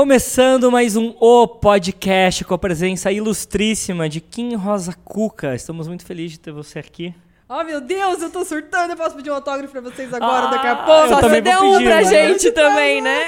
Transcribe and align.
Começando 0.00 0.72
mais 0.72 0.96
um 0.96 1.14
O 1.20 1.46
Podcast 1.46 2.42
com 2.46 2.54
a 2.54 2.58
presença 2.58 3.12
ilustríssima 3.12 4.08
de 4.08 4.18
Kim 4.18 4.54
Rosa 4.54 4.94
Cuca. 5.04 5.54
Estamos 5.54 5.86
muito 5.86 6.06
felizes 6.06 6.32
de 6.32 6.40
ter 6.40 6.52
você 6.52 6.78
aqui. 6.78 7.14
Oh, 7.46 7.62
meu 7.64 7.82
Deus, 7.82 8.22
eu 8.22 8.30
tô 8.30 8.42
surtando. 8.42 8.92
Eu 8.92 8.96
posso 8.96 9.14
pedir 9.14 9.30
um 9.30 9.34
autógrafo 9.34 9.70
pra 9.70 9.82
vocês 9.82 10.10
agora, 10.14 10.46
Ah, 10.46 10.50
daqui 10.52 10.66
a 10.66 10.70
eu 10.70 10.76
pouco. 10.86 11.08
Só 11.08 11.28
você 11.28 11.42
deu 11.42 11.62
um 11.62 11.82
pra 11.84 11.96
né? 11.96 12.04
gente 12.04 12.50
também, 12.50 13.02
né? 13.02 13.26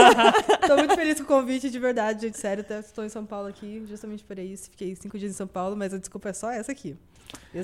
Tô 0.66 0.78
muito 0.78 0.94
feliz 0.94 1.18
com 1.18 1.24
o 1.24 1.26
convite, 1.26 1.68
de 1.68 1.78
verdade, 1.78 2.22
gente. 2.22 2.38
Sério, 2.38 2.62
até 2.62 2.78
estou 2.80 3.04
em 3.04 3.10
São 3.10 3.26
Paulo 3.26 3.48
aqui, 3.48 3.84
justamente 3.86 4.24
por 4.24 4.38
isso. 4.38 4.70
Fiquei 4.70 4.96
cinco 4.96 5.18
dias 5.18 5.32
em 5.32 5.34
São 5.34 5.46
Paulo, 5.46 5.76
mas 5.76 5.92
a 5.92 5.98
desculpa 5.98 6.30
é 6.30 6.32
só 6.32 6.50
essa 6.50 6.72
aqui. 6.72 6.96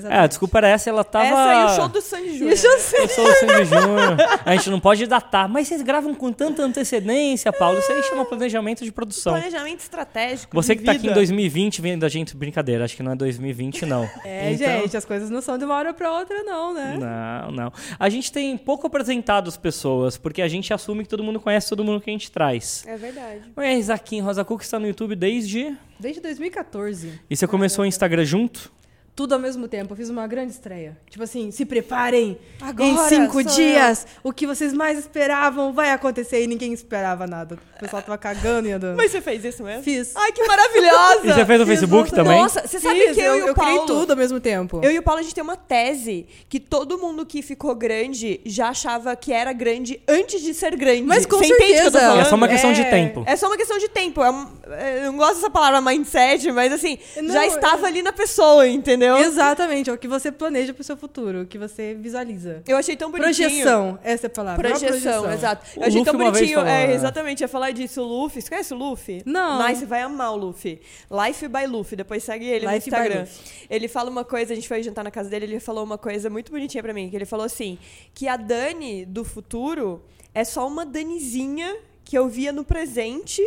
É, 0.09 0.17
a 0.19 0.27
desculpa 0.27 0.57
era 0.57 0.69
essa, 0.69 0.89
ela 0.89 1.03
tava... 1.03 1.27
Essa 1.27 1.49
aí, 1.49 1.65
o 1.65 1.75
show 1.75 1.87
do 1.87 2.01
Sandy 2.01 2.29
Júnior. 2.31 2.47
Deixa 2.47 2.65
eu 2.67 2.79
ser. 2.79 2.97
Eu 3.01 3.07
sou 3.09 3.27
o 3.27 3.33
Sandy 3.35 3.65
Júnior. 3.65 4.17
A 4.43 4.55
gente 4.55 4.69
não 4.71 4.79
pode 4.79 5.05
datar. 5.05 5.47
Mas 5.47 5.67
vocês 5.67 5.83
gravam 5.83 6.15
com 6.15 6.31
tanta 6.33 6.63
antecedência, 6.63 7.53
Paulo. 7.53 7.77
Isso 7.77 7.91
aí 7.91 8.01
chama 8.01 8.25
planejamento 8.25 8.83
de 8.83 8.91
produção. 8.91 9.33
Planejamento 9.33 9.81
estratégico. 9.81 10.55
Você 10.55 10.75
que 10.75 10.83
tá 10.83 10.93
aqui 10.93 11.01
em 11.01 11.03
vida. 11.03 11.13
2020 11.13 11.79
vendo 11.81 12.05
a 12.05 12.09
gente, 12.09 12.35
brincadeira, 12.35 12.85
acho 12.85 12.95
que 12.95 13.03
não 13.03 13.11
é 13.11 13.15
2020, 13.15 13.85
não. 13.85 14.09
É, 14.25 14.51
Então- 14.53 14.67
gente, 14.81 14.97
as 14.97 15.05
coisas 15.05 15.29
não 15.29 15.41
são 15.41 15.57
de 15.59 15.65
uma 15.65 15.75
hora 15.75 15.93
pra 15.93 16.11
outra, 16.11 16.41
não, 16.43 16.73
né? 16.73 16.97
Não, 16.99 17.51
não. 17.51 17.73
A 17.99 18.09
gente 18.09 18.31
tem 18.31 18.57
pouco 18.57 18.87
apresentado 18.87 19.47
as 19.47 19.57
pessoas, 19.57 20.17
porque 20.17 20.41
a 20.41 20.47
gente 20.47 20.73
assume 20.73 21.03
que 21.03 21.09
todo 21.09 21.23
mundo 21.23 21.39
conhece 21.39 21.69
todo 21.69 21.83
mundo 21.83 22.01
que 22.01 22.09
a 22.09 22.13
gente 22.13 22.31
traz. 22.31 22.83
É 22.87 22.95
verdade. 22.97 23.41
Mas 23.55 23.89
aqui 23.91 24.15
em 24.15 24.21
Rosa 24.21 24.43
Cuca 24.43 24.63
está 24.63 24.79
no 24.79 24.87
YouTube 24.87 25.15
desde. 25.15 25.75
Desde 25.99 26.19
2014. 26.19 27.19
E 27.29 27.35
você 27.35 27.45
começou 27.45 27.83
o 27.83 27.85
Instagram 27.85 28.25
junto? 28.25 28.71
Tudo 29.15 29.33
ao 29.33 29.39
mesmo 29.39 29.67
tempo. 29.67 29.93
Eu 29.93 29.97
fiz 29.97 30.09
uma 30.09 30.25
grande 30.25 30.53
estreia. 30.53 30.97
Tipo 31.07 31.23
assim, 31.23 31.51
se 31.51 31.65
preparem. 31.65 32.35
Agora 32.59 32.89
em 32.89 32.97
cinco 33.09 33.43
dias, 33.43 34.07
o 34.23 34.33
que 34.33 34.47
vocês 34.47 34.73
mais 34.73 34.97
esperavam 34.97 35.71
vai 35.71 35.91
acontecer 35.91 36.43
e 36.43 36.47
ninguém 36.47 36.73
esperava 36.73 37.27
nada. 37.27 37.59
O 37.75 37.79
pessoal 37.79 38.01
tava 38.01 38.17
cagando 38.17 38.67
e 38.67 38.71
andando. 38.71 38.97
Mas 38.97 39.11
você 39.11 39.21
fez 39.21 39.45
isso 39.45 39.63
mesmo? 39.63 39.83
Fiz. 39.83 40.13
Ai, 40.15 40.31
que 40.31 40.43
maravilhosa! 40.47 41.21
E 41.29 41.31
você 41.33 41.45
fez 41.45 41.59
no 41.59 41.65
Facebook 41.67 42.11
também? 42.11 42.41
Nossa, 42.41 42.65
você 42.67 42.79
sabe 42.79 42.99
Fiz, 42.99 43.15
que 43.15 43.21
eu, 43.21 43.25
eu, 43.25 43.37
e 43.37 43.41
o 43.43 43.47
eu 43.49 43.53
criei 43.53 43.75
Paulo... 43.75 43.85
tudo 43.85 44.11
ao 44.11 44.17
mesmo 44.17 44.39
tempo. 44.39 44.81
Eu 44.83 44.91
e 44.91 44.97
o 44.97 45.03
Paulo, 45.03 45.19
a 45.19 45.23
gente 45.23 45.35
tem 45.35 45.43
uma 45.43 45.55
tese 45.55 46.25
que 46.49 46.59
todo 46.59 46.97
mundo 46.97 47.23
que 47.25 47.41
ficou 47.43 47.75
grande 47.75 48.41
já 48.45 48.69
achava 48.69 49.15
que 49.15 49.31
era 49.31 49.53
grande 49.53 50.01
antes 50.07 50.41
de 50.41 50.53
ser 50.55 50.75
grande. 50.75 51.03
Mas 51.03 51.25
com 51.27 51.37
Você 51.37 51.53
entende 51.53 51.63
o 51.63 51.65
que 51.67 51.71
eu 51.73 51.83
tô 51.85 51.91
certeza. 51.91 51.99
falando? 51.99 52.21
É 52.21 52.25
só 52.25 52.35
uma 52.35 52.47
questão 52.47 52.73
de 52.73 52.81
É. 52.81 52.89
tempo. 52.89 53.23
É 53.27 53.35
só 53.35 53.45
uma 53.47 53.57
questão 53.57 53.77
de 53.77 53.89
tempo. 53.89 54.23
É 54.23 54.31
um- 54.31 54.47
é, 54.71 54.99
eu 55.05 55.11
não 55.11 55.17
gosto 55.17 55.35
dessa 55.35 55.49
palavra 55.51 55.79
mindset, 55.81 56.51
mas 56.51 56.73
assim, 56.73 56.97
Não, 57.21 57.31
já 57.33 57.43
é- 57.43 57.47
estava 57.47 57.85
ali 57.85 58.01
na 58.01 58.11
pessoa, 58.11 58.67
entendeu? 58.67 59.02
Exatamente, 59.19 59.89
é 59.89 59.93
o 59.93 59.97
que 59.97 60.07
você 60.07 60.31
planeja 60.31 60.73
pro 60.73 60.83
seu 60.83 60.95
futuro, 60.97 61.41
o 61.41 61.45
que 61.45 61.57
você 61.57 61.93
visualiza. 61.93 62.61
Eu 62.67 62.77
achei 62.77 62.95
tão 62.95 63.11
bonitinho. 63.11 63.49
Projeção, 63.49 63.99
essa 64.03 64.25
é 64.25 64.27
a 64.27 64.29
palavra. 64.29 64.67
uma 64.67 64.77
Projeção, 64.79 65.31
exato. 65.31 65.65
O 65.75 65.79
Eu 65.81 65.87
achei 65.87 65.99
Luffy 65.99 66.05
tão 66.05 66.17
bonitinho. 66.17 66.59
é, 66.59 66.87
né? 66.87 66.93
exatamente, 66.93 67.41
ia 67.41 67.47
falar 67.47 67.71
disso. 67.71 68.01
O 68.01 68.05
Luffy, 68.05 68.41
você 68.41 68.49
conhece 68.49 68.73
o 68.73 68.77
Luffy? 68.77 69.21
Não. 69.25 69.57
Mas 69.57 69.79
você 69.79 69.85
vai 69.85 70.01
amar 70.01 70.33
o 70.33 70.35
Luffy. 70.37 70.81
Life 71.09 71.47
by 71.47 71.65
Luffy, 71.67 71.95
depois 71.95 72.23
segue 72.23 72.45
ele 72.45 72.65
Life 72.67 72.67
no 72.67 72.95
by 72.97 73.01
Instagram. 73.03 73.19
Luffy. 73.21 73.67
Ele 73.69 73.87
fala 73.87 74.09
uma 74.09 74.23
coisa, 74.23 74.53
a 74.53 74.55
gente 74.55 74.67
foi 74.67 74.83
jantar 74.83 75.03
na 75.03 75.11
casa 75.11 75.29
dele, 75.29 75.45
ele 75.45 75.59
falou 75.59 75.83
uma 75.83 75.97
coisa 75.97 76.29
muito 76.29 76.51
bonitinha 76.51 76.83
pra 76.83 76.93
mim, 76.93 77.09
que 77.09 77.15
ele 77.15 77.25
falou 77.25 77.45
assim, 77.45 77.77
que 78.13 78.27
a 78.27 78.35
Dani 78.37 79.05
do 79.05 79.23
futuro 79.23 80.03
é 80.33 80.43
só 80.43 80.67
uma 80.67 80.85
Danizinha 80.85 81.75
que 82.03 82.17
eu 82.17 82.27
via 82.27 82.51
no 82.51 82.63
presente 82.63 83.41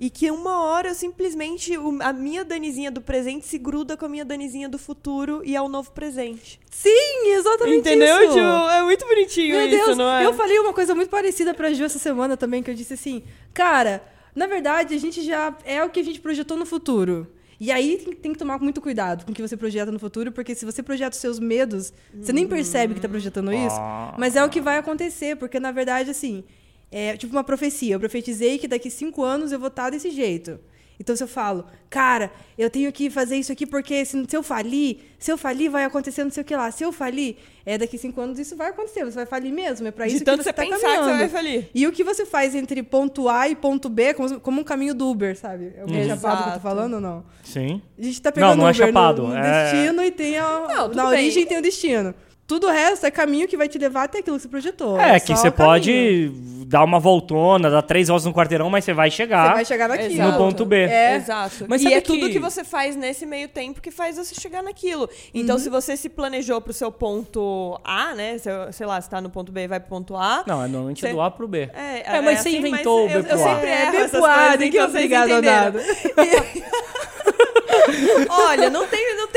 e 0.00 0.08
que 0.08 0.30
uma 0.30 0.62
hora 0.64 0.88
eu 0.88 0.94
simplesmente 0.94 1.74
a 2.00 2.10
minha 2.12 2.42
Danizinha 2.42 2.90
do 2.90 3.02
presente 3.02 3.46
se 3.46 3.58
gruda 3.58 3.98
com 3.98 4.06
a 4.06 4.08
minha 4.08 4.24
Danizinha 4.24 4.66
do 4.66 4.78
futuro 4.78 5.42
e 5.44 5.54
é 5.54 5.60
o 5.60 5.68
novo 5.68 5.92
presente. 5.92 6.58
Sim, 6.70 7.28
exatamente 7.34 7.80
Entendeu, 7.80 8.22
isso. 8.24 8.32
Ju? 8.32 8.38
É 8.40 8.82
muito 8.82 9.06
bonitinho 9.06 9.56
Meu 9.56 9.66
isso, 9.68 9.84
Deus, 9.84 9.98
não 9.98 10.10
é? 10.10 10.24
eu 10.24 10.32
falei 10.32 10.58
uma 10.58 10.72
coisa 10.72 10.94
muito 10.94 11.10
parecida 11.10 11.52
pra 11.52 11.70
Ju 11.74 11.84
essa 11.84 11.98
semana 11.98 12.34
também, 12.34 12.62
que 12.62 12.70
eu 12.70 12.74
disse 12.74 12.94
assim, 12.94 13.22
cara, 13.52 14.02
na 14.34 14.46
verdade, 14.46 14.94
a 14.94 14.98
gente 14.98 15.20
já 15.22 15.54
é 15.66 15.84
o 15.84 15.90
que 15.90 16.00
a 16.00 16.04
gente 16.04 16.18
projetou 16.18 16.56
no 16.56 16.64
futuro. 16.64 17.26
E 17.62 17.70
aí 17.70 17.98
tem, 17.98 18.14
tem 18.14 18.32
que 18.32 18.38
tomar 18.38 18.58
muito 18.58 18.80
cuidado 18.80 19.26
com 19.26 19.32
o 19.32 19.34
que 19.34 19.42
você 19.42 19.54
projeta 19.54 19.92
no 19.92 19.98
futuro, 19.98 20.32
porque 20.32 20.54
se 20.54 20.64
você 20.64 20.82
projeta 20.82 21.10
os 21.14 21.20
seus 21.20 21.38
medos, 21.38 21.92
você 22.18 22.32
nem 22.32 22.46
percebe 22.48 22.94
que 22.94 23.00
tá 23.02 23.08
projetando 23.08 23.52
isso, 23.52 23.76
Ah. 23.78 24.14
mas 24.18 24.34
é 24.34 24.42
o 24.42 24.48
que 24.48 24.62
vai 24.62 24.78
acontecer, 24.78 25.36
porque 25.36 25.60
na 25.60 25.70
verdade, 25.70 26.10
assim, 26.10 26.42
é 26.90 27.16
tipo 27.16 27.32
uma 27.34 27.44
profecia. 27.44 27.94
Eu 27.94 28.00
profetizei 28.00 28.58
que 28.58 28.68
daqui 28.68 28.90
cinco 28.90 29.22
anos 29.22 29.52
eu 29.52 29.58
vou 29.58 29.68
estar 29.68 29.90
desse 29.90 30.10
jeito. 30.10 30.58
Então, 31.02 31.16
se 31.16 31.22
eu 31.24 31.28
falo, 31.28 31.64
cara, 31.88 32.30
eu 32.58 32.68
tenho 32.68 32.92
que 32.92 33.08
fazer 33.08 33.34
isso 33.36 33.50
aqui 33.50 33.64
porque 33.66 34.04
se, 34.04 34.22
se 34.28 34.36
eu 34.36 34.42
falir, 34.42 34.98
se 35.18 35.32
eu 35.32 35.38
falir, 35.38 35.70
vai 35.70 35.84
acontecer 35.84 36.22
não 36.24 36.30
sei 36.30 36.42
o 36.42 36.44
que 36.44 36.54
lá. 36.54 36.70
Se 36.70 36.84
eu 36.84 36.92
falir, 36.92 37.38
é 37.64 37.78
daqui 37.78 37.96
cinco 37.96 38.20
anos 38.20 38.38
isso 38.38 38.54
vai 38.54 38.68
acontecer. 38.68 39.02
Você 39.06 39.14
vai 39.16 39.24
falir 39.24 39.50
mesmo. 39.50 39.88
É 39.88 39.90
pra 39.90 40.06
De 40.06 40.16
isso 40.16 40.24
tanto 40.26 40.40
que 40.40 40.44
você 40.44 40.50
você 40.50 40.52
tá 40.52 40.62
pensar 40.62 40.76
que 40.76 40.82
você 40.84 40.94
caminhando. 40.96 41.18
vai 41.20 41.28
falir. 41.30 41.70
E 41.74 41.86
o 41.86 41.92
que 41.92 42.04
você 42.04 42.26
faz 42.26 42.54
entre 42.54 42.82
ponto 42.82 43.30
A 43.30 43.48
e 43.48 43.56
ponto 43.56 43.88
B 43.88 44.02
é 44.02 44.12
como, 44.12 44.38
como 44.40 44.60
um 44.60 44.64
caminho 44.64 44.94
do 44.94 45.08
Uber, 45.08 45.34
sabe? 45.38 45.72
É 45.74 45.84
o 45.86 46.06
chapado 46.06 46.42
que 46.42 46.48
eu 46.50 46.54
tô 46.56 46.60
falando 46.60 46.92
ou 46.94 47.00
não? 47.00 47.24
Sim. 47.44 47.80
A 47.98 48.02
gente 48.02 48.20
tá 48.20 48.30
pegando 48.30 48.50
Não, 48.50 48.56
não 48.58 48.68
é 48.68 48.72
Uber 48.72 48.86
chapado, 48.86 49.22
no, 49.22 49.28
no 49.28 49.36
é- 49.36 49.72
destino 49.72 50.02
e 50.04 50.10
tem 50.10 50.36
a. 50.36 50.66
Não, 50.68 50.88
na 50.88 51.04
bem. 51.08 51.12
origem 51.20 51.46
tem 51.46 51.56
o 51.56 51.62
destino. 51.62 52.14
Tudo 52.50 52.66
o 52.66 52.70
resto 52.70 53.06
é 53.06 53.12
caminho 53.12 53.46
que 53.46 53.56
vai 53.56 53.68
te 53.68 53.78
levar 53.78 54.02
até 54.04 54.18
aquilo 54.18 54.34
que 54.36 54.42
você 54.42 54.48
projetou. 54.48 54.98
É, 55.00 55.16
só 55.20 55.24
que 55.26 55.36
você 55.36 55.50
pode 55.52 56.32
dar 56.66 56.82
uma 56.82 56.98
voltona, 56.98 57.70
dar 57.70 57.80
três 57.82 58.08
voltas 58.08 58.24
no 58.26 58.32
quarteirão, 58.34 58.68
mas 58.68 58.84
você 58.84 58.92
vai 58.92 59.08
chegar. 59.08 59.48
Você 59.50 59.54
vai 59.54 59.64
chegar 59.64 59.88
naquilo. 59.88 60.12
Exato. 60.14 60.32
No 60.32 60.36
ponto 60.36 60.64
B. 60.66 60.76
É. 60.82 61.14
Exato. 61.14 61.66
Mas 61.68 61.80
e 61.82 61.92
é 61.94 62.00
tudo 62.00 62.26
que- 62.26 62.32
que 62.32 62.38
você 62.40 62.64
faz 62.64 62.96
nesse 62.96 63.24
meio 63.24 63.48
tempo 63.48 63.80
que 63.80 63.92
faz 63.92 64.16
você 64.16 64.34
chegar 64.34 64.64
naquilo. 64.64 65.08
Então, 65.32 65.54
Uhum. 65.56 65.62
se 65.62 65.68
você 65.70 65.96
se 65.96 66.08
planejou 66.08 66.60
pro 66.60 66.72
seu 66.72 66.90
ponto 66.90 67.80
A, 67.84 68.14
né? 68.16 68.36
Se, 68.38 68.50
sei 68.72 68.84
lá, 68.86 69.00
você 69.00 69.08
tá 69.08 69.20
no 69.20 69.30
ponto 69.30 69.52
B 69.52 69.62
e 69.62 69.68
vai 69.68 69.78
pro 69.78 69.88
ponto 69.88 70.16
A. 70.16 70.42
Não, 70.44 70.60
é 70.64 70.66
normalmente 70.66 71.04
é 71.06 71.08
Você- 71.08 71.14
do 71.14 71.20
A 71.20 71.30
pro 71.30 71.46
B. 71.46 71.70
É, 71.72 72.16
É, 72.16 72.20
mas 72.20 72.40
você 72.40 72.48
assim, 72.48 72.58
inventou 72.58 73.04
mas 73.06 73.14
o 73.14 73.16
eu, 73.18 73.22
B 73.22 73.30
eu 73.30 73.36
pro 73.36 73.44
A. 73.44 73.54
sempre 73.54 73.68
É, 73.70 73.82
erro 73.82 73.90
B 73.92 73.96
essas 73.98 74.10
pro 74.10 74.24
A, 74.24 74.52
é 74.52 74.54
então 74.54 74.70
vocês 74.70 74.88
obrigado 74.88 75.42
nada. 75.42 75.80
Olha, 78.28 78.70
não 78.70 78.86
tem, 78.86 79.16
não 79.16 79.28
tem 79.28 79.29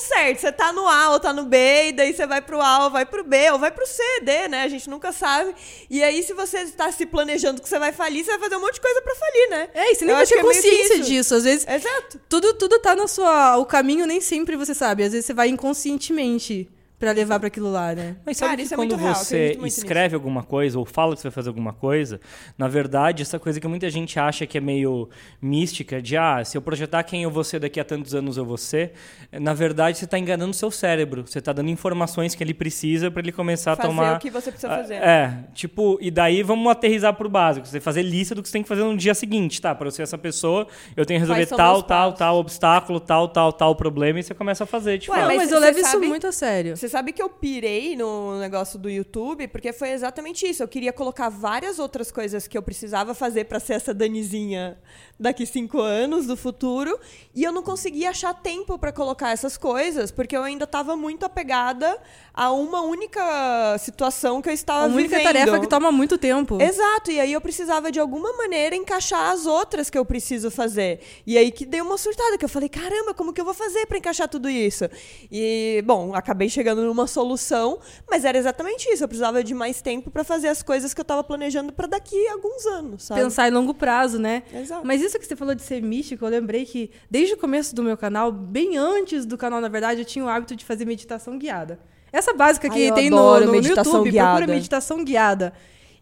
certo. 0.00 0.40
Você 0.40 0.50
tá 0.50 0.72
no 0.72 0.88
A 0.88 1.10
ou 1.10 1.20
tá 1.20 1.32
no 1.32 1.44
B, 1.44 1.88
e 1.88 1.92
daí 1.92 2.12
você 2.12 2.26
vai 2.26 2.40
pro 2.40 2.60
A 2.60 2.84
ou 2.84 2.90
vai 2.90 3.06
pro 3.06 3.22
B, 3.22 3.50
ou 3.52 3.58
vai 3.58 3.70
pro 3.70 3.86
C, 3.86 4.02
D, 4.22 4.48
né? 4.48 4.62
A 4.62 4.68
gente 4.68 4.88
nunca 4.90 5.12
sabe. 5.12 5.54
E 5.88 6.02
aí, 6.02 6.22
se 6.22 6.32
você 6.32 6.58
está 6.62 6.90
se 6.90 7.06
planejando 7.06 7.60
que 7.60 7.68
você 7.68 7.78
vai 7.78 7.92
falir, 7.92 8.24
você 8.24 8.30
vai 8.32 8.40
fazer 8.40 8.56
um 8.56 8.60
monte 8.60 8.74
de 8.74 8.80
coisa 8.80 9.02
pra 9.02 9.14
falir, 9.14 9.50
né? 9.50 9.68
É, 9.74 9.92
e 9.92 9.94
você 9.94 10.04
nem 10.04 10.12
Eu 10.12 10.16
vai 10.16 10.26
ter 10.26 10.38
é 10.38 10.42
consciência 10.42 10.94
isso. 10.94 11.04
disso. 11.04 11.34
Às 11.34 11.44
vezes, 11.44 11.66
Exato. 11.68 12.20
tudo, 12.28 12.54
tudo 12.54 12.78
tá 12.80 12.96
na 12.96 13.06
sua. 13.06 13.56
O 13.58 13.66
caminho 13.66 14.06
nem 14.06 14.20
sempre 14.20 14.56
você 14.56 14.74
sabe. 14.74 15.04
Às 15.04 15.12
vezes 15.12 15.26
você 15.26 15.34
vai 15.34 15.48
inconscientemente 15.48 16.68
pra 17.00 17.12
levar 17.12 17.38
pra 17.40 17.48
aquilo 17.48 17.72
lá, 17.72 17.94
né? 17.94 18.16
Mas 18.26 18.36
sabe 18.36 18.50
Cara, 18.50 18.56
que 18.58 18.62
isso 18.64 18.74
é 18.74 18.76
quando 18.76 18.90
muito 18.90 19.02
real, 19.02 19.14
você 19.14 19.56
muito 19.58 19.72
escreve 19.72 20.14
alguma 20.14 20.42
coisa 20.44 20.78
ou 20.78 20.84
fala 20.84 21.14
que 21.14 21.20
você 21.22 21.28
vai 21.28 21.34
fazer 21.34 21.48
alguma 21.48 21.72
coisa, 21.72 22.20
na 22.56 22.68
verdade, 22.68 23.22
essa 23.22 23.38
coisa 23.38 23.58
que 23.58 23.66
muita 23.66 23.88
gente 23.90 24.20
acha 24.20 24.46
que 24.46 24.58
é 24.58 24.60
meio 24.60 25.08
mística, 25.40 26.00
de 26.00 26.16
ah, 26.16 26.44
se 26.44 26.56
eu 26.56 26.62
projetar 26.62 27.02
quem 27.02 27.22
eu 27.22 27.30
vou 27.30 27.42
ser 27.42 27.58
daqui 27.58 27.80
a 27.80 27.84
tantos 27.84 28.14
anos 28.14 28.36
eu 28.36 28.44
vou 28.44 28.58
ser, 28.58 28.92
na 29.32 29.54
verdade 29.54 29.98
você 29.98 30.04
está 30.04 30.18
enganando 30.18 30.50
o 30.50 30.54
seu 30.54 30.70
cérebro. 30.70 31.26
Você 31.26 31.38
está 31.38 31.52
dando 31.52 31.70
informações 31.70 32.34
que 32.34 32.44
ele 32.44 32.52
precisa 32.54 33.10
para 33.10 33.22
ele 33.22 33.32
começar 33.32 33.74
Fazer 33.76 33.88
a 33.88 33.90
tomar. 33.90 34.16
o 34.16 34.18
que 34.20 34.30
você 34.30 34.50
precisa 34.52 34.68
fazer. 34.72 34.94
É, 34.94 35.38
tipo, 35.54 35.98
e 36.02 36.10
daí 36.10 36.42
vamos 36.42 36.70
aterrizar 36.70 37.14
pro 37.14 37.28
básico. 37.30 37.66
Você 37.66 37.80
fazer 37.80 38.02
lista 38.02 38.34
do 38.34 38.42
que 38.42 38.48
você 38.48 38.52
tem 38.52 38.62
que 38.62 38.68
fazer 38.68 38.84
no 38.84 38.96
dia 38.96 39.14
seguinte, 39.14 39.60
tá? 39.60 39.74
Para 39.74 39.86
eu 39.86 39.90
ser 39.90 40.02
essa 40.02 40.18
pessoa, 40.18 40.66
eu 40.94 41.06
tenho 41.06 41.18
que 41.18 41.26
resolver 41.26 41.46
tal, 41.46 41.82
tal, 41.82 41.82
passos? 41.82 42.18
tal 42.18 42.36
obstáculo, 42.36 43.00
tal, 43.00 43.28
tal, 43.28 43.52
tal 43.52 43.74
problema 43.74 44.18
e 44.20 44.22
você 44.22 44.34
começa 44.34 44.64
a 44.64 44.66
fazer, 44.66 44.98
tipo, 44.98 45.14
Ué, 45.14 45.22
ah, 45.22 45.26
mas 45.26 45.36
mas, 45.38 45.50
eu 45.52 45.58
levo 45.58 45.78
isso 45.78 45.90
sabe- 45.90 46.06
muito 46.06 46.26
a 46.26 46.32
sério. 46.32 46.76
Você 46.76 46.89
sabe 46.90 47.12
que 47.12 47.22
eu 47.22 47.28
pirei 47.30 47.96
no 47.96 48.38
negócio 48.38 48.78
do 48.78 48.90
YouTube 48.90 49.48
porque 49.48 49.72
foi 49.72 49.90
exatamente 49.90 50.46
isso. 50.46 50.62
Eu 50.62 50.68
queria 50.68 50.92
colocar 50.92 51.28
várias 51.28 51.78
outras 51.78 52.10
coisas 52.12 52.46
que 52.46 52.58
eu 52.58 52.62
precisava 52.62 53.14
fazer 53.14 53.44
pra 53.44 53.58
ser 53.58 53.74
essa 53.74 53.94
Danizinha 53.94 54.78
daqui 55.18 55.46
cinco 55.46 55.80
anos 55.80 56.26
do 56.26 56.36
futuro 56.36 56.98
e 57.34 57.42
eu 57.44 57.52
não 57.52 57.62
conseguia 57.62 58.10
achar 58.10 58.34
tempo 58.34 58.78
pra 58.78 58.90
colocar 58.92 59.30
essas 59.30 59.56
coisas 59.56 60.10
porque 60.10 60.36
eu 60.36 60.42
ainda 60.42 60.64
estava 60.64 60.96
muito 60.96 61.24
apegada 61.24 61.96
a 62.34 62.50
uma 62.52 62.80
única 62.82 63.76
situação 63.78 64.40
que 64.42 64.48
eu 64.48 64.52
estava 64.52 64.84
A 64.84 64.88
única 64.88 65.16
vivendo. 65.18 65.24
tarefa 65.24 65.60
que 65.60 65.66
toma 65.68 65.92
muito 65.92 66.16
tempo. 66.18 66.60
Exato, 66.60 67.10
e 67.10 67.20
aí 67.20 67.32
eu 67.32 67.40
precisava 67.40 67.90
de 67.92 68.00
alguma 68.00 68.32
maneira 68.36 68.74
encaixar 68.74 69.30
as 69.30 69.46
outras 69.46 69.88
que 69.90 69.98
eu 69.98 70.04
preciso 70.04 70.50
fazer. 70.50 71.00
E 71.26 71.36
aí 71.36 71.50
que 71.52 71.64
deu 71.66 71.84
uma 71.84 71.98
surtada, 71.98 72.38
que 72.38 72.44
eu 72.44 72.48
falei, 72.48 72.68
caramba, 72.68 73.12
como 73.14 73.32
que 73.32 73.40
eu 73.40 73.44
vou 73.44 73.54
fazer 73.54 73.86
pra 73.86 73.98
encaixar 73.98 74.28
tudo 74.28 74.48
isso? 74.48 74.84
E, 75.30 75.82
bom, 75.86 76.14
acabei 76.14 76.48
chegando 76.48 76.79
numa 76.84 77.06
solução, 77.06 77.78
mas 78.08 78.24
era 78.24 78.36
exatamente 78.36 78.88
isso, 78.90 79.04
eu 79.04 79.08
precisava 79.08 79.42
de 79.42 79.54
mais 79.54 79.80
tempo 79.80 80.10
pra 80.10 80.24
fazer 80.24 80.48
as 80.48 80.62
coisas 80.62 80.94
que 80.94 81.00
eu 81.00 81.04
tava 81.04 81.22
planejando 81.22 81.72
pra 81.72 81.86
daqui 81.86 82.28
a 82.28 82.32
alguns 82.32 82.66
anos, 82.66 83.04
sabe? 83.04 83.20
Pensar 83.20 83.48
em 83.48 83.50
longo 83.50 83.74
prazo, 83.74 84.18
né? 84.18 84.42
Exato. 84.52 84.86
Mas 84.86 85.00
isso 85.00 85.18
que 85.18 85.26
você 85.26 85.36
falou 85.36 85.54
de 85.54 85.62
ser 85.62 85.82
místico, 85.82 86.24
eu 86.24 86.28
lembrei 86.28 86.64
que 86.64 86.90
desde 87.10 87.34
o 87.34 87.36
começo 87.36 87.74
do 87.74 87.82
meu 87.82 87.96
canal, 87.96 88.30
bem 88.30 88.76
antes 88.76 89.24
do 89.24 89.36
canal, 89.38 89.60
na 89.60 89.68
verdade, 89.68 90.00
eu 90.00 90.04
tinha 90.04 90.24
o 90.24 90.28
hábito 90.28 90.56
de 90.56 90.64
fazer 90.64 90.84
meditação 90.84 91.38
guiada. 91.38 91.78
Essa 92.12 92.32
básica 92.32 92.68
que 92.68 92.86
Ai, 92.86 92.94
tem 92.94 93.10
no, 93.10 93.40
no 93.40 93.54
YouTube, 93.54 94.10
guiada. 94.10 94.36
procura 94.36 94.54
meditação 94.54 95.04
guiada. 95.04 95.52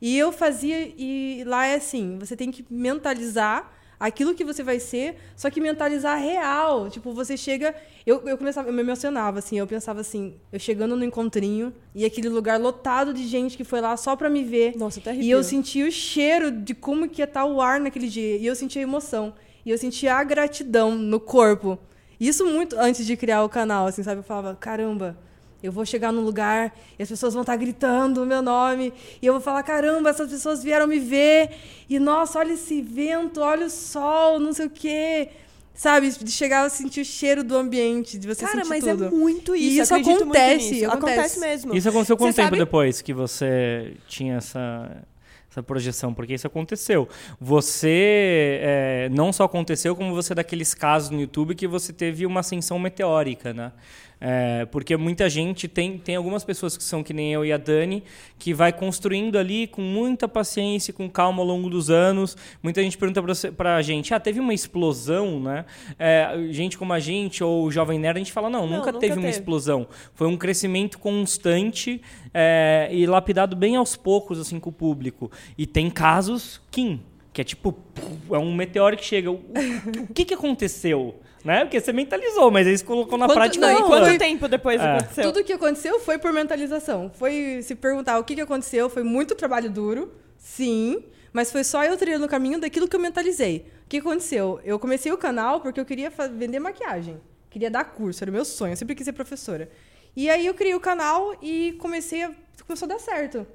E 0.00 0.16
eu 0.16 0.30
fazia, 0.30 0.92
e 0.96 1.42
lá 1.44 1.66
é 1.66 1.74
assim, 1.74 2.18
você 2.18 2.36
tem 2.36 2.50
que 2.50 2.64
mentalizar 2.70 3.77
aquilo 3.98 4.34
que 4.34 4.44
você 4.44 4.62
vai 4.62 4.78
ser, 4.78 5.16
só 5.36 5.50
que 5.50 5.60
mentalizar 5.60 6.18
real. 6.20 6.88
Tipo, 6.88 7.12
você 7.12 7.36
chega. 7.36 7.74
Eu, 8.06 8.22
eu 8.26 8.38
começava, 8.38 8.68
eu 8.68 8.72
me 8.72 8.80
emocionava, 8.80 9.38
assim, 9.38 9.58
eu 9.58 9.66
pensava 9.66 10.00
assim, 10.00 10.34
eu 10.52 10.58
chegando 10.58 10.96
no 10.96 11.04
encontrinho 11.04 11.72
e 11.94 12.04
aquele 12.04 12.28
lugar 12.28 12.58
lotado 12.58 13.12
de 13.12 13.26
gente 13.26 13.56
que 13.56 13.64
foi 13.64 13.80
lá 13.80 13.96
só 13.96 14.16
pra 14.16 14.30
me 14.30 14.44
ver. 14.44 14.76
Nossa, 14.76 15.00
até 15.00 15.14
E 15.14 15.30
eu 15.30 15.42
sentia 15.42 15.86
o 15.86 15.90
cheiro 15.90 16.50
de 16.50 16.74
como 16.74 17.08
que 17.08 17.20
ia 17.20 17.24
estar 17.24 17.44
o 17.44 17.60
ar 17.60 17.80
naquele 17.80 18.08
dia. 18.08 18.36
E 18.36 18.46
eu 18.46 18.54
sentia 18.54 18.80
a 18.80 18.84
emoção. 18.84 19.34
E 19.64 19.70
eu 19.70 19.76
sentia 19.76 20.14
a 20.14 20.24
gratidão 20.24 20.94
no 20.94 21.20
corpo. 21.20 21.78
Isso 22.18 22.44
muito 22.44 22.76
antes 22.78 23.06
de 23.06 23.16
criar 23.16 23.44
o 23.44 23.48
canal, 23.48 23.86
assim, 23.86 24.02
sabe? 24.02 24.20
Eu 24.20 24.24
falava, 24.24 24.56
caramba, 24.56 25.16
eu 25.62 25.72
vou 25.72 25.84
chegar 25.84 26.12
num 26.12 26.20
lugar 26.22 26.72
e 26.98 27.02
as 27.02 27.08
pessoas 27.08 27.34
vão 27.34 27.42
estar 27.42 27.56
gritando 27.56 28.22
o 28.22 28.26
meu 28.26 28.40
nome. 28.42 28.92
E 29.20 29.26
eu 29.26 29.32
vou 29.32 29.42
falar, 29.42 29.62
caramba, 29.62 30.10
essas 30.10 30.30
pessoas 30.30 30.62
vieram 30.62 30.86
me 30.86 30.98
ver. 30.98 31.50
E, 31.88 31.98
nossa, 31.98 32.38
olha 32.38 32.52
esse 32.52 32.80
vento, 32.80 33.40
olha 33.40 33.66
o 33.66 33.70
sol, 33.70 34.38
não 34.38 34.52
sei 34.52 34.66
o 34.66 34.70
quê. 34.70 35.28
Sabe? 35.74 36.10
De 36.10 36.30
chegar 36.32 36.64
a 36.64 36.68
sentir 36.68 37.02
o 37.02 37.04
cheiro 37.04 37.44
do 37.44 37.56
ambiente, 37.56 38.18
de 38.18 38.26
você 38.26 38.44
Cara, 38.44 38.64
sentir 38.64 38.68
mas 38.68 38.84
tudo. 38.84 39.04
é 39.06 39.10
muito 39.10 39.54
isso. 39.54 39.64
E 39.64 39.78
isso 39.80 39.94
acontece, 39.94 40.70
nisso. 40.72 40.90
acontece. 40.90 41.40
mesmo. 41.40 41.74
Isso 41.76 41.88
aconteceu 41.88 42.16
quanto 42.16 42.32
Você 42.34 42.42
tempo 42.42 42.48
sabe- 42.56 42.58
depois 42.58 43.00
que 43.00 43.12
você 43.14 43.94
tinha 44.08 44.36
essa, 44.38 45.04
essa 45.48 45.62
projeção? 45.62 46.12
Porque 46.12 46.34
isso 46.34 46.48
aconteceu. 46.48 47.08
Você 47.40 48.58
é, 48.60 49.08
não 49.12 49.32
só 49.32 49.44
aconteceu, 49.44 49.94
como 49.94 50.14
você 50.14 50.32
é 50.32 50.36
daqueles 50.36 50.74
casos 50.74 51.10
no 51.10 51.20
YouTube 51.20 51.54
que 51.54 51.66
você 51.68 51.92
teve 51.92 52.26
uma 52.26 52.40
ascensão 52.40 52.76
meteórica, 52.78 53.54
né? 53.54 53.72
É, 54.20 54.66
porque 54.66 54.96
muita 54.96 55.30
gente 55.30 55.68
tem, 55.68 55.96
tem 55.98 56.16
algumas 56.16 56.44
pessoas 56.44 56.76
que 56.76 56.82
são 56.82 57.02
que 57.02 57.12
nem 57.12 57.32
eu 57.32 57.44
e 57.44 57.52
a 57.52 57.56
Dani, 57.56 58.02
que 58.38 58.52
vai 58.52 58.72
construindo 58.72 59.38
ali 59.38 59.66
com 59.66 59.80
muita 59.80 60.26
paciência, 60.26 60.92
com 60.92 61.08
calma 61.08 61.40
ao 61.40 61.46
longo 61.46 61.70
dos 61.70 61.88
anos. 61.88 62.36
Muita 62.62 62.82
gente 62.82 62.98
pergunta 62.98 63.22
você, 63.22 63.50
pra 63.52 63.80
gente, 63.82 64.12
ah, 64.12 64.20
teve 64.20 64.40
uma 64.40 64.52
explosão, 64.52 65.40
né? 65.40 65.64
É, 65.98 66.48
gente 66.50 66.76
como 66.76 66.92
a 66.92 66.98
gente 66.98 67.42
ou 67.44 67.64
o 67.64 67.70
Jovem 67.70 67.98
Nerd, 67.98 68.16
a 68.16 68.20
gente 68.20 68.32
fala, 68.32 68.50
não, 68.50 68.66
Não, 68.66 68.78
nunca, 68.78 68.92
nunca 68.92 68.98
teve 68.98 69.14
uma 69.14 69.22
teve. 69.22 69.38
explosão. 69.38 69.86
Foi 70.14 70.26
um 70.26 70.36
crescimento 70.36 70.98
constante 70.98 72.00
é, 72.34 72.88
e 72.90 73.06
lapidado 73.06 73.54
bem 73.54 73.76
aos 73.76 73.96
poucos, 73.96 74.38
assim, 74.40 74.58
com 74.58 74.70
o 74.70 74.72
público. 74.72 75.30
E 75.56 75.66
tem 75.66 75.88
casos, 75.90 76.60
Kim, 76.70 77.00
que 77.32 77.40
é 77.40 77.44
tipo, 77.44 77.76
é 78.32 78.38
um 78.38 78.52
meteoro 78.54 78.96
que 78.96 79.04
chega. 79.04 79.30
O, 79.30 79.36
o 80.10 80.12
que, 80.12 80.24
que 80.24 80.34
aconteceu? 80.34 81.20
Né? 81.48 81.64
Porque 81.64 81.80
você 81.80 81.94
mentalizou, 81.94 82.50
mas 82.50 82.66
aí 82.66 82.76
você 82.76 82.84
colocou 82.84 83.16
na 83.16 83.24
Quanto, 83.24 83.36
prática. 83.36 83.66
não, 83.72 83.80
e 83.80 83.82
quanto 83.84 84.04
né? 84.04 84.18
tempo 84.18 84.46
depois 84.46 84.78
É. 84.78 84.84
aconteceu? 84.84 85.24
Tudo 85.32 85.42
que 85.42 85.54
aconteceu 85.54 85.98
foi 85.98 86.18
por 86.18 86.30
mentalização. 86.30 87.10
Foi 87.14 87.60
se 87.62 87.74
perguntar 87.74 88.18
o 88.18 88.24
que, 88.24 88.34
que 88.34 88.42
aconteceu, 88.42 88.90
foi 88.90 89.02
muito 89.02 89.34
trabalho 89.34 89.70
duro, 89.70 90.12
sim, 90.36 91.02
mas 91.32 91.50
foi 91.50 91.64
só 91.64 91.82
eu 91.82 91.96
trilhando 91.96 92.26
o 92.26 92.28
caminho 92.28 92.60
daquilo 92.60 92.86
que 92.86 92.94
eu 92.94 93.00
mentalizei. 93.00 93.64
O 93.86 93.88
que 93.88 93.96
aconteceu? 93.96 94.60
Eu 94.62 94.78
comecei 94.78 95.10
o 95.10 95.16
canal 95.16 95.62
porque 95.62 95.80
eu 95.80 95.86
queria 95.86 96.12
vender 96.36 96.58
maquiagem. 96.60 97.18
Queria 97.48 97.70
dar 97.70 97.84
curso, 97.84 98.22
era 98.22 98.30
o 98.30 98.34
meu 98.34 98.44
sonho, 98.44 98.74
eu 98.74 98.76
sempre 98.76 98.94
quis 98.94 99.06
ser 99.06 99.14
professora. 99.14 99.70
E 100.14 100.28
aí 100.28 100.44
eu 100.44 100.52
criei 100.52 100.74
o 100.74 100.80
canal 100.80 101.34
e 101.40 101.72
comecei 101.78 102.24
a, 102.24 102.30
começou 102.66 102.84
a 102.84 102.90
dar 102.90 102.98
certo. 102.98 103.46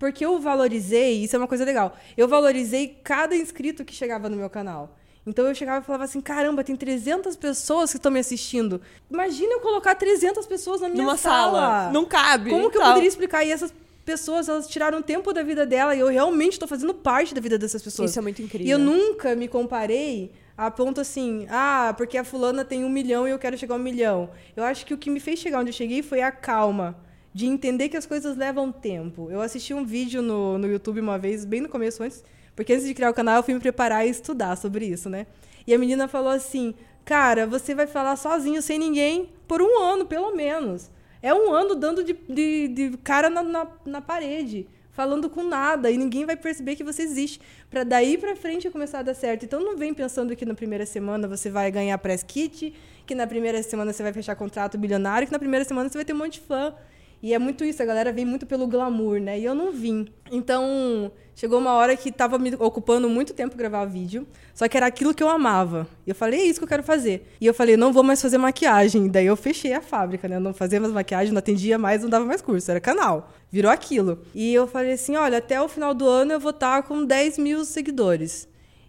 Porque 0.00 0.26
eu 0.26 0.40
valorizei, 0.40 1.22
isso 1.22 1.36
é 1.36 1.38
uma 1.38 1.46
coisa 1.46 1.64
legal, 1.64 1.96
eu 2.16 2.26
valorizei 2.26 2.98
cada 3.04 3.36
inscrito 3.36 3.84
que 3.84 3.94
chegava 3.94 4.28
no 4.28 4.36
meu 4.36 4.50
canal. 4.50 4.96
Então 5.26 5.46
eu 5.46 5.54
chegava 5.54 5.82
e 5.82 5.84
falava 5.84 6.04
assim: 6.04 6.20
caramba, 6.20 6.62
tem 6.62 6.76
300 6.76 7.36
pessoas 7.36 7.90
que 7.90 7.96
estão 7.96 8.12
me 8.12 8.20
assistindo. 8.20 8.80
Imagina 9.10 9.54
eu 9.54 9.60
colocar 9.60 9.94
300 9.94 10.46
pessoas 10.46 10.80
na 10.80 10.88
minha 10.88 11.02
Numa 11.02 11.16
sala. 11.16 11.90
Não 11.90 12.04
cabe. 12.04 12.50
Como 12.50 12.70
que 12.70 12.76
eu 12.76 12.80
Tal. 12.80 12.90
poderia 12.90 13.08
explicar? 13.08 13.44
E 13.44 13.50
essas 13.50 13.74
pessoas, 14.04 14.48
elas 14.48 14.68
tiraram 14.68 15.02
tempo 15.02 15.32
da 15.32 15.42
vida 15.42 15.66
dela 15.66 15.94
e 15.94 15.98
eu 15.98 16.06
realmente 16.06 16.52
estou 16.52 16.68
fazendo 16.68 16.94
parte 16.94 17.34
da 17.34 17.40
vida 17.40 17.58
dessas 17.58 17.82
pessoas. 17.82 18.10
Isso 18.10 18.18
é 18.20 18.22
muito 18.22 18.40
incrível. 18.40 18.66
E 18.66 18.70
eu 18.70 18.78
nunca 18.78 19.34
me 19.34 19.48
comparei 19.48 20.30
a 20.56 20.70
ponto 20.70 21.00
assim, 21.00 21.46
ah, 21.50 21.92
porque 21.98 22.16
a 22.16 22.24
fulana 22.24 22.64
tem 22.64 22.84
um 22.84 22.88
milhão 22.88 23.26
e 23.26 23.32
eu 23.32 23.38
quero 23.38 23.58
chegar 23.58 23.74
a 23.74 23.78
um 23.78 23.82
milhão. 23.82 24.30
Eu 24.56 24.62
acho 24.62 24.86
que 24.86 24.94
o 24.94 24.96
que 24.96 25.10
me 25.10 25.18
fez 25.18 25.40
chegar 25.40 25.58
onde 25.58 25.70
eu 25.70 25.74
cheguei 25.74 26.02
foi 26.02 26.22
a 26.22 26.30
calma. 26.30 26.96
De 27.34 27.44
entender 27.44 27.90
que 27.90 27.98
as 27.98 28.06
coisas 28.06 28.34
levam 28.34 28.72
tempo. 28.72 29.30
Eu 29.30 29.42
assisti 29.42 29.74
um 29.74 29.84
vídeo 29.84 30.22
no, 30.22 30.56
no 30.56 30.66
YouTube 30.66 31.00
uma 31.00 31.18
vez, 31.18 31.44
bem 31.44 31.60
no 31.60 31.68
começo, 31.68 32.02
antes, 32.02 32.24
porque 32.56 32.72
antes 32.72 32.86
de 32.86 32.94
criar 32.94 33.10
o 33.10 33.14
canal 33.14 33.36
eu 33.36 33.42
fui 33.42 33.54
me 33.54 33.60
preparar 33.60 34.06
e 34.06 34.10
estudar 34.10 34.56
sobre 34.56 34.86
isso, 34.86 35.10
né? 35.10 35.26
E 35.66 35.74
a 35.74 35.78
menina 35.78 36.08
falou 36.08 36.30
assim: 36.30 36.74
Cara, 37.04 37.46
você 37.46 37.72
vai 37.72 37.86
falar 37.86 38.16
sozinho, 38.16 38.60
sem 38.60 38.78
ninguém, 38.78 39.30
por 39.46 39.62
um 39.62 39.78
ano, 39.78 40.06
pelo 40.06 40.34
menos. 40.34 40.90
É 41.22 41.32
um 41.32 41.52
ano 41.52 41.74
dando 41.74 42.02
de, 42.02 42.14
de, 42.28 42.68
de 42.68 42.96
cara 42.98 43.30
na, 43.30 43.42
na, 43.42 43.66
na 43.84 44.00
parede, 44.00 44.66
falando 44.90 45.30
com 45.30 45.44
nada, 45.44 45.90
e 45.90 45.96
ninguém 45.96 46.24
vai 46.24 46.36
perceber 46.36 46.74
que 46.74 46.82
você 46.82 47.02
existe. 47.02 47.40
Pra 47.70 47.84
daí 47.84 48.18
pra 48.18 48.34
frente 48.34 48.70
começar 48.70 49.00
a 49.00 49.02
dar 49.02 49.14
certo. 49.14 49.44
Então 49.44 49.60
não 49.60 49.76
vem 49.76 49.94
pensando 49.94 50.34
que 50.34 50.44
na 50.44 50.54
primeira 50.54 50.86
semana 50.86 51.28
você 51.28 51.50
vai 51.50 51.70
ganhar 51.70 51.96
press 51.98 52.22
kit, 52.22 52.74
que 53.06 53.14
na 53.14 53.26
primeira 53.26 53.62
semana 53.62 53.92
você 53.92 54.02
vai 54.02 54.12
fechar 54.12 54.34
contrato 54.34 54.76
bilionário, 54.76 55.26
que 55.26 55.32
na 55.32 55.38
primeira 55.38 55.64
semana 55.64 55.88
você 55.88 55.98
vai 55.98 56.04
ter 56.04 56.12
um 56.12 56.18
monte 56.18 56.34
de 56.34 56.40
fã. 56.40 56.74
E 57.22 57.32
é 57.32 57.38
muito 57.38 57.64
isso, 57.64 57.82
a 57.82 57.86
galera 57.86 58.12
vem 58.12 58.24
muito 58.24 58.46
pelo 58.46 58.66
glamour, 58.66 59.18
né? 59.18 59.38
E 59.38 59.44
eu 59.44 59.54
não 59.54 59.72
vim. 59.72 60.06
Então, 60.30 61.10
chegou 61.34 61.58
uma 61.58 61.72
hora 61.72 61.96
que 61.96 62.12
tava 62.12 62.38
me 62.38 62.54
ocupando 62.58 63.08
muito 63.08 63.32
tempo 63.32 63.56
gravar 63.56 63.84
vídeo, 63.86 64.26
só 64.54 64.68
que 64.68 64.76
era 64.76 64.86
aquilo 64.86 65.14
que 65.14 65.22
eu 65.22 65.28
amava. 65.28 65.88
E 66.06 66.10
eu 66.10 66.14
falei, 66.14 66.40
é 66.40 66.44
isso 66.44 66.60
que 66.60 66.64
eu 66.64 66.68
quero 66.68 66.82
fazer. 66.82 67.26
E 67.40 67.46
eu 67.46 67.54
falei, 67.54 67.76
não 67.76 67.92
vou 67.92 68.02
mais 68.02 68.20
fazer 68.20 68.38
maquiagem. 68.38 69.08
Daí 69.08 69.26
eu 69.26 69.36
fechei 69.36 69.72
a 69.72 69.80
fábrica, 69.80 70.28
né? 70.28 70.36
Eu 70.36 70.40
não 70.40 70.52
fazia 70.52 70.78
mais 70.78 70.92
maquiagem, 70.92 71.32
não 71.32 71.38
atendia 71.38 71.78
mais, 71.78 72.02
não 72.02 72.10
dava 72.10 72.24
mais 72.24 72.42
curso, 72.42 72.70
era 72.70 72.80
canal. 72.80 73.32
Virou 73.50 73.70
aquilo. 73.70 74.20
E 74.34 74.52
eu 74.52 74.66
falei 74.66 74.92
assim, 74.92 75.16
olha, 75.16 75.38
até 75.38 75.60
o 75.60 75.68
final 75.68 75.94
do 75.94 76.06
ano 76.06 76.32
eu 76.32 76.40
vou 76.40 76.50
estar 76.50 76.82
com 76.82 77.04
10 77.04 77.38
mil 77.38 77.64
seguidores. 77.64 78.46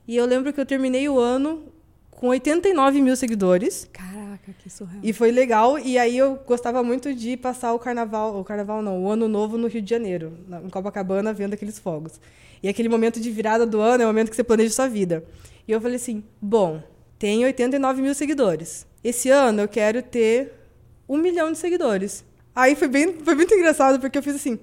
E 0.07 0.15
eu 0.15 0.25
lembro 0.25 0.53
que 0.53 0.59
eu 0.59 0.65
terminei 0.65 1.07
o 1.09 1.19
ano 1.19 1.63
com 2.17 2.29
89 2.29 2.99
mil 2.99 3.15
seguidores. 3.15 3.87
Caraca, 3.93 4.51
que 4.57 4.69
surreal. 4.69 4.99
E 5.03 5.13
foi 5.13 5.31
legal. 5.31 5.77
E 5.77 5.99
aí 5.99 6.17
eu 6.17 6.35
gostava 6.47 6.81
muito 6.81 7.13
de 7.13 7.37
passar 7.37 7.73
o 7.73 7.79
carnaval, 7.79 8.39
o 8.39 8.43
carnaval 8.43 8.81
não, 8.81 9.03
o 9.03 9.09
ano 9.09 9.27
novo 9.27 9.55
no 9.55 9.67
Rio 9.67 9.83
de 9.83 9.89
Janeiro, 9.89 10.33
em 10.65 10.69
Copacabana, 10.69 11.31
vendo 11.31 11.53
aqueles 11.53 11.77
fogos. 11.77 12.19
E 12.61 12.67
aquele 12.67 12.89
momento 12.89 13.19
de 13.19 13.29
virada 13.29 13.67
do 13.67 13.79
ano 13.79 14.01
é 14.01 14.05
o 14.05 14.09
momento 14.09 14.31
que 14.31 14.35
você 14.35 14.43
planeja 14.43 14.73
sua 14.73 14.87
vida. 14.87 15.23
E 15.67 15.71
eu 15.71 15.79
falei 15.79 15.97
assim: 15.97 16.23
bom, 16.41 16.81
tem 17.19 17.45
89 17.45 18.01
mil 18.01 18.15
seguidores. 18.15 18.87
Esse 19.03 19.29
ano 19.29 19.61
eu 19.61 19.67
quero 19.67 20.01
ter 20.01 20.53
um 21.07 21.17
milhão 21.17 21.51
de 21.51 21.59
seguidores. 21.59 22.25
Aí 22.55 22.75
foi, 22.75 22.87
bem, 22.87 23.13
foi 23.23 23.35
muito 23.35 23.53
engraçado, 23.53 23.99
porque 23.99 24.17
eu 24.17 24.23
fiz 24.23 24.33
assim: 24.33 24.57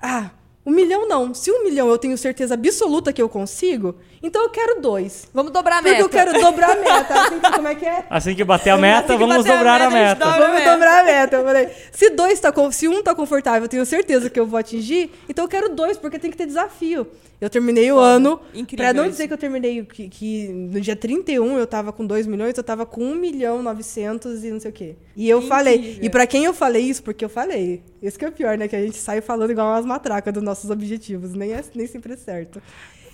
ah, 0.00 0.30
um 0.64 0.70
milhão 0.70 1.08
não. 1.08 1.34
Se 1.34 1.50
um 1.50 1.64
milhão 1.64 1.88
eu 1.88 1.98
tenho 1.98 2.16
certeza 2.16 2.54
absoluta 2.54 3.12
que 3.12 3.20
eu 3.20 3.28
consigo, 3.28 3.96
então 4.22 4.42
eu 4.42 4.50
quero 4.50 4.80
dois. 4.80 5.28
Vamos 5.34 5.52
dobrar 5.52 5.78
a 5.78 5.82
Porque 5.82 5.90
meta. 5.90 6.02
eu 6.04 6.08
quero 6.08 6.32
dobrar 6.40 6.70
a 6.70 6.76
meta. 6.76 7.14
Assim, 7.22 7.40
que- 7.40 7.52
como 7.52 7.68
é 7.68 7.74
que 7.74 7.84
é? 7.86 8.04
Assim 8.10 8.34
que 8.34 8.44
bater 8.44 8.70
a 8.70 8.78
meta, 8.78 9.14
Assim 9.14 9.18
vamos 9.26 9.46
a 9.46 9.56
dobrar 9.56 9.80
a 9.80 9.90
meta, 9.90 9.96
a 9.96 10.08
meta. 10.08 10.24
dobra. 10.24 10.40
Vamos 10.46 10.58
meta. 10.60 10.70
dobrar 10.72 11.00
a 11.00 11.04
meta. 11.04 11.36
Eu 11.36 11.44
falei, 11.44 11.68
se 11.92 12.10
dois 12.10 12.40
tá 12.40 12.52
se 12.70 12.88
um 12.88 13.02
tá 13.02 13.14
confortável, 13.14 13.62
eu 13.62 13.68
tenho 13.68 13.84
certeza 13.86 14.30
que 14.30 14.38
eu 14.38 14.46
vou 14.46 14.58
atingir, 14.58 15.10
então 15.28 15.44
eu 15.44 15.48
quero 15.48 15.68
dois, 15.70 15.96
porque 15.98 16.18
tem 16.18 16.30
que 16.30 16.36
ter 16.36 16.46
desafio. 16.46 17.06
Eu 17.40 17.50
terminei 17.50 17.90
o 17.90 17.98
ano. 17.98 18.40
Incrível 18.54 18.84
Pra 18.84 18.92
não 19.02 19.08
dizer 19.10 19.26
que 19.26 19.34
eu 19.34 19.38
terminei 19.38 19.84
que, 19.84 20.08
que 20.08 20.46
no 20.48 20.80
dia 20.80 20.94
31 20.94 21.58
eu 21.58 21.66
tava 21.66 21.92
com 21.92 22.06
2 22.06 22.24
milhões, 22.28 22.56
eu 22.56 22.62
tava 22.62 22.86
com 22.86 23.02
1 23.02 23.16
milhão 23.16 23.60
900 23.64 24.44
e 24.44 24.50
não 24.52 24.60
sei 24.60 24.70
o 24.70 24.72
quê. 24.72 24.94
E 25.16 25.28
eu 25.28 25.38
Incrível. 25.38 25.56
falei. 25.56 25.98
E 26.00 26.08
pra 26.08 26.24
quem 26.24 26.44
eu 26.44 26.54
falei 26.54 26.84
isso? 26.84 27.02
Porque 27.02 27.24
eu 27.24 27.28
falei. 27.28 27.82
Esse 28.00 28.16
que 28.16 28.24
é 28.24 28.28
o 28.28 28.32
pior, 28.32 28.56
né? 28.56 28.68
Que 28.68 28.76
a 28.76 28.80
gente 28.80 28.96
sai 28.96 29.20
falando 29.20 29.50
igual 29.50 29.66
umas 29.72 29.84
matracas 29.84 30.32
dos 30.32 30.42
nossos 30.42 30.70
objetivos. 30.70 31.32
Nem, 31.34 31.52
é, 31.52 31.64
nem 31.74 31.86
sempre 31.88 32.12
é 32.12 32.16
certo. 32.16 32.62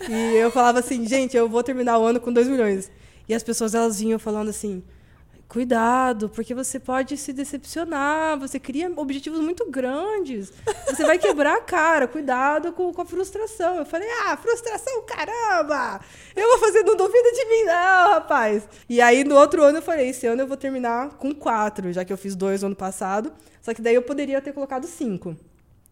E 0.09 0.37
eu 0.37 0.50
falava 0.50 0.78
assim, 0.78 1.07
gente, 1.07 1.37
eu 1.37 1.49
vou 1.49 1.62
terminar 1.62 1.99
o 1.99 2.05
ano 2.05 2.21
com 2.21 2.33
2 2.33 2.49
milhões. 2.49 2.90
E 3.28 3.35
as 3.35 3.43
pessoas 3.43 3.75
elas 3.75 4.00
vinham 4.00 4.19
falando 4.19 4.49
assim: 4.49 4.83
cuidado, 5.49 6.28
porque 6.28 6.55
você 6.55 6.78
pode 6.78 7.17
se 7.17 7.33
decepcionar, 7.33 8.38
você 8.38 8.61
cria 8.61 8.93
objetivos 8.95 9.40
muito 9.40 9.71
grandes, 9.71 10.52
você 10.87 11.05
vai 11.05 11.19
quebrar 11.19 11.57
a 11.57 11.61
cara, 11.61 12.07
cuidado 12.07 12.73
com, 12.73 12.93
com 12.93 13.02
a 13.02 13.05
frustração. 13.05 13.76
Eu 13.76 13.87
falei: 13.87 14.09
ah, 14.26 14.37
frustração, 14.37 15.02
caramba! 15.02 16.00
Eu 16.37 16.49
vou 16.49 16.59
fazer, 16.59 16.83
não 16.83 16.97
duvida 16.97 17.33
de 17.33 17.45
mim, 17.47 17.64
não, 17.64 18.11
rapaz. 18.12 18.69
E 18.88 19.00
aí 19.00 19.25
no 19.25 19.37
outro 19.37 19.62
ano 19.62 19.78
eu 19.78 19.83
falei: 19.83 20.09
esse 20.09 20.26
ano 20.26 20.43
eu 20.43 20.47
vou 20.47 20.57
terminar 20.57 21.11
com 21.17 21.35
quatro, 21.35 21.93
já 21.93 22.05
que 22.05 22.12
eu 22.12 22.19
fiz 22.19 22.37
dois 22.37 22.62
no 22.62 22.69
ano 22.69 22.76
passado, 22.76 23.33
só 23.62 23.73
que 23.73 23.81
daí 23.83 23.95
eu 23.95 24.02
poderia 24.02 24.40
ter 24.40 24.52
colocado 24.52 24.87
cinco. 24.87 25.37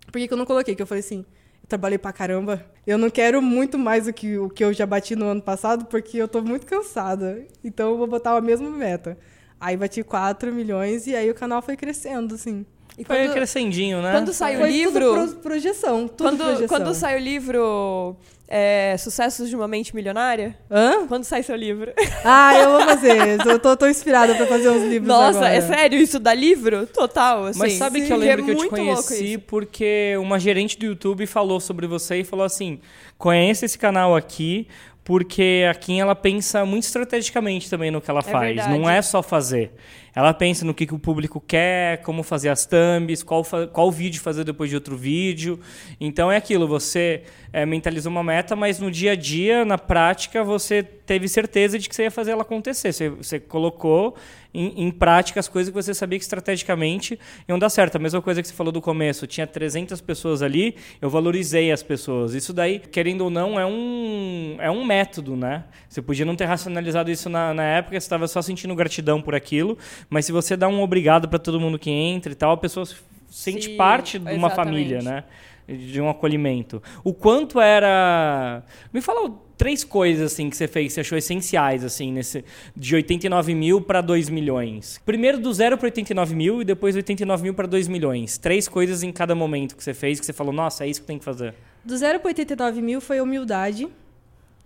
Por 0.06 0.18
que, 0.18 0.28
que 0.28 0.32
eu 0.32 0.38
não 0.38 0.46
coloquei? 0.46 0.74
Que 0.74 0.82
eu 0.82 0.86
falei 0.86 1.00
assim. 1.00 1.24
Trabalhei 1.68 1.98
pra 1.98 2.12
caramba. 2.12 2.64
Eu 2.86 2.96
não 2.96 3.10
quero 3.10 3.42
muito 3.42 3.76
mais 3.78 4.04
do 4.04 4.12
que 4.12 4.38
o 4.38 4.48
que 4.48 4.64
eu 4.64 4.72
já 4.72 4.86
bati 4.86 5.16
no 5.16 5.26
ano 5.26 5.42
passado, 5.42 5.86
porque 5.86 6.16
eu 6.16 6.28
tô 6.28 6.40
muito 6.40 6.66
cansada. 6.66 7.44
Então 7.64 7.90
eu 7.90 7.98
vou 7.98 8.06
botar 8.06 8.36
a 8.36 8.40
mesma 8.40 8.70
meta. 8.70 9.18
Aí 9.60 9.76
bati 9.76 10.04
4 10.04 10.52
milhões 10.52 11.06
e 11.06 11.16
aí 11.16 11.30
o 11.30 11.34
canal 11.34 11.60
foi 11.62 11.76
crescendo, 11.76 12.34
assim. 12.34 12.64
E 12.98 13.04
Foi 13.04 13.16
quando, 13.24 13.32
crescendinho, 13.34 14.00
né? 14.00 14.12
quando 14.12 14.32
sai 14.32 14.56
o 14.56 14.60
Foi 14.60 14.70
livro... 14.70 15.14
Tudo 15.14 15.32
pro- 15.32 15.40
projeção. 15.42 16.08
Tudo 16.08 16.16
Quando, 16.30 16.38
projeção. 16.44 16.68
quando 16.68 16.94
sai 16.94 17.16
o 17.16 17.20
livro 17.20 18.16
é, 18.48 18.96
Sucessos 18.98 19.50
de 19.50 19.54
uma 19.56 19.68
Mente 19.68 19.94
Milionária? 19.94 20.56
Hã? 20.70 21.06
Quando 21.06 21.24
sai 21.24 21.42
seu 21.42 21.56
livro? 21.56 21.92
Ah, 22.24 22.54
eu 22.58 22.70
vou 22.70 22.80
fazer. 22.82 23.38
Eu 23.46 23.58
tô, 23.58 23.76
tô 23.76 23.86
inspirada 23.86 24.34
pra 24.34 24.46
fazer 24.46 24.70
uns 24.70 24.82
livros 24.82 25.08
Nossa, 25.08 25.38
agora. 25.40 25.54
é 25.54 25.60
sério 25.60 25.98
isso 25.98 26.18
dá 26.18 26.32
livro? 26.32 26.86
Total, 26.86 27.44
assim. 27.44 27.58
Mas 27.58 27.74
sabe 27.74 28.00
sim, 28.00 28.06
que 28.06 28.12
eu 28.12 28.16
lembro 28.16 28.42
é 28.42 28.44
que 28.46 28.50
eu 28.52 28.56
te 28.56 28.68
conheci 28.68 29.36
porque 29.36 30.14
uma 30.18 30.38
gerente 30.40 30.78
do 30.78 30.86
YouTube 30.86 31.26
falou 31.26 31.60
sobre 31.60 31.86
você 31.86 32.20
e 32.20 32.24
falou 32.24 32.46
assim: 32.46 32.80
conheça 33.18 33.66
esse 33.66 33.76
canal 33.76 34.16
aqui, 34.16 34.66
porque 35.06 35.64
a 35.70 35.72
Kim 35.72 36.00
ela 36.00 36.16
pensa 36.16 36.66
muito 36.66 36.82
estrategicamente 36.82 37.70
também 37.70 37.92
no 37.92 38.00
que 38.00 38.10
ela 38.10 38.22
faz. 38.22 38.56
verdade. 38.56 38.76
Não 38.76 38.90
é 38.90 39.00
só 39.00 39.22
fazer. 39.22 39.70
Ela 40.12 40.34
pensa 40.34 40.64
no 40.64 40.74
que, 40.74 40.84
que 40.84 40.94
o 40.94 40.98
público 40.98 41.40
quer, 41.40 42.02
como 42.02 42.24
fazer 42.24 42.48
as 42.48 42.66
thumbs, 42.66 43.22
qual, 43.22 43.46
qual 43.72 43.88
vídeo 43.92 44.20
fazer 44.20 44.42
depois 44.42 44.68
de 44.68 44.74
outro 44.74 44.96
vídeo. 44.96 45.60
Então 46.00 46.32
é 46.32 46.36
aquilo, 46.36 46.66
você 46.66 47.22
é, 47.52 47.64
mentalizou 47.64 48.10
uma 48.10 48.24
meta, 48.24 48.56
mas 48.56 48.80
no 48.80 48.90
dia 48.90 49.12
a 49.12 49.14
dia, 49.14 49.64
na 49.64 49.78
prática, 49.78 50.42
você 50.42 50.82
teve 50.82 51.28
certeza 51.28 51.78
de 51.78 51.88
que 51.88 51.94
você 51.94 52.02
ia 52.02 52.10
fazer 52.10 52.32
ela 52.32 52.42
acontecer. 52.42 52.92
Você, 52.92 53.08
você 53.08 53.38
colocou 53.38 54.16
em, 54.56 54.86
em 54.86 54.90
prática 54.90 55.38
as 55.38 55.48
coisas 55.48 55.70
que 55.70 55.74
você 55.74 55.92
sabia 55.92 56.18
que 56.18 56.24
estrategicamente 56.24 57.18
iam 57.46 57.58
dar 57.58 57.68
certo. 57.68 57.96
A 57.96 57.98
mesma 57.98 58.22
coisa 58.22 58.40
que 58.40 58.48
você 58.48 58.54
falou 58.54 58.72
do 58.72 58.80
começo, 58.80 59.26
tinha 59.26 59.46
300 59.46 60.00
pessoas 60.00 60.40
ali, 60.40 60.76
eu 61.00 61.10
valorizei 61.10 61.70
as 61.70 61.82
pessoas. 61.82 62.32
Isso 62.32 62.52
daí, 62.52 62.78
querendo 62.78 63.22
ou 63.22 63.30
não, 63.30 63.60
é 63.60 63.66
um, 63.66 64.56
é 64.58 64.70
um 64.70 64.84
método, 64.84 65.36
né? 65.36 65.64
Você 65.88 66.00
podia 66.00 66.24
não 66.24 66.34
ter 66.34 66.46
racionalizado 66.46 67.10
isso 67.10 67.28
na, 67.28 67.52
na 67.52 67.64
época, 67.64 67.92
você 67.92 68.04
estava 68.04 68.26
só 68.26 68.40
sentindo 68.40 68.74
gratidão 68.74 69.20
por 69.20 69.34
aquilo, 69.34 69.76
mas 70.08 70.24
se 70.24 70.32
você 70.32 70.56
dá 70.56 70.68
um 70.68 70.80
obrigado 70.80 71.28
para 71.28 71.38
todo 71.38 71.60
mundo 71.60 71.78
que 71.78 71.90
entra 71.90 72.32
e 72.32 72.34
tal, 72.34 72.52
a 72.52 72.56
pessoa 72.56 72.86
se 72.86 72.96
sente 73.28 73.66
Sim, 73.66 73.76
parte 73.76 74.18
de 74.18 74.24
uma 74.24 74.48
exatamente. 74.48 74.54
família, 74.54 75.02
né? 75.02 75.24
De 75.68 76.00
um 76.00 76.08
acolhimento. 76.08 76.82
O 77.04 77.12
quanto 77.12 77.60
era. 77.60 78.62
Me 78.92 79.00
fala 79.00 79.45
três 79.56 79.82
coisas 79.84 80.32
assim 80.32 80.50
que 80.50 80.56
você 80.56 80.68
fez, 80.68 80.88
que 80.88 80.92
você 80.94 81.00
achou 81.00 81.18
essenciais 81.18 81.84
assim 81.84 82.12
nesse 82.12 82.44
de 82.74 82.94
89 82.94 83.54
mil 83.54 83.80
para 83.80 84.00
2 84.00 84.28
milhões. 84.28 85.00
Primeiro 85.04 85.38
do 85.38 85.52
zero 85.52 85.76
para 85.78 85.86
89 85.86 86.34
mil 86.34 86.62
e 86.62 86.64
depois 86.64 86.94
89 86.94 87.42
mil 87.42 87.54
para 87.54 87.66
2 87.66 87.88
milhões. 87.88 88.38
Três 88.38 88.68
coisas 88.68 89.02
em 89.02 89.12
cada 89.12 89.34
momento 89.34 89.76
que 89.76 89.82
você 89.82 89.94
fez 89.94 90.20
que 90.20 90.26
você 90.26 90.32
falou, 90.32 90.52
nossa, 90.52 90.84
é 90.84 90.88
isso 90.88 91.00
que 91.00 91.06
tem 91.06 91.18
que 91.18 91.24
fazer. 91.24 91.54
Do 91.84 91.96
0 91.96 92.20
para 92.20 92.28
89 92.28 92.82
mil 92.82 93.00
foi 93.00 93.20
humildade. 93.20 93.88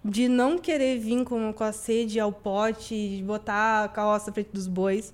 De 0.02 0.28
não 0.28 0.56
querer 0.56 0.98
vir 0.98 1.24
com, 1.24 1.52
com 1.52 1.62
a 1.62 1.72
sede 1.72 2.18
ao 2.18 2.32
pote, 2.32 2.94
de 2.94 3.22
botar 3.22 3.84
a 3.84 3.88
carroça 3.88 4.32
frente 4.32 4.48
dos 4.50 4.66
bois. 4.66 5.12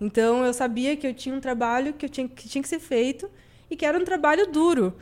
Então 0.00 0.44
eu 0.44 0.52
sabia 0.54 0.96
que 0.96 1.06
eu 1.06 1.12
tinha 1.12 1.34
um 1.34 1.40
trabalho 1.40 1.92
que, 1.92 2.06
eu 2.06 2.08
tinha, 2.08 2.26
que 2.26 2.48
tinha 2.48 2.62
que 2.62 2.68
ser 2.68 2.78
feito 2.78 3.28
e 3.70 3.76
que 3.76 3.84
era 3.84 3.98
um 3.98 4.04
trabalho 4.04 4.46
duro. 4.46 4.94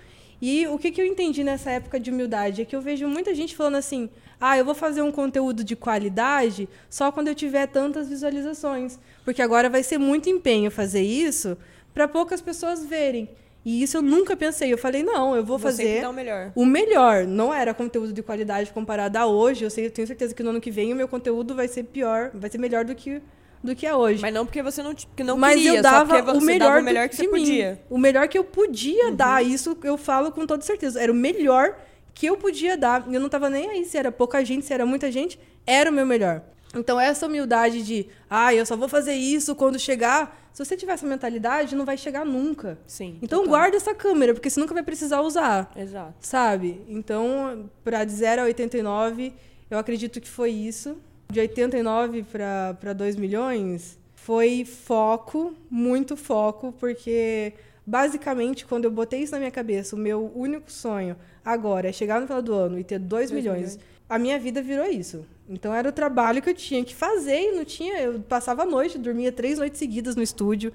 E 0.42 0.66
o 0.66 0.76
que, 0.76 0.90
que 0.90 1.00
eu 1.00 1.06
entendi 1.06 1.44
nessa 1.44 1.70
época 1.70 2.00
de 2.00 2.11
humildade 2.11 2.62
é 2.62 2.64
que 2.64 2.75
eu 2.75 2.80
vejo 2.80 3.06
muita 3.06 3.32
gente 3.32 3.54
falando 3.54 3.76
assim: 3.76 4.11
ah, 4.40 4.58
eu 4.58 4.64
vou 4.64 4.75
fazer 4.75 5.00
um 5.00 5.12
conteúdo 5.12 5.62
de 5.62 5.76
qualidade 5.76 6.68
só 6.90 7.12
quando 7.12 7.28
eu 7.28 7.34
tiver 7.34 7.68
tantas 7.68 8.08
visualizações. 8.08 8.99
Porque 9.25 9.40
agora 9.40 9.70
vai 9.70 9.84
ser 9.84 9.99
muito 9.99 10.28
empenho 10.28 10.68
fazer 10.68 11.02
isso 11.02 11.56
para 11.94 12.08
poucas 12.08 12.40
pessoas 12.40 12.84
verem. 12.84 13.28
E 13.64 13.84
isso 13.84 13.96
eu 13.96 14.02
nunca 14.02 14.37
pensei. 14.37 14.72
Eu 14.72 14.78
falei: 14.78 15.04
não, 15.04 15.37
eu 15.37 15.44
vou 15.44 15.61
Você 15.61 15.84
fazer 15.84 16.08
o 16.08 16.12
melhor. 16.12 16.50
o 16.56 16.66
melhor. 16.66 17.25
Não 17.25 17.54
era 17.54 17.72
conteúdo 17.72 18.12
de 18.12 18.20
qualidade 18.20 18.72
comparado 18.72 19.16
a 19.18 19.26
hoje. 19.26 19.62
Eu 19.62 19.70
sei, 19.70 19.87
eu 19.87 19.92
tenho 19.92 20.08
certeza 20.08 20.34
que 20.34 20.42
no 20.42 20.50
ano 20.50 20.61
que 20.61 20.72
vem 20.72 20.92
o 20.92 20.96
meu 20.96 21.06
conteúdo 21.06 21.54
vai 21.54 21.68
ser 21.68 21.84
pior, 21.84 22.32
vai 22.34 22.50
ser 22.50 22.58
melhor 22.58 22.84
do 22.84 22.96
que, 22.96 23.22
do 23.62 23.75
que 23.76 23.87
é 23.87 23.95
hoje. 23.95 24.21
Mas 24.21 24.35
não 24.35 24.45
porque 24.45 24.62
você 24.62 24.83
não, 24.83 24.95
que 24.95 25.23
não 25.23 25.37
Mas 25.37 25.54
queria, 25.57 25.76
eu 25.78 25.83
dava 25.83 26.33
o 26.33 26.40
melhor, 26.40 26.69
dava 26.69 26.81
o 26.81 26.83
melhor 26.85 27.07
do- 27.07 27.11
que 27.11 27.16
você 27.16 27.23
mim. 27.25 27.31
podia. 27.31 27.83
O 27.88 27.99
melhor 27.99 28.28
que 28.28 28.37
eu 28.38 28.45
podia 28.45 29.11
dar. 29.12 29.45
Isso 29.45 29.76
eu 29.85 29.97
falo 29.97 30.33
com 30.33 30.47
toda 30.47 30.62
certeza. 30.62 31.00
Era 31.00 31.12
o 31.12 31.14
melhor 31.14 31.76
que 32.14 32.26
eu 32.26 32.37
podia 32.37 32.76
dar. 32.76 33.07
Eu 33.12 33.21
não 33.21 33.28
tava 33.28 33.49
nem 33.49 33.71
aí 33.71 33.85
se 33.85 33.97
era 33.97 34.11
pouca 34.12 34.45
gente, 34.45 34.66
se 34.66 34.73
era 34.75 34.85
muita 34.85 35.11
gente. 35.12 35.38
Era 35.66 35.90
o 35.90 35.92
meu 35.92 36.04
melhor. 36.04 36.42
Então, 36.75 36.99
essa 36.99 37.26
humildade 37.26 37.83
de, 37.83 38.07
ah, 38.31 38.54
eu 38.54 38.64
só 38.64 38.75
vou 38.76 38.88
fazer 38.88 39.12
isso 39.14 39.54
quando 39.54 39.78
chegar. 39.78 40.40
Se 40.54 40.64
você 40.64 40.75
tiver 40.76 40.92
essa 40.95 41.07
mentalidade, 41.07 41.76
não 41.76 41.85
vai 41.85 41.97
chegar 41.99 42.25
nunca. 42.25 42.78
Sim. 42.87 43.19
Então, 43.23 43.40
total. 43.40 43.50
guarda 43.50 43.76
essa 43.76 43.95
câmera, 43.95 44.33
porque 44.35 44.49
você 44.50 44.59
nunca 44.59 44.73
vai 44.75 44.83
precisar 44.83 45.21
usar. 45.21 45.71
Exato. 45.76 46.14
Sabe? 46.21 46.83
Então, 46.88 47.71
para 47.85 48.04
de 48.04 48.12
0 48.12 48.42
a 48.42 48.45
89, 48.47 49.35
eu 49.71 49.78
acredito 49.78 50.19
que 50.21 50.28
foi 50.28 50.50
isso. 50.50 50.97
De 51.31 51.41
89 51.41 52.25
para 52.25 52.93
2 52.93 53.17
milhões, 53.17 53.99
foi 54.14 54.64
foco, 54.64 55.55
muito 55.71 56.17
foco, 56.17 56.73
porque 56.79 57.55
basicamente, 57.87 58.64
quando 58.67 58.85
eu 58.85 58.91
botei 58.91 59.21
isso 59.23 59.33
na 59.33 59.38
minha 59.38 59.50
cabeça, 59.50 59.97
o 59.97 59.99
meu 59.99 60.31
único 60.35 60.71
sonho 60.71 61.17
agora 61.45 61.88
é 61.88 61.93
chegar 61.93 62.21
no 62.21 62.26
final 62.26 62.43
do 62.43 62.55
ano 62.55 62.79
e 62.79 62.85
ter 62.85 62.99
2 62.99 63.09
Dois 63.09 63.31
milhões, 63.31 63.76
milhões. 63.76 63.79
a 64.09 64.19
minha 64.19 64.38
vida 64.38 64.62
virou 64.62 64.87
isso. 64.87 65.25
Então, 65.49 65.75
era 65.75 65.88
o 65.88 65.93
trabalho 65.93 66.41
que 66.41 66.50
eu 66.50 66.55
tinha 66.55 66.85
que 66.85 66.95
fazer 66.95 67.41
e 67.41 67.52
não 67.52 67.64
tinha. 67.64 67.99
Eu 67.99 68.21
passava 68.21 68.62
a 68.62 68.67
noite, 68.67 68.97
dormia 68.97 69.33
três 69.33 69.59
noites 69.59 69.79
seguidas 69.79 70.14
no 70.14 70.23
estúdio 70.23 70.73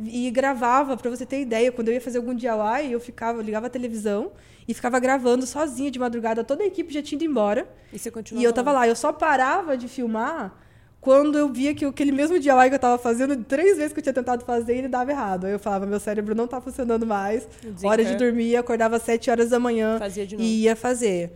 e 0.00 0.30
gravava, 0.30 0.96
para 0.96 1.10
você 1.10 1.26
ter 1.26 1.40
ideia, 1.40 1.72
quando 1.72 1.88
eu 1.88 1.94
ia 1.94 2.00
fazer 2.00 2.18
algum 2.18 2.34
DIY, 2.34 2.92
eu 2.92 3.00
ficava, 3.00 3.38
eu 3.38 3.42
ligava 3.42 3.66
a 3.66 3.70
televisão 3.70 4.32
e 4.66 4.72
ficava 4.74 4.98
gravando 5.00 5.46
sozinha 5.46 5.90
de 5.90 5.98
madrugada, 5.98 6.44
toda 6.44 6.62
a 6.62 6.66
equipe 6.66 6.92
já 6.92 7.02
tinha 7.02 7.16
ido 7.16 7.24
embora. 7.30 7.68
E 7.92 7.98
você 7.98 8.10
continua 8.10 8.40
E 8.40 8.44
eu 8.44 8.52
tava 8.52 8.70
lá, 8.72 8.86
eu 8.86 8.94
só 8.94 9.12
parava 9.12 9.76
de 9.76 9.88
filmar 9.88 10.54
quando 11.00 11.38
eu 11.38 11.48
via 11.52 11.74
que 11.74 11.84
aquele 11.84 12.12
mesmo 12.12 12.38
DIY 12.38 12.68
que 12.68 12.74
eu 12.74 12.78
tava 12.78 12.98
fazendo, 12.98 13.36
três 13.44 13.76
vezes 13.76 13.92
que 13.92 13.98
eu 14.00 14.02
tinha 14.02 14.12
tentado 14.12 14.44
fazer, 14.44 14.76
ele 14.76 14.88
dava 14.88 15.10
errado. 15.10 15.46
Aí 15.46 15.52
eu 15.52 15.58
falava, 15.58 15.86
meu 15.86 15.98
cérebro 16.00 16.34
não 16.34 16.46
tá 16.46 16.60
funcionando 16.60 17.06
mais. 17.06 17.48
Hora 17.82 18.04
de 18.04 18.16
dormir, 18.16 18.56
acordava 18.56 18.96
às 18.96 19.02
sete 19.02 19.30
horas 19.30 19.50
da 19.50 19.58
manhã 19.60 19.98
Fazia 19.98 20.26
de 20.26 20.36
novo. 20.36 20.46
e 20.46 20.62
ia 20.62 20.74
fazer. 20.76 21.32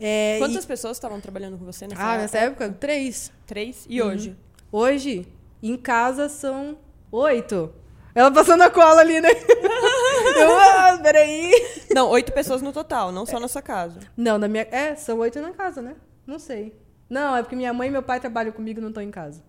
É, 0.00 0.36
Quantas 0.38 0.64
e- 0.64 0.66
pessoas 0.66 0.96
estavam 0.96 1.20
trabalhando 1.20 1.56
com 1.56 1.64
você 1.64 1.86
nessa 1.86 2.02
Ah, 2.02 2.06
época? 2.10 2.22
nessa 2.22 2.38
época, 2.38 2.68
três. 2.78 3.32
Três? 3.46 3.86
E 3.88 4.02
hoje? 4.02 4.36
Hoje, 4.70 5.26
em 5.62 5.76
casa, 5.76 6.28
são 6.28 6.76
oito. 7.12 7.72
Ela 8.14 8.30
passando 8.30 8.62
a 8.62 8.70
cola 8.70 9.00
ali, 9.00 9.20
né? 9.20 9.28
eu, 10.40 10.58
ah, 10.58 10.98
peraí. 11.02 11.50
Não, 11.94 12.08
oito 12.10 12.32
pessoas 12.32 12.62
no 12.62 12.72
total, 12.72 13.10
não 13.10 13.26
só 13.26 13.40
na 13.40 13.48
sua 13.48 13.62
casa. 13.62 14.00
Não, 14.16 14.38
na 14.38 14.46
minha. 14.46 14.66
É, 14.70 14.94
são 14.94 15.18
oito 15.18 15.40
na 15.40 15.50
casa, 15.50 15.82
né? 15.82 15.96
Não 16.26 16.38
sei. 16.38 16.76
Não, 17.10 17.36
é 17.36 17.42
porque 17.42 17.56
minha 17.56 17.72
mãe 17.72 17.88
e 17.88 17.90
meu 17.90 18.02
pai 18.02 18.20
trabalham 18.20 18.52
comigo 18.52 18.78
e 18.78 18.82
não 18.82 18.88
estão 18.90 19.02
em 19.02 19.10
casa. 19.10 19.42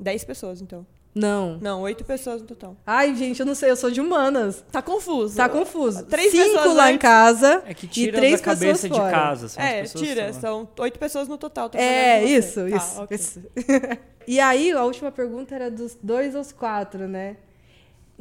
Dez 0.00 0.24
pessoas, 0.24 0.60
então. 0.62 0.86
Não. 1.14 1.58
Não, 1.60 1.82
oito 1.82 2.04
pessoas 2.04 2.40
no 2.40 2.46
total. 2.48 2.74
Ai, 2.86 3.14
gente, 3.14 3.38
eu 3.40 3.44
não 3.44 3.54
sei, 3.54 3.70
eu 3.70 3.76
sou 3.76 3.90
de 3.90 4.00
humanas. 4.00 4.64
Tá 4.72 4.80
confuso. 4.80 5.36
Tá 5.36 5.46
confuso. 5.48 6.06
Três 6.06 6.30
Cinco 6.30 6.44
pessoas 6.54 6.74
lá 6.74 6.90
em 6.90 6.96
casa 6.96 7.62
É 7.66 7.74
que 7.74 7.84
e 7.84 7.88
tira 7.88 8.16
três 8.16 8.40
da 8.40 8.44
cabeça 8.46 8.88
pessoas 8.88 8.92
de 8.92 8.98
fora. 8.98 9.10
casa. 9.10 9.48
São 9.48 9.62
É, 9.62 9.82
tira, 9.84 10.32
são 10.32 10.68
oito 10.78 10.98
pessoas 10.98 11.28
no 11.28 11.36
total. 11.36 11.70
É, 11.74 12.20
você. 12.20 12.26
isso, 12.26 12.60
Tá, 12.60 12.76
isso, 12.76 13.02
ok. 13.02 13.14
isso. 13.14 13.42
e 14.26 14.40
aí, 14.40 14.72
a 14.72 14.84
última 14.84 15.12
pergunta 15.12 15.54
era 15.54 15.70
dos 15.70 15.98
dois 16.02 16.34
aos 16.34 16.50
quatro, 16.50 17.06
né? 17.06 17.36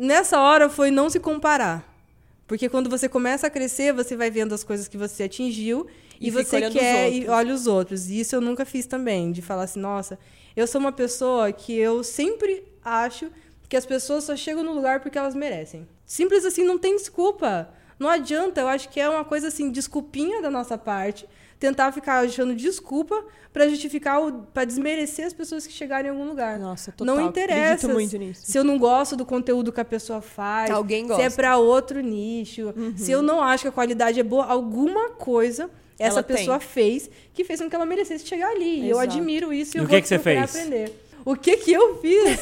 Nessa 0.02 0.40
hora 0.40 0.68
foi 0.68 0.90
não 0.90 1.12
se 1.12 1.20
comparar. 1.20 1.88
Porque 2.48 2.68
quando 2.68 2.90
você 2.90 3.08
começa 3.08 3.46
a 3.46 3.50
crescer, 3.52 3.94
você 3.94 4.18
vai 4.18 4.32
vendo 4.32 4.52
as 4.52 4.64
coisas 4.64 4.88
que 4.88 4.98
você 4.98 5.24
atingiu 5.26 5.86
E 6.20 6.28
e, 6.28 6.32
você 6.32 6.72
quer 6.72 7.14
e 7.14 7.30
olha 7.30 7.54
os 7.54 7.68
outros. 7.68 8.10
E 8.10 8.20
isso 8.20 8.36
eu 8.36 8.42
nunca 8.42 8.66
fiz 8.66 8.88
também, 8.88 9.32
de 9.32 9.44
falar 9.44 9.66
assim, 9.66 9.80
nossa, 9.80 10.18
eu 10.56 10.66
sou 10.66 10.82
uma 10.82 10.92
pessoa 10.92 11.52
que 11.52 11.78
eu 11.78 12.04
sempre 12.04 12.64
acho 12.84 13.30
que 13.70 13.78
as 13.78 13.86
pessoas 13.86 14.24
só 14.24 14.36
chegam 14.36 14.64
no 14.64 14.74
lugar 14.74 15.02
porque 15.02 15.20
elas 15.20 15.36
merecem. 15.36 15.88
Simples 16.04 16.46
assim, 16.46 16.64
não 16.64 16.80
tem 16.80 16.98
desculpa. 16.98 17.70
Não 18.00 18.10
adianta, 18.10 18.60
eu 18.60 18.68
acho 18.68 18.90
que 18.90 19.00
é 19.00 19.08
uma 19.08 19.24
coisa 19.24 19.50
assim, 19.50 19.70
desculpinha 19.70 20.42
da 20.42 20.50
nossa 20.50 20.80
parte, 20.80 21.30
tentar 21.62 21.92
ficar 21.92 22.26
achando 22.26 22.56
desculpa 22.56 23.24
para 23.54 23.68
justificar, 23.70 24.20
para 24.54 24.66
desmerecer 24.66 25.26
as 25.28 25.32
pessoas 25.34 25.68
que 25.68 25.72
chegarem 25.72 26.08
em 26.10 26.12
algum 26.14 26.28
lugar. 26.28 26.58
Nossa, 26.58 26.92
total. 26.92 27.16
Não 27.16 27.24
interessa 27.28 27.86
Acredito 27.88 27.90
muito 27.94 28.18
nisso. 28.18 28.42
se 28.44 28.58
eu 28.58 28.64
não 28.64 28.80
gosto 28.80 29.16
do 29.16 29.26
conteúdo 29.26 29.72
que 29.72 29.80
a 29.80 29.86
pessoa 29.86 30.22
faz, 30.22 30.72
Alguém 30.72 31.06
se 31.06 31.12
é 31.12 31.16
gosta. 31.16 31.30
Uhum. 31.30 31.36
para 31.36 31.58
outro 31.58 32.02
nicho, 32.02 32.74
se 32.98 33.12
eu 33.12 33.22
não 33.22 33.42
acho 33.44 33.64
que 33.64 33.68
a 33.68 33.72
qualidade 33.72 34.20
é 34.20 34.24
boa, 34.24 34.46
alguma 34.46 35.10
coisa 35.12 35.70
essa 36.00 36.16
Ela 36.20 36.24
tem. 36.24 36.38
pessoa 36.38 36.60
fez 36.60 37.08
que 37.32 37.44
fez 37.44 37.62
com 37.62 37.70
que 37.70 37.76
ela 37.76 37.86
merecesse 37.86 38.26
chegar 38.26 38.50
ali. 38.50 38.80
E 38.82 38.90
eu 38.90 38.98
Exato. 39.00 39.12
admiro 39.18 39.54
isso 39.54 39.78
e 39.78 39.80
E 39.80 39.80
eu 39.82 39.84
o 39.84 39.88
vou 39.88 39.96
que 39.96 40.02
que 40.02 40.08
você 40.08 40.18
procurar 40.18 40.48
fez? 40.48 40.64
aprender. 40.66 40.94
O 41.24 41.36
que 41.36 41.58
que 41.58 41.72
eu 41.72 42.00
fiz? 42.02 42.40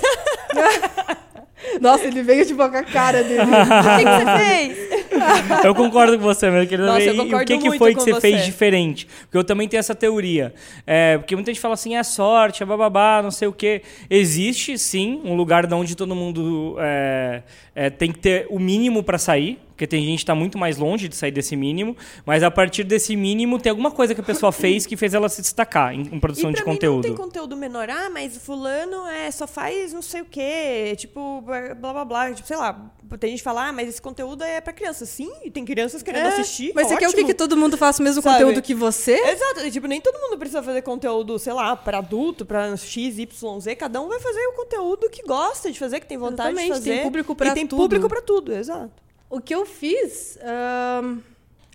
Nossa, 1.81 2.05
ele 2.05 2.23
veio 2.23 2.45
de 2.45 2.53
boca 2.53 2.79
a 2.79 2.83
cara 2.83 3.21
dele. 3.23 3.41
O 3.51 3.97
que, 3.97 4.05
que 4.05 4.25
você 4.25 4.37
fez? 4.45 4.98
Eu 5.63 5.75
concordo 5.75 6.17
com 6.17 6.23
você, 6.23 6.49
meu 6.49 6.65
querido. 6.67 6.85
Nossa, 6.87 7.01
eu 7.01 7.13
E 7.13 7.17
concordo 7.17 7.43
o 7.43 7.45
que, 7.45 7.57
que 7.57 7.67
muito 7.67 7.77
foi 7.79 7.93
que 7.93 8.01
você, 8.01 8.13
você. 8.13 8.21
fez 8.21 8.45
diferente? 8.45 9.07
Porque 9.23 9.37
eu 9.37 9.43
também 9.43 9.67
tenho 9.67 9.79
essa 9.79 9.95
teoria. 9.95 10.53
É, 10.85 11.17
porque 11.17 11.35
muita 11.35 11.51
gente 11.51 11.59
fala 11.61 11.73
assim, 11.73 11.95
é 11.95 12.03
sorte, 12.03 12.63
é 12.63 12.65
bababá, 12.65 13.21
não 13.21 13.31
sei 13.31 13.47
o 13.47 13.53
quê. 13.53 13.81
Existe, 14.09 14.77
sim, 14.77 15.21
um 15.23 15.35
lugar 15.35 15.65
de 15.65 15.73
onde 15.73 15.95
todo 15.95 16.15
mundo 16.15 16.75
é, 16.79 17.41
é, 17.75 17.89
tem 17.89 18.11
que 18.11 18.19
ter 18.19 18.47
o 18.49 18.59
mínimo 18.59 19.03
para 19.03 19.17
sair. 19.17 19.59
Porque 19.79 19.87
tem 19.87 20.03
gente 20.03 20.17
que 20.17 20.23
está 20.23 20.35
muito 20.35 20.57
mais 20.57 20.77
longe 20.77 21.07
de 21.07 21.15
sair 21.15 21.31
desse 21.31 21.55
mínimo. 21.55 21.95
Mas 22.25 22.43
a 22.43 22.51
partir 22.51 22.83
desse 22.83 23.15
mínimo, 23.15 23.57
tem 23.57 23.69
alguma 23.69 23.89
coisa 23.89 24.13
que 24.13 24.19
a 24.19 24.23
pessoa 24.23 24.51
fez 24.51 24.85
que 24.85 24.97
fez 24.97 25.13
ela 25.13 25.29
se 25.29 25.41
destacar 25.41 25.93
em, 25.95 26.01
em 26.01 26.19
produção 26.19 26.49
e 26.51 26.53
de 26.53 26.59
mim 26.59 26.65
conteúdo. 26.65 26.95
não 26.95 27.01
tem 27.01 27.15
conteúdo 27.15 27.55
menor. 27.55 27.89
Ah, 27.89 28.09
mas 28.09 28.37
fulano 28.39 29.07
é, 29.07 29.31
só 29.31 29.47
faz 29.47 29.93
não 29.93 30.01
sei 30.01 30.19
o 30.19 30.25
quê. 30.25 30.95
Tipo, 30.97 31.41
blá 31.41 31.93
blá 31.93 32.03
blá. 32.03 32.33
Tipo, 32.33 32.45
sei 32.45 32.57
lá. 32.57 32.91
Tem 33.21 33.29
gente 33.29 33.39
que 33.39 33.43
fala, 33.45 33.69
ah, 33.69 33.71
mas 33.71 33.87
esse 33.87 34.01
conteúdo 34.01 34.43
é 34.43 34.59
pra 34.59 34.73
criança. 34.73 35.05
Sim, 35.05 35.31
e 35.45 35.49
tem 35.49 35.63
crianças 35.63 36.03
querendo 36.03 36.25
É, 36.25 36.27
assistir. 36.27 36.73
Mas 36.75 36.87
você 36.87 36.97
quer 36.97 37.07
o 37.07 37.11
que, 37.11 37.15
ótimo. 37.15 37.27
que 37.27 37.33
todo 37.33 37.55
mundo 37.55 37.77
faça 37.77 38.01
o 38.01 38.03
mesmo 38.03 38.21
Sabe? 38.21 38.35
conteúdo 38.35 38.61
que 38.61 38.75
você? 38.75 39.13
Exato, 39.13 39.61
e, 39.65 39.71
tipo, 39.71 39.87
nem 39.87 40.01
todo 40.01 40.19
mundo 40.19 40.37
precisa 40.37 40.61
fazer 40.61 40.81
conteúdo, 40.81 41.39
sei 41.39 41.53
lá, 41.53 41.73
pra 41.77 41.99
adulto, 41.99 42.45
pra 42.45 42.75
X, 42.75 43.17
Y, 43.17 43.59
Z. 43.61 43.75
Cada 43.77 44.01
um 44.01 44.09
vai 44.09 44.19
fazer 44.19 44.45
o 44.47 44.51
conteúdo 44.57 45.09
que 45.09 45.23
gosta 45.23 45.71
de 45.71 45.79
fazer, 45.79 46.01
que 46.01 46.05
tem 46.05 46.17
vontade 46.17 46.49
Exatamente, 46.49 46.67
de 46.67 46.79
fazer. 46.79 46.93
tem 46.95 47.03
público 47.03 47.31
e 47.31 47.35
pra 47.35 47.53
tem 47.53 47.65
tudo. 47.65 47.79
público 47.79 48.09
pra 48.09 48.21
tudo, 48.21 48.53
exato. 48.53 48.91
O 49.29 49.39
que 49.39 49.53
eu 49.53 49.65
fiz. 49.65 50.37
ahn, 50.41 51.19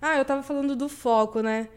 Ah, 0.01 0.19
eu 0.19 0.25
tava 0.25 0.43
falando 0.43 0.75
do 0.75 0.89
foco, 0.89 1.41
né? 1.41 1.69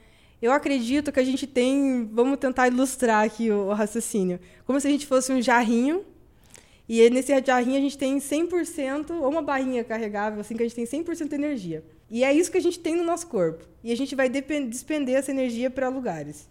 Eu 0.41 0.51
acredito 0.51 1.11
que 1.11 1.19
a 1.19 1.23
gente 1.23 1.45
tem. 1.45 2.09
Vamos 2.11 2.37
tentar 2.39 2.67
ilustrar 2.67 3.25
aqui 3.25 3.51
o, 3.51 3.67
o 3.67 3.73
raciocínio. 3.73 4.39
Como 4.65 4.79
se 4.79 4.87
a 4.87 4.91
gente 4.91 5.05
fosse 5.05 5.31
um 5.31 5.41
jarrinho. 5.41 6.03
E 6.89 7.09
nesse 7.09 7.33
jarrinho 7.45 7.77
a 7.77 7.81
gente 7.81 7.97
tem 7.97 8.17
100%, 8.17 9.11
ou 9.11 9.29
uma 9.29 9.41
barrinha 9.41 9.83
carregável, 9.83 10.39
assim, 10.39 10.55
que 10.55 10.63
a 10.63 10.65
gente 10.67 10.75
tem 10.75 11.03
100% 11.03 11.27
de 11.27 11.35
energia. 11.35 11.83
E 12.09 12.23
é 12.23 12.33
isso 12.33 12.49
que 12.49 12.57
a 12.57 12.61
gente 12.61 12.79
tem 12.79 12.95
no 12.95 13.03
nosso 13.03 13.27
corpo. 13.27 13.65
E 13.83 13.91
a 13.91 13.97
gente 13.97 14.15
vai 14.15 14.29
despender 14.29 15.15
essa 15.15 15.31
energia 15.31 15.69
para 15.69 15.89
lugares. 15.89 16.47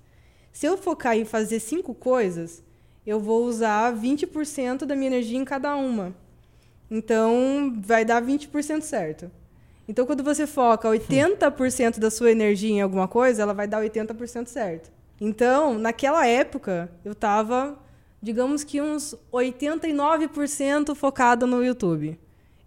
Se 0.52 0.66
eu 0.66 0.76
focar 0.76 1.16
em 1.16 1.24
fazer 1.24 1.58
cinco 1.58 1.94
coisas, 1.94 2.62
eu 3.06 3.18
vou 3.18 3.44
usar 3.44 3.94
20% 3.94 4.84
da 4.84 4.94
minha 4.94 5.06
energia 5.06 5.38
em 5.38 5.44
cada 5.44 5.74
uma. 5.74 6.14
Então, 6.90 7.74
vai 7.84 8.04
dar 8.04 8.22
20% 8.22 8.82
certo. 8.82 9.30
Então, 9.88 10.04
quando 10.04 10.22
você 10.22 10.46
foca 10.46 10.88
80% 10.88 11.98
da 11.98 12.10
sua 12.10 12.30
energia 12.30 12.70
em 12.70 12.80
alguma 12.80 13.06
coisa, 13.06 13.42
ela 13.42 13.54
vai 13.54 13.68
dar 13.68 13.82
80% 13.82 14.46
certo. 14.46 14.90
Então, 15.20 15.78
naquela 15.78 16.26
época, 16.26 16.90
eu 17.04 17.12
estava, 17.12 17.78
digamos 18.20 18.64
que 18.64 18.80
uns 18.80 19.14
89% 19.32 20.94
focada 20.94 21.46
no 21.46 21.64
YouTube. 21.64 22.18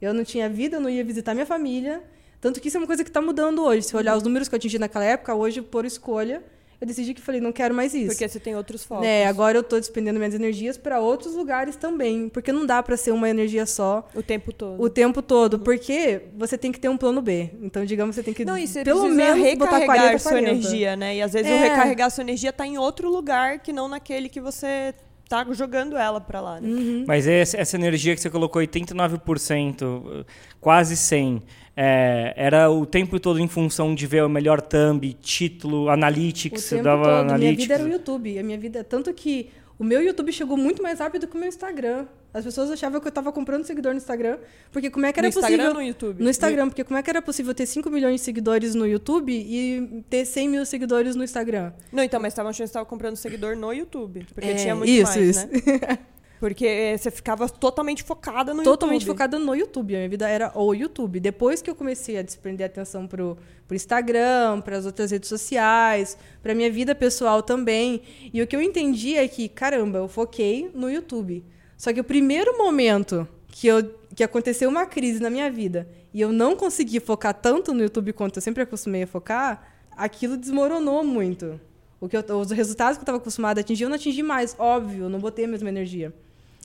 Eu 0.01 0.13
não 0.13 0.23
tinha 0.23 0.49
vida, 0.49 0.77
eu 0.77 0.81
não 0.81 0.89
ia 0.89 1.03
visitar 1.03 1.33
minha 1.33 1.45
família. 1.45 2.01
Tanto 2.39 2.61
que 2.61 2.69
isso 2.69 2.77
é 2.77 2.79
uma 2.79 2.88
coisa 2.88 3.03
que 3.03 3.09
está 3.09 3.21
mudando 3.21 3.61
hoje. 3.61 3.83
Se 3.83 3.95
olhar 3.95 4.15
os 4.15 4.23
números 4.23 4.47
que 4.47 4.55
eu 4.55 4.57
atingi 4.57 4.79
naquela 4.79 5.03
época, 5.03 5.35
hoje, 5.35 5.61
por 5.61 5.83
escolha, 5.83 6.41
eu 6.81 6.88
decidi 6.88 7.13
que 7.13 7.21
falei, 7.21 7.41
não 7.41 7.51
quero 7.51 7.75
mais 7.75 7.93
isso. 7.93 8.07
Porque 8.07 8.27
você 8.27 8.39
tem 8.39 8.55
outros 8.55 8.83
focos. 8.86 9.05
É, 9.05 9.27
agora 9.27 9.57
eu 9.57 9.62
estou 9.62 9.79
despendendo 9.79 10.17
minhas 10.17 10.33
energias 10.33 10.77
para 10.77 11.00
outros 11.00 11.36
lugares 11.36 11.75
também. 11.75 12.29
Porque 12.29 12.51
não 12.53 12.65
dá 12.65 12.81
para 12.81 12.95
ser 12.95 13.12
uma 13.12 13.29
energia 13.29 13.65
só. 13.65 14.07
O 14.15 14.24
tempo 14.24 14.53
todo. 14.53 14.81
O 14.81 14.89
tempo 14.89 15.21
todo. 15.21 15.59
Porque 15.59 16.21
você 16.38 16.57
tem 16.57 16.71
que 16.71 16.79
ter 16.79 16.88
um 16.88 16.98
plano 16.98 17.21
B. 17.21 17.50
Então, 17.62 17.83
digamos, 17.83 18.15
você 18.15 18.24
tem 18.24 18.33
que 18.33 18.45
não, 18.45 18.57
e 18.57 18.65
você 18.65 18.83
pelo 18.83 19.09
menos 19.09 19.38
botar 19.57 19.71
40, 19.71 19.91
recarregar 19.91 20.19
sua 20.19 20.31
40. 20.31 20.50
energia, 20.51 20.95
né? 20.95 21.15
E 21.17 21.21
às 21.21 21.33
vezes 21.33 21.51
É. 21.51 21.55
o 21.55 21.59
recarregar 21.59 22.09
sua 22.12 22.21
energia 22.21 22.53
tá 22.53 22.65
em 22.65 22.77
outro 22.77 23.09
lugar 23.09 23.59
que 23.59 23.74
não 23.74 23.88
naquele 23.89 24.29
que 24.29 24.39
você 24.39 24.93
tá 25.27 25.45
jogando 25.51 25.95
ela 25.95 26.19
pra 26.19 26.41
lá, 26.41 26.59
né? 26.59 26.67
Uhum. 26.67 27.05
Mas 27.07 27.27
essa 27.27 27.75
energia 27.75 28.15
que 28.15 28.21
você 28.21 28.31
colocou, 28.31 28.62
89%, 28.62 30.25
quase 30.59 30.95
100%, 30.95 31.43
é, 31.81 32.33
era 32.36 32.69
o 32.69 32.86
tempo 32.86 33.17
todo 33.21 33.39
em 33.39 33.48
função 33.48 33.95
de 33.95 34.05
ver 34.05 34.21
o 34.25 34.27
melhor 34.27 34.59
thumb, 34.59 35.13
título, 35.13 35.86
O 35.86 35.89
analytics, 35.89 36.62
você 36.62 36.75
tempo 36.75 36.83
dava 36.83 37.03
todo. 37.03 37.12
Minha 37.13 37.36
analytics. 37.36 37.63
vida 37.63 37.74
era 37.75 37.83
o 37.86 37.88
YouTube. 37.88 38.38
A 38.38 38.43
minha 38.43 38.57
vida. 38.57 38.83
Tanto 38.83 39.13
que 39.13 39.50
o 39.77 39.83
meu 39.86 40.03
YouTube 40.03 40.29
chegou 40.33 40.57
muito 40.57 40.83
mais 40.83 41.00
rápido 41.00 41.25
que 41.25 41.38
o 41.38 41.39
meu 41.39 41.48
Instagram. 41.48 42.05
As 42.33 42.43
pessoas 42.43 42.69
achavam 42.69 43.00
que 43.00 43.07
eu 43.07 43.09
estava 43.09 43.31
comprando 43.31 43.63
seguidor 43.63 43.93
no 43.93 43.98
Instagram. 43.98 44.38
Porque 44.74 44.89
como 44.91 45.05
é 45.05 45.13
que 45.13 45.21
era 45.21 45.27
no 45.27 45.29
Instagram 45.29 45.50
possível. 45.57 45.71
ou 45.77 45.81
no 45.81 45.88
YouTube? 45.88 46.24
No 46.24 46.29
Instagram, 46.29 46.67
porque 46.67 46.83
como 46.83 46.98
é 47.00 47.01
que 47.01 47.09
era 47.09 47.21
possível 47.21 47.53
ter 47.55 47.65
5 47.65 47.89
milhões 47.89 48.15
de 48.15 48.21
seguidores 48.25 48.75
no 48.75 48.86
YouTube 48.86 49.31
e 49.31 50.03
ter 50.09 50.25
100 50.25 50.50
mil 50.50 50.65
seguidores 50.65 51.15
no 51.15 51.24
Instagram? 51.24 51.71
Não, 51.93 52.03
então, 52.03 52.19
mas 52.19 52.33
estavam 52.33 52.50
achando 52.50 52.65
que 52.65 52.67
você 52.67 52.71
estava 52.71 52.86
comprando 52.86 53.15
seguidor 53.15 53.55
no 53.55 53.71
YouTube. 53.71 54.27
Porque 54.33 54.50
É, 54.50 54.55
tinha 54.55 54.75
muito 54.75 54.91
isso, 54.91 55.17
mais, 55.17 55.38
isso. 55.38 55.48
né? 55.48 55.98
Porque 56.39 56.96
você 56.98 57.12
ficava 57.12 57.50
totalmente 57.50 58.01
focada 58.01 58.53
no 58.53 58.63
Totalmente 58.63 59.01
YouTube. 59.01 59.13
focada 59.13 59.38
no 59.38 59.53
YouTube. 59.53 59.93
A 59.93 59.98
minha 59.98 60.10
vida 60.10 60.29
era 60.29 60.51
o 60.58 60.74
YouTube. 60.74 61.19
Depois 61.19 61.62
que 61.62 61.69
eu 61.69 61.75
comecei 61.75 62.17
a 62.17 62.22
desprender 62.22 62.65
atenção 62.65 63.05
pro, 63.08 63.38
pro 63.67 63.75
Instagram, 63.75 64.62
para 64.62 64.77
as 64.77 64.86
outras 64.86 65.12
redes 65.12 65.27
sociais, 65.27 66.17
para 66.41 66.55
minha 66.55 66.72
vida 66.72 66.96
pessoal 66.96 67.43
também. 67.43 68.01
E 68.34 68.41
o 68.41 68.48
que 68.48 68.55
eu 68.55 68.62
entendi 68.62 69.15
é 69.17 69.27
que, 69.27 69.50
caramba, 69.50 69.98
eu 70.00 70.08
foquei 70.08 70.72
no 70.74 70.89
YouTube. 70.89 71.43
Só 71.77 71.91
que 71.91 72.00
o 72.00 72.03
primeiro 72.05 72.58
momento 72.58 73.27
que, 73.48 73.67
eu, 73.67 73.93
que 74.15 74.24
aconteceu 74.24 74.69
uma 74.69 74.86
crise 74.86 75.22
na 75.22 75.29
minha 75.29 75.51
vida 75.51 75.89
e 76.13 76.22
eu 76.22 76.31
não 76.31 76.55
consegui 76.55 77.01
focar 77.01 77.34
tanto 77.34 77.74
no 77.74 77.81
YouTube 77.84 78.13
quanto 78.13 78.38
eu 78.38 78.41
sempre 78.41 78.63
acostumei 78.63 79.03
a 79.03 79.08
focar, 79.08 79.74
aquilo 79.91 80.38
desmoronou 80.38 81.03
muito. 81.03 81.60
O 82.00 82.08
que 82.08 82.15
eu- 82.15 82.24
os 82.38 82.50
resultados 82.51 82.98
que 82.98 83.01
eu 83.01 83.03
estava 83.03 83.17
acostumada 83.17 83.60
a 83.60 83.62
atingir, 83.62 83.84
eu 83.84 83.89
não 83.89 83.98
atingi 83.98 84.24
mais, 84.24 84.55
óbvio, 84.58 85.03
eu 85.03 85.10
não 85.10 85.19
botei 85.19 85.43
a 85.43 85.48
mesma 85.50 85.67
energia. 85.67 86.13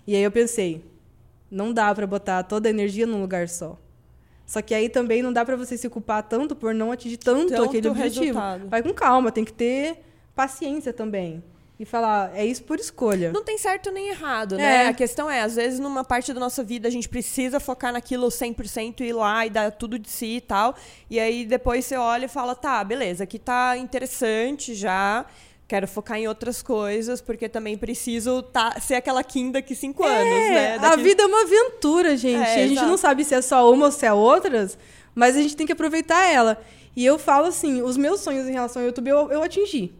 E 0.06 0.14
aí 0.14 0.22
eu 0.22 0.30
pensei, 0.30 0.84
não 1.50 1.72
dá 1.72 1.94
pra 1.94 2.06
botar 2.06 2.42
toda 2.42 2.68
a 2.68 2.70
energia 2.70 3.06
num 3.06 3.20
lugar 3.20 3.48
só. 3.48 3.78
Só 4.46 4.60
que 4.60 4.74
aí 4.74 4.88
também 4.88 5.22
não 5.22 5.32
dá 5.32 5.44
pra 5.44 5.56
você 5.56 5.76
se 5.78 5.88
culpar 5.88 6.22
tanto 6.22 6.54
por 6.54 6.74
não 6.74 6.92
atingir 6.92 7.16
tanto, 7.16 7.48
Tanto 7.48 7.64
aquele 7.64 7.88
objetivo. 7.88 8.24
resultado. 8.24 8.68
Vai 8.68 8.82
com 8.82 8.92
calma, 8.92 9.32
tem 9.32 9.44
que 9.44 9.52
ter 9.52 9.98
paciência 10.34 10.92
também. 10.92 11.42
E 11.80 11.84
falar, 11.84 12.30
é 12.36 12.44
isso 12.46 12.62
por 12.62 12.78
escolha. 12.78 13.32
Não 13.32 13.42
tem 13.42 13.58
certo 13.58 13.90
nem 13.90 14.08
errado, 14.08 14.56
né? 14.56 14.84
É. 14.84 14.88
A 14.88 14.94
questão 14.94 15.28
é, 15.28 15.40
às 15.40 15.56
vezes, 15.56 15.80
numa 15.80 16.04
parte 16.04 16.32
da 16.32 16.38
nossa 16.38 16.62
vida, 16.62 16.86
a 16.86 16.90
gente 16.90 17.08
precisa 17.08 17.58
focar 17.58 17.92
naquilo 17.92 18.28
100% 18.28 19.00
e 19.00 19.04
ir 19.06 19.12
lá 19.12 19.44
e 19.44 19.50
dar 19.50 19.72
tudo 19.72 19.98
de 19.98 20.08
si 20.08 20.36
e 20.36 20.40
tal. 20.40 20.76
E 21.10 21.18
aí, 21.18 21.44
depois 21.44 21.84
você 21.84 21.96
olha 21.96 22.26
e 22.26 22.28
fala, 22.28 22.54
tá, 22.54 22.84
beleza, 22.84 23.24
aqui 23.24 23.40
tá 23.40 23.76
interessante 23.76 24.72
já. 24.72 25.26
Quero 25.66 25.88
focar 25.88 26.18
em 26.18 26.28
outras 26.28 26.62
coisas, 26.62 27.20
porque 27.22 27.48
também 27.48 27.76
preciso 27.78 28.42
tá, 28.42 28.78
ser 28.80 28.94
aquela 28.96 29.24
Kim 29.24 29.50
daqui 29.50 29.74
cinco 29.74 30.04
anos, 30.04 30.24
né? 30.50 30.64
É, 30.64 30.74
a 30.74 30.78
Daqui- 30.78 31.02
vida 31.02 31.22
é 31.22 31.26
uma 31.26 31.42
aventura, 31.42 32.16
gente. 32.16 32.46
É, 32.46 32.64
a 32.64 32.66
gente 32.66 32.82
não 32.82 32.98
sabe 32.98 33.24
se 33.24 33.34
é 33.34 33.40
só 33.40 33.72
uma 33.72 33.86
ou 33.86 33.92
se 33.92 34.04
é 34.04 34.12
outras, 34.12 34.76
mas 35.14 35.36
a 35.36 35.40
gente 35.42 35.56
tem 35.56 35.66
que 35.66 35.72
aproveitar 35.72 36.22
ela. 36.30 36.60
E 36.94 37.04
eu 37.04 37.18
falo 37.18 37.46
assim, 37.46 37.80
os 37.82 37.96
meus 37.96 38.20
sonhos 38.20 38.46
em 38.46 38.52
relação 38.52 38.82
ao 38.82 38.86
YouTube 38.88 39.08
eu, 39.08 39.32
eu 39.32 39.42
atingi. 39.42 39.92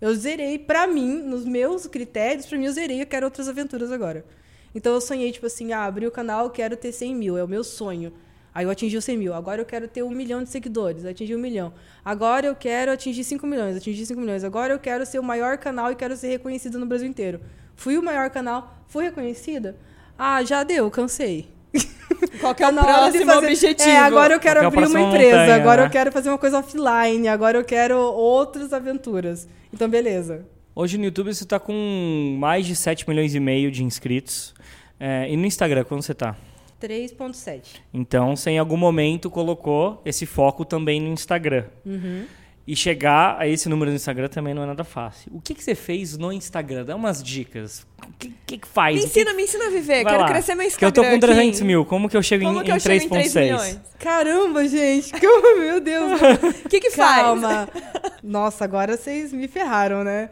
Eu 0.00 0.14
zerei 0.14 0.56
pra 0.56 0.86
mim, 0.86 1.20
nos 1.22 1.44
meus 1.44 1.88
critérios, 1.88 2.46
pra 2.46 2.56
mim 2.56 2.66
eu 2.66 2.72
zerei, 2.72 3.02
eu 3.02 3.06
quero 3.06 3.26
outras 3.26 3.48
aventuras 3.48 3.90
agora. 3.90 4.24
Então 4.72 4.94
eu 4.94 5.00
sonhei, 5.00 5.32
tipo 5.32 5.46
assim, 5.46 5.72
ah, 5.72 5.84
abri 5.84 6.06
o 6.06 6.10
canal, 6.12 6.48
quero 6.50 6.76
ter 6.76 6.92
100 6.92 7.14
mil, 7.16 7.36
é 7.36 7.42
o 7.42 7.48
meu 7.48 7.64
sonho. 7.64 8.12
Aí 8.58 8.64
eu 8.64 8.70
atingi 8.70 8.96
os 8.96 9.04
100 9.04 9.16
mil. 9.16 9.32
Agora 9.34 9.60
eu 9.60 9.64
quero 9.64 9.86
ter 9.86 10.02
um 10.02 10.10
milhão 10.10 10.42
de 10.42 10.48
seguidores. 10.50 11.04
Atingi 11.04 11.32
um 11.32 11.38
milhão. 11.38 11.72
Agora 12.04 12.44
eu 12.44 12.56
quero 12.56 12.90
atingir 12.90 13.22
5 13.22 13.46
milhões. 13.46 13.76
Atingir 13.76 14.04
5 14.04 14.20
milhões. 14.20 14.42
Agora 14.42 14.72
eu 14.74 14.80
quero 14.80 15.06
ser 15.06 15.20
o 15.20 15.22
maior 15.22 15.58
canal 15.58 15.92
e 15.92 15.94
quero 15.94 16.16
ser 16.16 16.26
reconhecida 16.26 16.76
no 16.76 16.84
Brasil 16.84 17.06
inteiro. 17.06 17.40
Fui 17.76 17.96
o 17.96 18.02
maior 18.02 18.28
canal. 18.30 18.76
Fui 18.88 19.04
reconhecida? 19.04 19.76
Ah, 20.18 20.42
já 20.42 20.64
deu. 20.64 20.90
Cansei. 20.90 21.48
Qual 22.40 22.52
que 22.52 22.64
é 22.64 22.68
o 22.68 22.72
na 22.72 22.82
próximo 22.82 23.26
fazer- 23.26 23.46
objetivo? 23.46 23.88
É, 23.90 23.96
agora 23.98 24.34
eu 24.34 24.40
quero 24.40 24.58
Qual 24.58 24.64
é 24.64 24.66
abrir 24.66 24.78
uma 24.78 24.86
próxima 24.88 25.08
empresa. 25.08 25.36
montanha, 25.38 25.54
agora 25.54 25.82
né? 25.82 25.86
eu 25.86 25.92
quero 25.92 26.10
fazer 26.10 26.28
uma 26.28 26.38
coisa 26.38 26.58
offline. 26.58 27.28
Agora 27.28 27.58
eu 27.58 27.64
quero 27.64 27.96
outras 27.96 28.72
aventuras. 28.72 29.46
Então, 29.72 29.88
beleza. 29.88 30.44
Hoje 30.74 30.98
no 30.98 31.04
YouTube 31.04 31.32
você 31.32 31.44
está 31.44 31.60
com 31.60 32.36
mais 32.40 32.66
de 32.66 32.74
7 32.74 33.08
milhões 33.08 33.36
e 33.36 33.38
meio 33.38 33.70
de 33.70 33.84
inscritos. 33.84 34.52
É, 34.98 35.30
e 35.30 35.36
no 35.36 35.46
Instagram, 35.46 35.84
quando 35.84 36.02
você 36.02 36.12
tá? 36.12 36.34
3.7. 36.80 37.80
Então, 37.92 38.36
você 38.36 38.50
em 38.50 38.58
algum 38.58 38.76
momento 38.76 39.30
colocou 39.30 40.00
esse 40.04 40.26
foco 40.26 40.64
também 40.64 41.00
no 41.00 41.08
Instagram. 41.08 41.64
Uhum. 41.84 42.24
E 42.66 42.76
chegar 42.76 43.36
a 43.40 43.48
esse 43.48 43.66
número 43.66 43.90
no 43.90 43.96
Instagram 43.96 44.28
também 44.28 44.52
não 44.52 44.62
é 44.62 44.66
nada 44.66 44.84
fácil. 44.84 45.32
O 45.34 45.40
que, 45.40 45.54
que 45.54 45.64
você 45.64 45.74
fez 45.74 46.18
no 46.18 46.30
Instagram? 46.30 46.84
Dá 46.84 46.94
umas 46.96 47.22
dicas. 47.22 47.86
O 48.06 48.12
que, 48.18 48.30
que, 48.46 48.58
que 48.58 48.68
faz? 48.68 48.94
Me 48.94 49.00
O 49.00 49.04
que- 49.04 49.08
ensina, 49.20 49.32
me 49.34 49.42
ensina 49.44 49.66
a 49.68 49.70
viver. 49.70 50.04
Vai 50.04 50.12
Quero 50.12 50.20
lá. 50.20 50.28
crescer 50.28 50.54
meu 50.54 50.58
Que 50.58 50.84
eu 50.84 50.88
Instagram 50.88 50.92
tô 50.92 51.10
com 51.10 51.18
300 51.18 51.60
Kim. 51.60 51.66
mil. 51.66 51.84
Como 51.86 52.10
que 52.10 52.16
eu 52.18 52.22
chego 52.22 52.44
Como 52.44 52.60
em, 52.62 52.66
em 52.66 52.70
eu 52.70 52.78
chego 52.78 53.04
em 53.04 53.08
3 53.08 53.32
3.6? 53.32 53.42
milhões? 53.42 53.80
Caramba, 53.98 54.68
gente. 54.68 55.12
Como, 55.18 55.60
meu 55.60 55.80
Deus. 55.80 56.20
O 56.66 56.68
que 56.68 56.78
que 56.78 56.90
faz? 56.90 57.22
Calma. 57.22 57.68
Nossa, 58.22 58.64
agora 58.64 58.98
vocês 58.98 59.32
me 59.32 59.48
ferraram, 59.48 60.04
né? 60.04 60.28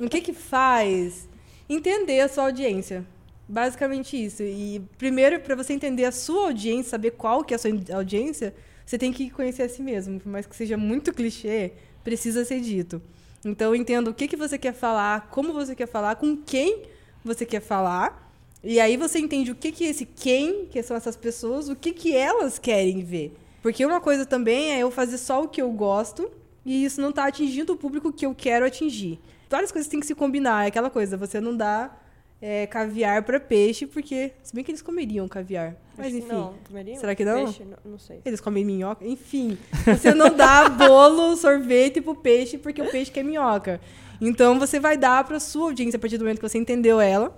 O 0.00 0.08
que 0.08 0.20
que 0.20 0.32
faz? 0.32 1.28
Entender 1.68 2.20
a 2.22 2.28
sua 2.28 2.46
audiência. 2.46 3.04
Basicamente 3.48 4.22
isso. 4.22 4.42
E 4.42 4.82
primeiro, 4.98 5.40
para 5.40 5.56
você 5.56 5.72
entender 5.72 6.04
a 6.04 6.12
sua 6.12 6.48
audiência, 6.48 6.90
saber 6.90 7.12
qual 7.12 7.42
que 7.42 7.54
é 7.54 7.56
a 7.56 7.58
sua 7.58 7.70
audiência, 7.94 8.54
você 8.84 8.98
tem 8.98 9.12
que 9.12 9.30
conhecer 9.30 9.62
a 9.62 9.68
si 9.68 9.82
mesmo. 9.82 10.20
Por 10.20 10.28
mais 10.30 10.46
que 10.46 10.54
seja 10.54 10.76
muito 10.76 11.12
clichê, 11.12 11.72
precisa 12.04 12.44
ser 12.44 12.60
dito. 12.60 13.00
Então, 13.44 13.74
entenda 13.74 14.10
o 14.10 14.14
que, 14.14 14.28
que 14.28 14.36
você 14.36 14.58
quer 14.58 14.74
falar, 14.74 15.28
como 15.30 15.52
você 15.52 15.74
quer 15.74 15.86
falar, 15.86 16.16
com 16.16 16.36
quem 16.36 16.82
você 17.24 17.46
quer 17.46 17.60
falar. 17.60 18.30
E 18.62 18.80
aí 18.80 18.96
você 18.96 19.18
entende 19.18 19.50
o 19.50 19.54
que, 19.54 19.70
que 19.72 19.84
esse 19.84 20.04
quem, 20.04 20.66
que 20.66 20.82
são 20.82 20.96
essas 20.96 21.16
pessoas, 21.16 21.68
o 21.68 21.76
que, 21.76 21.92
que 21.92 22.14
elas 22.14 22.58
querem 22.58 23.02
ver. 23.04 23.34
Porque 23.62 23.84
uma 23.86 24.00
coisa 24.00 24.26
também 24.26 24.72
é 24.72 24.80
eu 24.80 24.90
fazer 24.90 25.18
só 25.18 25.42
o 25.42 25.48
que 25.48 25.62
eu 25.62 25.70
gosto 25.70 26.30
e 26.64 26.84
isso 26.84 27.00
não 27.00 27.12
tá 27.12 27.26
atingindo 27.26 27.72
o 27.72 27.76
público 27.76 28.12
que 28.12 28.26
eu 28.26 28.34
quero 28.34 28.66
atingir. 28.66 29.18
Várias 29.48 29.72
coisas 29.72 29.88
têm 29.88 30.00
que 30.00 30.06
se 30.06 30.14
combinar. 30.14 30.64
É 30.64 30.68
aquela 30.68 30.90
coisa, 30.90 31.16
você 31.16 31.40
não 31.40 31.56
dá 31.56 31.96
é, 32.40 32.66
caviar 32.66 33.22
para 33.22 33.40
peixe, 33.40 33.86
porque. 33.86 34.32
Se 34.42 34.54
bem 34.54 34.64
que 34.64 34.70
eles 34.70 34.82
comeriam 34.82 35.26
caviar. 35.28 35.76
Mas 35.96 36.14
enfim. 36.14 36.28
Não, 36.28 36.54
comeriam? 36.66 37.00
Será 37.00 37.14
que 37.14 37.24
não? 37.24 37.44
Peixe? 37.44 37.64
Não, 37.64 37.92
não 37.92 37.98
sei. 37.98 38.20
Eles 38.24 38.40
comem 38.40 38.64
minhoca. 38.64 39.04
Enfim, 39.06 39.58
você 39.84 40.14
não 40.14 40.34
dá 40.34 40.68
bolo, 40.70 41.36
sorvete 41.36 42.00
pro 42.00 42.14
peixe, 42.14 42.56
porque 42.56 42.80
o 42.80 42.90
peixe 42.90 43.10
quer 43.10 43.24
minhoca. 43.24 43.80
Então 44.20 44.58
você 44.58 44.78
vai 44.80 44.96
dar 44.96 45.24
pra 45.24 45.40
sua 45.40 45.66
audiência 45.66 45.96
a 45.96 46.00
partir 46.00 46.18
do 46.18 46.24
momento 46.24 46.38
que 46.40 46.48
você 46.48 46.58
entendeu 46.58 47.00
ela. 47.00 47.36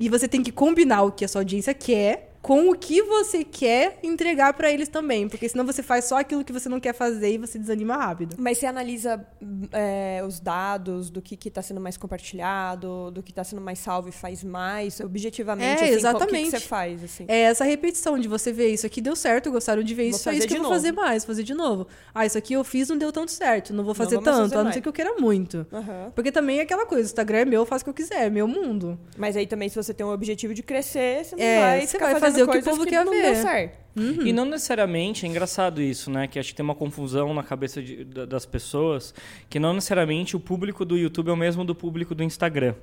E 0.00 0.08
você 0.08 0.28
tem 0.28 0.42
que 0.42 0.52
combinar 0.52 1.02
o 1.02 1.12
que 1.12 1.24
a 1.24 1.28
sua 1.28 1.40
audiência 1.40 1.74
quer 1.74 2.27
com 2.48 2.70
o 2.70 2.74
que 2.74 3.02
você 3.02 3.44
quer 3.44 3.98
entregar 4.02 4.54
pra 4.54 4.72
eles 4.72 4.88
também. 4.88 5.28
Porque 5.28 5.46
senão 5.46 5.66
você 5.66 5.82
faz 5.82 6.06
só 6.06 6.16
aquilo 6.18 6.42
que 6.42 6.50
você 6.50 6.66
não 6.66 6.80
quer 6.80 6.94
fazer 6.94 7.34
e 7.34 7.36
você 7.36 7.58
desanima 7.58 7.94
rápido. 7.94 8.36
Mas 8.38 8.56
você 8.56 8.64
analisa 8.64 9.22
é, 9.70 10.22
os 10.26 10.40
dados 10.40 11.10
do 11.10 11.20
que, 11.20 11.36
que 11.36 11.50
tá 11.50 11.60
sendo 11.60 11.78
mais 11.78 11.98
compartilhado, 11.98 13.10
do 13.10 13.22
que 13.22 13.34
tá 13.34 13.44
sendo 13.44 13.60
mais 13.60 13.78
salvo 13.78 14.08
e 14.08 14.12
faz 14.12 14.42
mais, 14.42 14.98
objetivamente, 15.00 15.82
É, 15.82 15.84
assim, 15.88 15.94
exatamente. 15.96 16.48
o 16.48 16.50
que, 16.52 16.58
você 16.58 16.60
faz, 16.60 17.04
assim? 17.04 17.26
É 17.28 17.40
essa 17.42 17.64
repetição 17.64 18.18
de 18.18 18.26
você 18.26 18.50
ver 18.50 18.68
isso 18.68 18.86
aqui 18.86 19.02
deu 19.02 19.14
certo, 19.14 19.50
gostaram 19.50 19.82
de 19.82 19.94
ver 19.94 20.04
Vou 20.04 20.10
isso, 20.18 20.30
é 20.30 20.34
isso 20.34 20.46
que 20.46 20.54
eu 20.54 20.58
vou 20.60 20.64
novo. 20.70 20.74
fazer 20.74 20.92
mais, 20.92 21.26
fazer 21.26 21.42
de 21.42 21.52
novo. 21.52 21.86
Ah, 22.14 22.24
isso 22.24 22.38
aqui 22.38 22.54
eu 22.54 22.64
fiz, 22.64 22.88
não 22.88 22.96
deu 22.96 23.12
tanto 23.12 23.30
certo, 23.30 23.74
não 23.74 23.84
vou 23.84 23.92
fazer 23.94 24.14
vou 24.14 24.24
mais 24.24 24.36
tanto, 24.36 24.48
fazer 24.48 24.60
a 24.60 24.64
não 24.64 24.72
ser 24.72 24.80
que 24.80 24.88
eu 24.88 24.92
queira 24.94 25.16
muito. 25.18 25.66
Aham. 25.70 26.12
Porque 26.14 26.32
também 26.32 26.60
é 26.60 26.62
aquela 26.62 26.86
coisa, 26.86 27.02
o 27.02 27.06
Instagram 27.10 27.40
é 27.40 27.44
meu, 27.44 27.60
eu 27.60 27.66
faço 27.66 27.82
o 27.82 27.84
que 27.84 27.90
eu 27.90 27.94
quiser, 27.94 28.26
é 28.26 28.30
meu 28.30 28.48
mundo. 28.48 28.98
Mas 29.18 29.36
aí 29.36 29.46
também, 29.46 29.68
se 29.68 29.76
você 29.76 29.92
tem 29.92 30.06
um 30.06 30.12
objetivo 30.12 30.54
de 30.54 30.62
crescer, 30.62 31.26
você 31.26 31.36
não 31.36 31.42
É, 31.44 31.60
vai 31.60 31.80
você 31.82 31.86
ficar 31.88 32.12
vai 32.12 32.20
fazendo 32.20 32.37
fazer 32.46 32.58
o 32.58 32.62
que 32.62 32.68
o 32.68 32.76
povo 32.76 32.86
quer 32.86 33.04
não 33.04 33.12
ver. 33.12 33.22
deu 33.22 33.34
certo. 33.42 33.88
E 34.24 34.32
não 34.32 34.44
necessariamente, 34.44 35.26
é 35.26 35.28
engraçado 35.28 35.82
isso, 35.82 36.08
né? 36.08 36.28
Que 36.28 36.38
acho 36.38 36.50
que 36.50 36.54
tem 36.54 36.62
uma 36.62 36.74
confusão 36.74 37.34
na 37.34 37.42
cabeça 37.42 37.82
de- 37.82 38.04
da- 38.04 38.26
das 38.26 38.46
pessoas, 38.46 39.12
que 39.50 39.58
não 39.58 39.74
necessariamente 39.74 40.36
o 40.36 40.40
público 40.40 40.84
do 40.84 40.96
YouTube 40.96 41.30
é 41.30 41.32
o 41.32 41.36
mesmo 41.36 41.64
do 41.64 41.74
público 41.74 42.14
do 42.14 42.22
Instagram. 42.22 42.74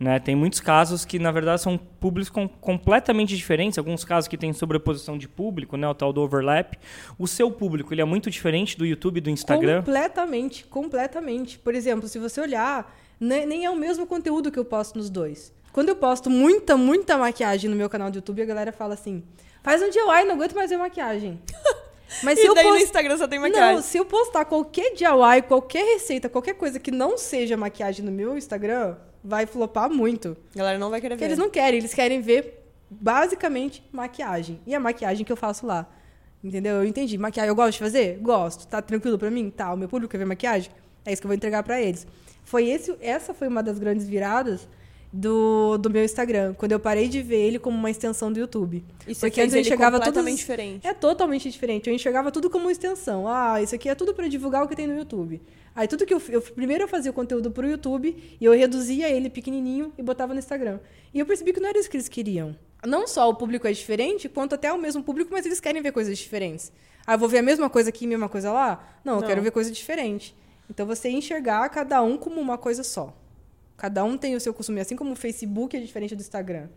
Né? 0.00 0.18
Tem 0.18 0.34
muitos 0.34 0.60
casos 0.60 1.04
que, 1.04 1.18
na 1.18 1.30
verdade, 1.30 1.60
são 1.60 1.76
públicos 1.76 2.30
com- 2.30 2.48
completamente 2.48 3.36
diferentes, 3.36 3.76
alguns 3.78 4.02
casos 4.02 4.26
que 4.28 4.38
têm 4.38 4.50
sobreposição 4.54 5.18
de 5.18 5.28
público, 5.28 5.76
né? 5.76 5.86
o 5.86 5.94
tal 5.94 6.10
do 6.10 6.22
overlap. 6.22 6.74
O 7.18 7.28
seu 7.28 7.50
público 7.50 7.92
ele 7.92 8.00
é 8.00 8.04
muito 8.06 8.30
diferente 8.30 8.78
do 8.78 8.86
YouTube 8.86 9.18
e 9.18 9.20
do 9.20 9.28
Instagram. 9.28 9.82
Completamente, 9.82 10.64
completamente. 10.64 11.58
Por 11.58 11.74
exemplo, 11.74 12.08
se 12.08 12.18
você 12.18 12.40
olhar, 12.40 12.96
ne- 13.20 13.44
nem 13.44 13.66
é 13.66 13.70
o 13.70 13.76
mesmo 13.76 14.06
conteúdo 14.06 14.50
que 14.50 14.58
eu 14.58 14.64
posto 14.64 14.96
nos 14.96 15.10
dois. 15.10 15.52
Quando 15.72 15.88
eu 15.88 15.96
posto 15.96 16.28
muita, 16.28 16.76
muita 16.76 17.16
maquiagem 17.16 17.70
no 17.70 17.76
meu 17.76 17.88
canal 17.88 18.10
do 18.10 18.16
YouTube, 18.16 18.42
a 18.42 18.44
galera 18.44 18.72
fala 18.72 18.94
assim: 18.94 19.22
faz 19.62 19.80
um 19.82 19.88
DIY, 19.90 20.24
não 20.26 20.34
aguento 20.34 20.54
mais 20.54 20.70
ver 20.70 20.76
maquiagem. 20.76 21.40
Mas 22.22 22.38
se 22.38 22.44
e 22.44 22.48
eu 22.48 22.54
daí 22.54 22.64
no 22.64 22.70
post- 22.72 22.84
Instagram 22.84 23.16
só 23.16 23.26
tem 23.26 23.38
maquiagem. 23.38 23.76
Não, 23.76 23.82
se 23.82 23.96
eu 23.96 24.04
postar 24.04 24.44
qualquer 24.44 24.92
DIY, 24.94 25.42
qualquer 25.48 25.82
receita, 25.94 26.28
qualquer 26.28 26.52
coisa 26.54 26.78
que 26.78 26.90
não 26.90 27.16
seja 27.16 27.56
maquiagem 27.56 28.04
no 28.04 28.12
meu 28.12 28.36
Instagram, 28.36 28.96
vai 29.24 29.46
flopar 29.46 29.88
muito. 29.88 30.36
A 30.54 30.58
galera 30.58 30.78
não 30.78 30.90
vai 30.90 31.00
querer 31.00 31.14
Porque 31.14 31.24
ver. 31.24 31.30
eles 31.30 31.38
não 31.38 31.48
querem, 31.48 31.78
eles 31.78 31.94
querem 31.94 32.20
ver 32.20 32.62
basicamente 32.90 33.82
maquiagem. 33.90 34.60
E 34.66 34.74
a 34.74 34.80
maquiagem 34.80 35.24
que 35.24 35.32
eu 35.32 35.36
faço 35.36 35.66
lá. 35.66 35.86
Entendeu? 36.44 36.74
Eu 36.76 36.84
entendi. 36.84 37.16
Maquiagem 37.16 37.48
eu 37.48 37.54
gosto 37.54 37.72
de 37.72 37.78
fazer? 37.78 38.18
Gosto. 38.20 38.66
Tá 38.66 38.82
tranquilo 38.82 39.16
pra 39.18 39.30
mim? 39.30 39.48
Tá. 39.48 39.72
O 39.72 39.76
meu 39.78 39.88
público 39.88 40.10
quer 40.10 40.18
ver 40.18 40.24
maquiagem? 40.26 40.70
É 41.06 41.12
isso 41.12 41.22
que 41.22 41.26
eu 41.26 41.30
vou 41.30 41.34
entregar 41.36 41.62
pra 41.62 41.80
eles. 41.80 42.06
Foi 42.44 42.68
esse, 42.68 42.94
essa 43.00 43.32
foi 43.32 43.48
uma 43.48 43.62
das 43.62 43.78
grandes 43.78 44.06
viradas 44.06 44.68
do, 45.12 45.76
do 45.76 45.90
meu 45.90 46.02
Instagram. 46.04 46.54
Quando 46.54 46.72
eu 46.72 46.80
parei 46.80 47.08
de 47.08 47.20
ver 47.20 47.40
ele 47.40 47.58
como 47.58 47.76
uma 47.76 47.90
extensão 47.90 48.32
do 48.32 48.40
YouTube. 48.40 48.82
Você 49.06 49.20
Porque 49.20 49.40
antes 49.40 49.54
eu 49.54 49.76
completamente 49.76 50.32
tudo. 50.32 50.36
diferente. 50.36 50.86
É 50.86 50.94
totalmente 50.94 51.50
diferente. 51.50 51.88
Eu 51.88 51.94
enxergava 51.94 52.32
tudo 52.32 52.48
como 52.48 52.64
uma 52.64 52.72
extensão. 52.72 53.28
Ah, 53.28 53.60
isso 53.60 53.74
aqui 53.74 53.88
é 53.88 53.94
tudo 53.94 54.14
pra 54.14 54.26
divulgar 54.26 54.64
o 54.64 54.68
que 54.68 54.74
tem 54.74 54.86
no 54.86 54.96
YouTube. 54.96 55.42
Aí 55.74 55.86
tudo 55.86 56.06
que 56.06 56.14
eu, 56.14 56.22
eu 56.28 56.40
primeiro 56.40 56.84
eu 56.84 56.88
fazia 56.88 57.10
o 57.10 57.14
conteúdo 57.14 57.50
pro 57.50 57.68
YouTube 57.68 58.36
e 58.40 58.44
eu 58.44 58.52
reduzia 58.52 59.08
ele 59.10 59.28
pequenininho 59.28 59.92
e 59.98 60.02
botava 60.02 60.32
no 60.32 60.38
Instagram. 60.38 60.78
E 61.12 61.18
eu 61.18 61.26
percebi 61.26 61.52
que 61.52 61.60
não 61.60 61.68
era 61.68 61.78
isso 61.78 61.90
que 61.90 61.96
eles 61.96 62.08
queriam. 62.08 62.56
Não 62.86 63.06
só 63.06 63.28
o 63.28 63.34
público 63.34 63.66
é 63.66 63.72
diferente, 63.72 64.28
quanto 64.28 64.54
até 64.54 64.72
o 64.72 64.78
mesmo 64.78 65.02
público, 65.02 65.30
mas 65.32 65.46
eles 65.46 65.60
querem 65.60 65.80
ver 65.82 65.92
coisas 65.92 66.18
diferentes. 66.18 66.72
Ah, 67.06 67.14
eu 67.14 67.18
vou 67.18 67.28
ver 67.28 67.38
a 67.38 67.42
mesma 67.42 67.70
coisa 67.70 67.90
aqui, 67.90 68.06
a 68.06 68.08
mesma 68.08 68.28
coisa 68.28 68.50
lá? 68.50 68.98
Não, 69.04 69.14
eu 69.14 69.20
Não. 69.20 69.26
quero 69.28 69.40
ver 69.42 69.50
coisa 69.50 69.70
diferente. 69.70 70.34
Então 70.68 70.86
você 70.86 71.08
enxergar 71.08 71.68
cada 71.68 72.02
um 72.02 72.16
como 72.16 72.40
uma 72.40 72.58
coisa 72.58 72.82
só. 72.82 73.14
Cada 73.76 74.04
um 74.04 74.16
tem 74.16 74.34
o 74.36 74.40
seu 74.40 74.52
costume, 74.54 74.80
assim 74.80 74.96
como 74.96 75.12
o 75.12 75.16
Facebook 75.16 75.76
é 75.76 75.80
diferente 75.80 76.14
do 76.14 76.20
Instagram. 76.20 76.68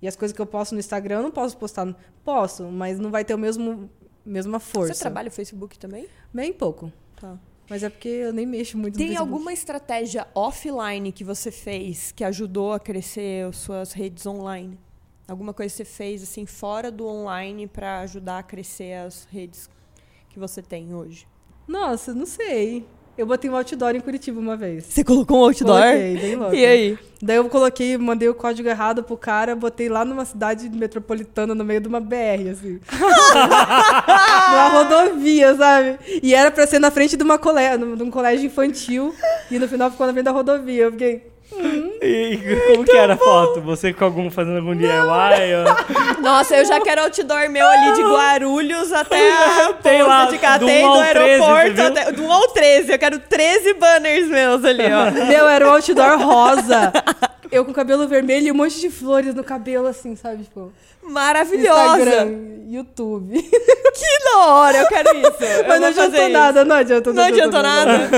E 0.00 0.08
as 0.08 0.16
coisas 0.16 0.34
que 0.34 0.40
eu 0.42 0.46
posto 0.46 0.72
no 0.72 0.78
Instagram 0.80 1.16
eu 1.18 1.22
não 1.22 1.30
posso 1.30 1.56
postar. 1.56 1.84
no- 1.84 1.94
Posso, 2.24 2.64
mas 2.64 2.98
não 2.98 3.10
vai 3.10 3.24
ter 3.24 3.34
o 3.34 3.38
mesmo 3.38 3.90
mesma 4.24 4.60
força. 4.60 4.94
Você 4.94 5.00
trabalha 5.00 5.28
o 5.28 5.32
Facebook 5.32 5.76
também? 5.78 6.06
Bem 6.32 6.52
pouco. 6.52 6.92
Tá. 7.20 7.36
Mas 7.68 7.82
é 7.82 7.88
porque 7.88 8.08
eu 8.08 8.32
nem 8.32 8.46
mexo 8.46 8.76
muito 8.78 8.94
no 8.94 8.98
Tem 8.98 9.08
Facebook. 9.08 9.32
alguma 9.32 9.52
estratégia 9.52 10.26
offline 10.34 11.10
que 11.10 11.24
você 11.24 11.50
fez 11.50 12.12
que 12.12 12.22
ajudou 12.22 12.72
a 12.72 12.78
crescer 12.80 13.46
as 13.46 13.56
suas 13.56 13.92
redes 13.92 14.24
online? 14.26 14.78
Alguma 15.26 15.52
coisa 15.54 15.72
que 15.72 15.76
você 15.78 15.84
fez 15.84 16.22
assim 16.22 16.44
fora 16.46 16.90
do 16.90 17.06
online 17.06 17.66
pra 17.66 18.00
ajudar 18.00 18.38
a 18.40 18.42
crescer 18.42 18.94
as 18.94 19.24
redes 19.30 19.68
que 20.28 20.38
você 20.38 20.60
tem 20.60 20.94
hoje? 20.94 21.26
Nossa, 21.66 22.12
não 22.12 22.26
sei. 22.26 22.86
Eu 23.16 23.26
botei 23.26 23.50
um 23.50 23.56
outdoor 23.56 23.94
em 23.94 24.00
Curitiba 24.00 24.40
uma 24.40 24.56
vez. 24.56 24.84
Você 24.84 25.04
colocou 25.04 25.40
um 25.40 25.44
outdoor? 25.44 25.80
Coloquei, 25.80 26.16
bem 26.16 26.36
louco. 26.36 26.54
E 26.54 26.64
aí? 26.64 26.98
Daí 27.20 27.36
eu 27.36 27.48
coloquei, 27.48 27.96
mandei 27.98 28.28
o 28.28 28.34
código 28.34 28.68
errado 28.68 29.02
pro 29.02 29.16
cara, 29.16 29.54
botei 29.54 29.88
lá 29.88 30.04
numa 30.04 30.24
cidade 30.24 30.68
metropolitana, 30.70 31.54
no 31.54 31.62
meio 31.62 31.80
de 31.80 31.88
uma 31.88 32.00
BR, 32.00 32.50
assim. 32.50 32.80
Numa 34.50 34.68
rodovia, 34.70 35.54
sabe? 35.54 35.98
E 36.22 36.34
era 36.34 36.50
pra 36.50 36.66
ser 36.66 36.78
na 36.78 36.90
frente 36.90 37.16
de, 37.16 37.22
uma 37.22 37.38
colé 37.38 37.76
de 37.76 37.84
um 37.84 38.10
colégio 38.10 38.46
infantil. 38.46 39.14
E 39.50 39.58
no 39.58 39.68
final 39.68 39.90
ficou 39.90 40.06
na 40.06 40.12
frente 40.12 40.24
da 40.24 40.32
rodovia. 40.32 40.84
Eu 40.84 40.92
fiquei. 40.92 41.31
E 42.02 42.38
como 42.66 42.84
que 42.84 42.96
era 42.96 43.14
a 43.14 43.16
foto? 43.16 43.60
Você 43.62 43.92
com 43.92 44.04
algum 44.04 44.30
fazendo 44.30 44.56
algum 44.58 44.74
DIY? 44.74 44.88
ou- 44.90 46.18
Nossa, 46.22 46.56
eu 46.56 46.64
já 46.64 46.80
quero 46.80 47.02
outdoor 47.02 47.48
meu 47.50 47.66
ali 47.66 47.92
de 47.92 48.02
Guarulhos 48.02 48.92
até 48.92 49.30
a 49.30 49.72
Tem 49.74 49.98
ponta 50.00 50.08
lá, 50.08 50.24
de 50.26 50.32
do 50.32 50.38
Catém, 50.40 50.86
do 50.86 50.92
13, 50.98 51.02
aeroporto, 51.18 51.62
você 51.66 51.70
viu? 51.72 51.86
até, 51.86 52.12
do 52.12 52.22
1 52.24 52.32
ao 52.32 52.48
13. 52.48 52.92
Eu 52.92 52.98
quero 52.98 53.18
13 53.18 53.74
banners 53.74 54.28
meus 54.28 54.64
ali, 54.64 54.82
ó. 54.92 55.10
Meu, 55.26 55.48
era 55.48 55.66
um 55.68 55.72
outdoor 55.74 56.18
rosa. 56.18 56.92
Eu 57.52 57.64
com 57.66 57.72
cabelo 57.72 58.08
vermelho 58.08 58.48
e 58.48 58.50
um 58.50 58.54
monte 58.54 58.80
de 58.80 58.88
flores 58.88 59.34
no 59.34 59.44
cabelo, 59.44 59.86
assim, 59.86 60.16
sabe? 60.16 60.44
Tipo, 60.44 60.72
Maravilhosa. 61.02 61.98
Instagram, 61.98 62.30
YouTube. 62.68 63.42
Que 63.92 64.24
da 64.24 64.46
hora, 64.46 64.78
eu 64.78 64.86
quero 64.86 65.16
isso. 65.18 65.44
Eu 65.44 65.68
Mas 65.68 65.80
não 65.80 65.88
adiantou 65.88 66.20
isso. 66.22 66.28
nada, 66.30 66.64
não 66.64 66.76
adiantou 66.76 67.12
Não 67.12 67.24
adiantou 67.24 67.62
nada? 67.62 68.08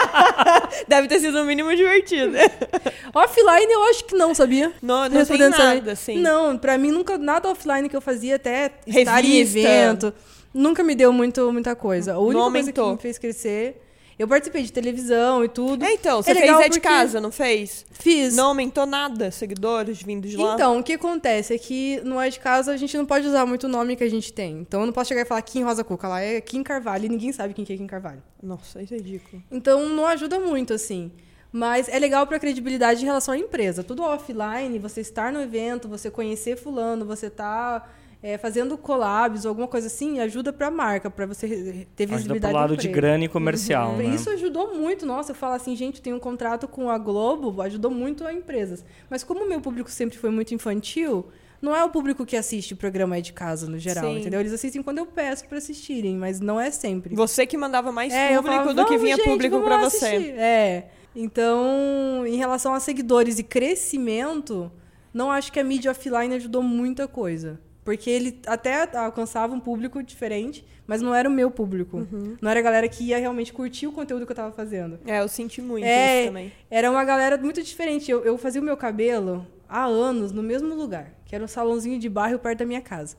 Deve 0.88 1.06
ter 1.06 1.20
sido 1.20 1.38
no 1.38 1.44
mínimo 1.44 1.74
divertido. 1.76 2.32
Offline 3.14 3.70
eu 3.70 3.84
acho 3.90 4.04
que 4.06 4.16
não, 4.16 4.34
sabia? 4.34 4.72
Não, 4.80 5.06
não 5.06 5.26
tem 5.26 5.48
nada, 5.50 5.92
assim. 5.92 6.16
Não, 6.16 6.56
pra 6.56 6.78
mim 6.78 6.90
nunca 6.90 7.18
nada 7.18 7.50
offline 7.50 7.90
que 7.90 7.96
eu 7.96 8.00
fazia 8.00 8.36
até 8.36 8.72
estar 8.86 9.22
em 9.22 9.28
Revista. 9.38 9.58
evento. 9.58 10.14
Nunca 10.54 10.82
me 10.82 10.94
deu 10.94 11.12
muito, 11.12 11.52
muita 11.52 11.76
coisa. 11.76 12.14
A 12.14 12.18
única 12.18 12.50
coisa 12.50 12.72
que 12.72 12.82
me 12.82 12.96
fez 12.96 13.18
crescer. 13.18 13.82
Eu 14.20 14.28
participei 14.28 14.62
de 14.62 14.70
televisão 14.70 15.42
e 15.42 15.48
tudo. 15.48 15.82
É, 15.82 15.94
então, 15.94 16.22
você 16.22 16.32
É 16.32 16.34
fez 16.34 16.60
é 16.60 16.68
de 16.68 16.78
casa, 16.78 17.22
não 17.22 17.32
fez? 17.32 17.86
Fiz. 17.90 18.36
Não 18.36 18.48
aumentou 18.48 18.84
nada 18.84 19.30
seguidores 19.30 20.02
vindo 20.02 20.28
de 20.28 20.36
lá? 20.36 20.52
Então, 20.52 20.78
o 20.78 20.82
que 20.82 20.92
acontece 20.92 21.54
é 21.54 21.58
que 21.58 22.02
no 22.04 22.20
É 22.20 22.28
de 22.28 22.38
Casa 22.38 22.70
a 22.70 22.76
gente 22.76 22.94
não 22.98 23.06
pode 23.06 23.26
usar 23.26 23.46
muito 23.46 23.64
o 23.64 23.68
nome 23.68 23.96
que 23.96 24.04
a 24.04 24.10
gente 24.10 24.30
tem. 24.30 24.58
Então 24.58 24.80
eu 24.80 24.86
não 24.86 24.92
posso 24.92 25.08
chegar 25.08 25.22
e 25.22 25.24
falar 25.24 25.40
Kim 25.40 25.62
Rosa 25.62 25.82
Cuca. 25.82 26.06
Lá 26.06 26.20
é 26.20 26.38
Kim 26.38 26.62
Carvalho 26.62 27.06
e 27.06 27.08
ninguém 27.08 27.32
sabe 27.32 27.54
quem 27.54 27.64
que 27.64 27.72
é 27.72 27.76
Kim 27.78 27.86
Carvalho. 27.86 28.22
Nossa, 28.42 28.82
isso 28.82 28.92
é 28.92 28.98
ridículo. 28.98 29.42
Então 29.50 29.88
não 29.88 30.04
ajuda 30.06 30.38
muito, 30.38 30.74
assim. 30.74 31.10
Mas 31.50 31.88
é 31.88 31.98
legal 31.98 32.26
pra 32.26 32.38
credibilidade 32.38 33.00
em 33.00 33.06
relação 33.06 33.32
à 33.32 33.38
empresa. 33.38 33.82
Tudo 33.82 34.02
offline, 34.02 34.78
você 34.78 35.00
estar 35.00 35.32
no 35.32 35.40
evento, 35.40 35.88
você 35.88 36.10
conhecer 36.10 36.58
fulano, 36.58 37.06
você 37.06 37.30
tá 37.30 37.88
é, 38.22 38.36
fazendo 38.36 38.76
collabs 38.76 39.44
ou 39.44 39.48
alguma 39.48 39.66
coisa 39.66 39.86
assim, 39.86 40.20
ajuda 40.20 40.52
pra 40.52 40.70
marca, 40.70 41.10
pra 41.10 41.24
você 41.26 41.48
ter 41.96 42.04
Ajuda 42.04 42.16
visibilidade 42.16 42.52
pro 42.52 42.60
lado 42.60 42.76
de 42.76 42.88
grana 42.88 43.24
e 43.24 43.28
comercial, 43.28 43.96
né? 43.96 44.04
Isso 44.14 44.28
ajudou 44.30 44.74
muito. 44.74 45.06
Nossa, 45.06 45.32
eu 45.32 45.34
falo 45.34 45.54
assim, 45.54 45.74
gente, 45.74 46.02
tem 46.02 46.12
um 46.12 46.18
contrato 46.18 46.68
com 46.68 46.90
a 46.90 46.98
Globo, 46.98 47.62
ajudou 47.62 47.90
muito 47.90 48.26
a 48.26 48.32
empresas. 48.32 48.84
Mas 49.08 49.24
como 49.24 49.44
o 49.44 49.48
meu 49.48 49.60
público 49.60 49.90
sempre 49.90 50.18
foi 50.18 50.30
muito 50.30 50.54
infantil, 50.54 51.26
não 51.62 51.74
é 51.74 51.82
o 51.84 51.88
público 51.90 52.24
que 52.26 52.36
assiste 52.36 52.74
o 52.74 52.76
programa 52.76 53.14
aí 53.16 53.22
de 53.22 53.32
casa 53.32 53.68
no 53.68 53.78
geral, 53.78 54.04
Sim. 54.04 54.20
entendeu? 54.20 54.40
Eles 54.40 54.52
assistem 54.52 54.82
quando 54.82 54.98
eu 54.98 55.06
peço 55.06 55.46
pra 55.46 55.58
assistirem, 55.58 56.16
mas 56.16 56.40
não 56.40 56.60
é 56.60 56.70
sempre. 56.70 57.14
Você 57.14 57.46
que 57.46 57.56
mandava 57.56 57.90
mais 57.92 58.12
É, 58.12 58.28
público 58.36 58.48
falava, 58.48 58.74
do 58.74 58.82
que 58.84 58.88
"Vamos, 58.90 59.02
vinha 59.02 59.16
gente, 59.16 59.26
público 59.28 59.58
lá 59.58 59.78
você. 59.78 60.06
assistir." 60.06 60.30
É. 60.38 60.88
Então, 61.14 62.24
em 62.26 62.36
relação 62.36 62.72
a 62.72 62.80
seguidores 62.80 63.38
e 63.38 63.42
crescimento, 63.42 64.70
não 65.12 65.30
acho 65.30 65.52
que 65.52 65.58
a 65.58 65.64
mídia 65.64 65.90
offline 65.90 66.34
ajudou 66.34 66.62
muita 66.62 67.08
coisa. 67.08 67.60
Porque 67.84 68.10
ele 68.10 68.40
até 68.46 68.96
alcançava 68.96 69.54
um 69.54 69.60
público 69.60 70.02
diferente, 70.02 70.64
mas 70.86 71.00
não 71.00 71.14
era 71.14 71.28
o 71.28 71.32
meu 71.32 71.50
público. 71.50 71.98
Uhum. 71.98 72.36
Não 72.40 72.50
era 72.50 72.60
a 72.60 72.62
galera 72.62 72.88
que 72.88 73.04
ia 73.04 73.18
realmente 73.18 73.52
curtir 73.52 73.86
o 73.86 73.92
conteúdo 73.92 74.26
que 74.26 74.32
eu 74.32 74.36
tava 74.36 74.52
fazendo. 74.52 74.98
É, 75.06 75.20
eu 75.20 75.28
senti 75.28 75.62
muito 75.62 75.84
É, 75.84 76.22
isso 76.22 76.28
também. 76.28 76.52
Era 76.70 76.90
uma 76.90 77.04
galera 77.04 77.36
muito 77.36 77.62
diferente. 77.62 78.10
Eu, 78.10 78.24
eu 78.24 78.36
fazia 78.36 78.60
o 78.60 78.64
meu 78.64 78.76
cabelo 78.76 79.46
há 79.68 79.84
anos 79.84 80.32
no 80.32 80.42
mesmo 80.42 80.74
lugar, 80.74 81.14
que 81.24 81.34
era 81.34 81.44
um 81.44 81.48
salãozinho 81.48 81.98
de 81.98 82.08
bairro 82.08 82.38
perto 82.38 82.58
da 82.58 82.66
minha 82.66 82.80
casa. 82.80 83.16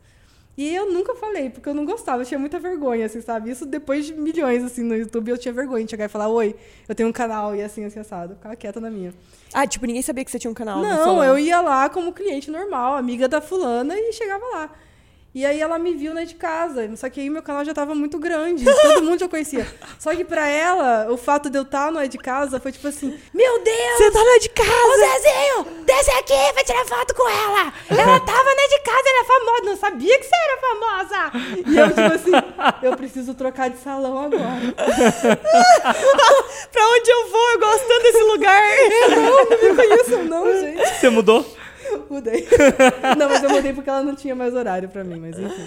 E 0.57 0.75
eu 0.75 0.91
nunca 0.91 1.15
falei, 1.15 1.49
porque 1.49 1.69
eu 1.69 1.73
não 1.73 1.85
gostava, 1.85 2.21
eu 2.21 2.25
tinha 2.25 2.39
muita 2.39 2.59
vergonha, 2.59 3.05
assim, 3.05 3.21
sabe? 3.21 3.49
Isso 3.49 3.65
depois 3.65 4.05
de 4.05 4.13
milhões, 4.13 4.63
assim, 4.63 4.83
no 4.83 4.95
YouTube, 4.95 5.29
eu 5.29 5.37
tinha 5.37 5.53
vergonha 5.53 5.83
de 5.85 5.91
chegar 5.91 6.05
e 6.05 6.09
falar, 6.09 6.27
oi, 6.27 6.55
eu 6.87 6.93
tenho 6.93 7.07
um 7.07 7.11
canal, 7.11 7.55
e 7.55 7.63
assim, 7.63 7.85
assim, 7.85 7.99
assado. 7.99 8.33
Eu 8.33 8.35
ficava 8.35 8.55
quieta 8.55 8.79
na 8.79 8.89
minha. 8.89 9.13
Ah, 9.53 9.65
tipo, 9.65 9.85
ninguém 9.85 10.01
sabia 10.01 10.25
que 10.25 10.31
você 10.31 10.37
tinha 10.37 10.51
um 10.51 10.53
canal 10.53 10.77
no 10.77 10.83
não, 10.83 11.23
eu 11.23 11.39
ia 11.39 11.61
lá 11.61 11.89
como 11.89 12.11
cliente 12.11 12.51
normal, 12.51 12.95
amiga 12.95 13.27
da 13.27 13.39
fulana, 13.41 13.95
e 13.97 14.11
chegava 14.13 14.45
lá. 14.53 14.69
E 15.33 15.45
aí 15.45 15.61
ela 15.61 15.79
me 15.79 15.93
viu 15.93 16.13
na 16.13 16.25
de 16.25 16.35
casa, 16.35 16.89
só 16.97 17.09
que 17.09 17.21
aí 17.21 17.29
meu 17.29 17.41
canal 17.41 17.63
já 17.63 17.73
tava 17.73 17.95
muito 17.95 18.19
grande, 18.19 18.65
todo 18.65 19.03
mundo 19.03 19.19
já 19.19 19.29
conhecia. 19.29 19.65
Só 19.97 20.13
que 20.15 20.25
pra 20.25 20.47
ela, 20.47 21.07
o 21.09 21.15
fato 21.15 21.49
de 21.49 21.57
eu 21.57 21.61
estar 21.61 21.91
no 21.91 21.99
é 21.99 22.07
de 22.07 22.17
casa 22.17 22.59
foi 22.59 22.71
tipo 22.71 22.87
assim, 22.87 23.17
meu 23.33 23.63
Deus! 23.63 23.97
Você 23.97 24.11
tá 24.11 24.19
lá 24.19 24.37
de 24.39 24.49
casa! 24.49 24.67
Ô 24.67 24.97
Zezinho, 24.97 25.85
essa 26.01 26.17
aqui, 26.19 26.53
vai 26.53 26.63
tirar 26.63 26.83
foto 26.85 27.13
com 27.13 27.29
ela. 27.29 27.71
Ela 27.89 28.19
tava 28.19 28.55
na 28.55 28.67
de 28.67 28.79
casa, 28.79 29.03
ela 29.05 29.21
é 29.21 29.25
famosa. 29.25 29.63
Não 29.65 29.77
sabia 29.77 30.19
que 30.19 30.25
você 30.25 30.35
era 30.35 30.57
famosa. 30.59 31.31
E 31.67 31.77
eu, 31.77 31.89
tipo 31.89 32.01
assim, 32.01 32.31
eu 32.81 32.97
preciso 32.97 33.33
trocar 33.35 33.69
de 33.69 33.77
salão 33.77 34.17
agora. 34.17 34.41
pra 36.71 36.89
onde 36.89 37.11
eu 37.11 37.29
vou? 37.29 37.49
Eu 37.51 37.59
gosto 37.59 37.87
tanto 37.87 38.03
desse 38.03 38.23
lugar. 38.23 38.61
Não, 39.09 39.45
não 39.45 39.69
me 39.69 39.75
conheçam 39.75 40.23
não, 40.25 40.59
gente. 40.59 40.99
Você 40.99 41.09
mudou? 41.09 41.45
Mudei. 42.11 42.45
Não, 43.17 43.29
mas 43.29 43.41
eu 43.43 43.49
mudei 43.49 43.71
porque 43.73 43.89
ela 43.89 44.03
não 44.03 44.15
tinha 44.15 44.35
mais 44.35 44.53
horário 44.53 44.89
pra 44.89 45.03
mim, 45.03 45.19
mas 45.19 45.39
enfim. 45.39 45.63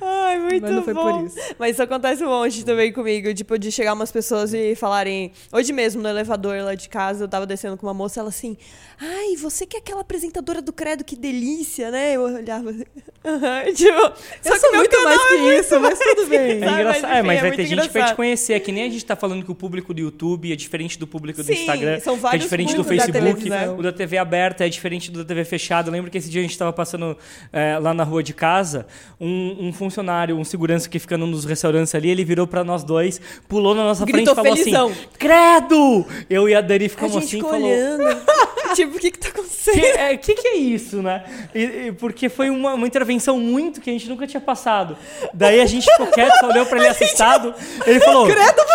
Ai, 0.00 0.38
muito 0.38 0.62
Mas 0.62 0.70
não 0.72 0.82
foi 0.84 0.94
bom. 0.94 1.18
por 1.18 1.26
isso. 1.26 1.36
Mas 1.58 1.72
isso 1.72 1.82
acontece 1.82 2.24
um 2.24 2.28
monte 2.28 2.64
também 2.64 2.92
comigo, 2.92 3.32
tipo, 3.34 3.58
de 3.58 3.72
chegar 3.72 3.94
umas 3.94 4.12
pessoas 4.12 4.54
e 4.54 4.74
falarem. 4.76 5.32
Hoje 5.52 5.72
mesmo, 5.72 6.00
no 6.02 6.08
elevador 6.08 6.62
lá 6.62 6.74
de 6.74 6.88
casa, 6.88 7.24
eu 7.24 7.28
tava 7.28 7.46
descendo 7.46 7.76
com 7.76 7.86
uma 7.86 7.94
moça, 7.94 8.20
ela 8.20 8.28
assim. 8.28 8.56
Ai, 9.00 9.36
você 9.36 9.66
que 9.66 9.76
é 9.76 9.80
aquela 9.80 10.00
apresentadora 10.02 10.62
do 10.62 10.72
Credo, 10.72 11.04
que 11.04 11.16
delícia, 11.16 11.90
né? 11.90 12.14
Eu 12.14 12.22
olhava 12.22 12.70
assim. 12.70 12.84
Aham, 13.24 13.64
tipo, 13.74 13.90
Eu 13.90 14.12
só 14.42 14.52
que 14.52 14.58
sou 14.60 14.72
muito 14.76 15.04
mais 15.04 15.20
é 15.20 15.28
que 15.28 15.34
isso, 15.60 15.80
mas 15.80 15.98
tudo 15.98 16.26
bem. 16.26 16.38
É 16.40 16.54
engraçado. 16.54 17.02
mas 17.02 17.04
É, 17.04 17.18
enfim, 17.18 17.26
mas 17.26 17.38
é 17.38 17.40
vai 17.40 17.50
muito 17.50 17.56
ter 17.56 17.66
gente 17.66 17.70
que 17.70 17.76
vai 17.76 17.86
te 17.86 17.90
engraçado. 17.90 18.16
conhecer. 18.16 18.52
É 18.54 18.60
que 18.60 18.70
nem 18.72 18.84
a 18.84 18.88
gente 18.90 19.04
tá 19.04 19.16
falando 19.16 19.44
que 19.44 19.50
o 19.50 19.54
público 19.54 19.92
do 19.92 20.00
YouTube 20.00 20.52
é 20.52 20.56
diferente 20.56 20.98
do 20.98 21.06
público 21.06 21.42
do 21.42 21.46
Sim, 21.46 21.54
Instagram. 21.54 21.98
são 22.00 22.14
que 22.14 22.18
é 22.18 22.22
vários 22.22 22.44
diferente 22.44 22.74
do 22.76 22.82
públicos 22.84 23.06
da 23.08 23.12
Facebook. 23.12 23.42
televisão. 23.42 23.78
O 23.78 23.82
da 23.82 23.92
TV 23.92 24.16
aberta 24.18 24.64
é 24.64 24.68
diferente 24.68 25.10
do 25.10 25.18
da 25.18 25.24
TV 25.24 25.44
fechada. 25.44 25.87
Eu 25.88 25.92
lembro 25.92 26.10
que 26.10 26.18
esse 26.18 26.28
dia 26.30 26.40
a 26.40 26.42
gente 26.42 26.56
tava 26.56 26.72
passando 26.72 27.16
é, 27.52 27.78
lá 27.78 27.92
na 27.94 28.04
rua 28.04 28.22
de 28.22 28.32
casa. 28.32 28.86
Um, 29.20 29.68
um 29.68 29.72
funcionário, 29.72 30.36
um 30.36 30.44
segurança 30.44 30.88
que 30.88 30.98
fica 30.98 31.16
num 31.18 31.30
dos 31.30 31.44
restaurantes 31.44 31.94
ali, 31.94 32.10
ele 32.10 32.24
virou 32.24 32.46
pra 32.46 32.62
nós 32.62 32.84
dois, 32.84 33.20
pulou 33.48 33.74
na 33.74 33.82
nossa 33.84 34.04
Gritou 34.04 34.34
frente 34.34 34.38
e 34.38 34.44
falou 34.44 34.56
felizão. 34.56 34.88
assim: 34.90 35.08
Credo! 35.18 36.06
Eu 36.28 36.48
e 36.48 36.54
a 36.54 36.60
Dani 36.60 36.86
A 36.86 36.88
ficamos 36.90 37.12
gente 37.14 37.24
assim 37.24 37.36
ficou 37.36 37.50
falou. 37.50 37.66
olhando. 37.68 38.04
tipo, 38.74 38.96
o 38.96 39.00
que 39.00 39.10
que 39.10 39.18
tá 39.18 39.28
acontecendo? 39.28 39.74
Que, 39.80 39.86
é, 39.86 40.16
que 40.16 40.34
que 40.34 40.48
é 40.48 40.56
isso, 40.56 41.02
né? 41.02 41.24
E- 41.54 41.86
e 41.88 41.92
porque 41.92 42.28
foi 42.28 42.50
uma, 42.50 42.74
uma 42.74 42.86
intervenção 42.86 43.38
muito 43.38 43.80
que 43.80 43.90
a 43.90 43.92
gente 43.92 44.08
nunca 44.08 44.26
tinha 44.26 44.40
passado. 44.40 44.96
Daí 45.34 45.60
a 45.60 45.66
gente 45.66 45.84
ficou 45.90 46.06
quieto, 46.08 46.32
só 46.40 46.48
olhou 46.48 46.66
pra 46.66 46.78
ele 46.78 46.88
assustado. 46.88 47.54
Ele 47.86 48.00
falou: 48.04 48.26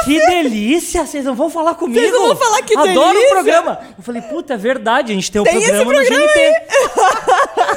Que 0.06 0.20
delícia! 0.28 1.06
Vocês 1.06 1.26
não 1.26 1.36
vão 1.36 1.50
falar 1.50 1.76
comigo? 1.76 2.00
Vocês 2.00 2.12
não 2.12 2.28
vão 2.28 2.36
falar 2.36 2.62
que 2.62 2.78
Adoro 2.78 2.96
delícia!" 3.14 3.28
o 3.28 3.30
programa. 3.32 3.80
Eu 3.98 4.04
falei: 4.04 4.22
Puta, 4.24 4.54
é 4.54 4.58
verdade, 4.58 5.12
a 5.12 5.16
gente 5.16 5.32
tem 5.32 5.42
o 5.42 5.44
Tem 5.46 5.58
esse 5.58 5.72
programa, 5.72 5.94
no 5.94 6.06
GNT. 6.06 6.54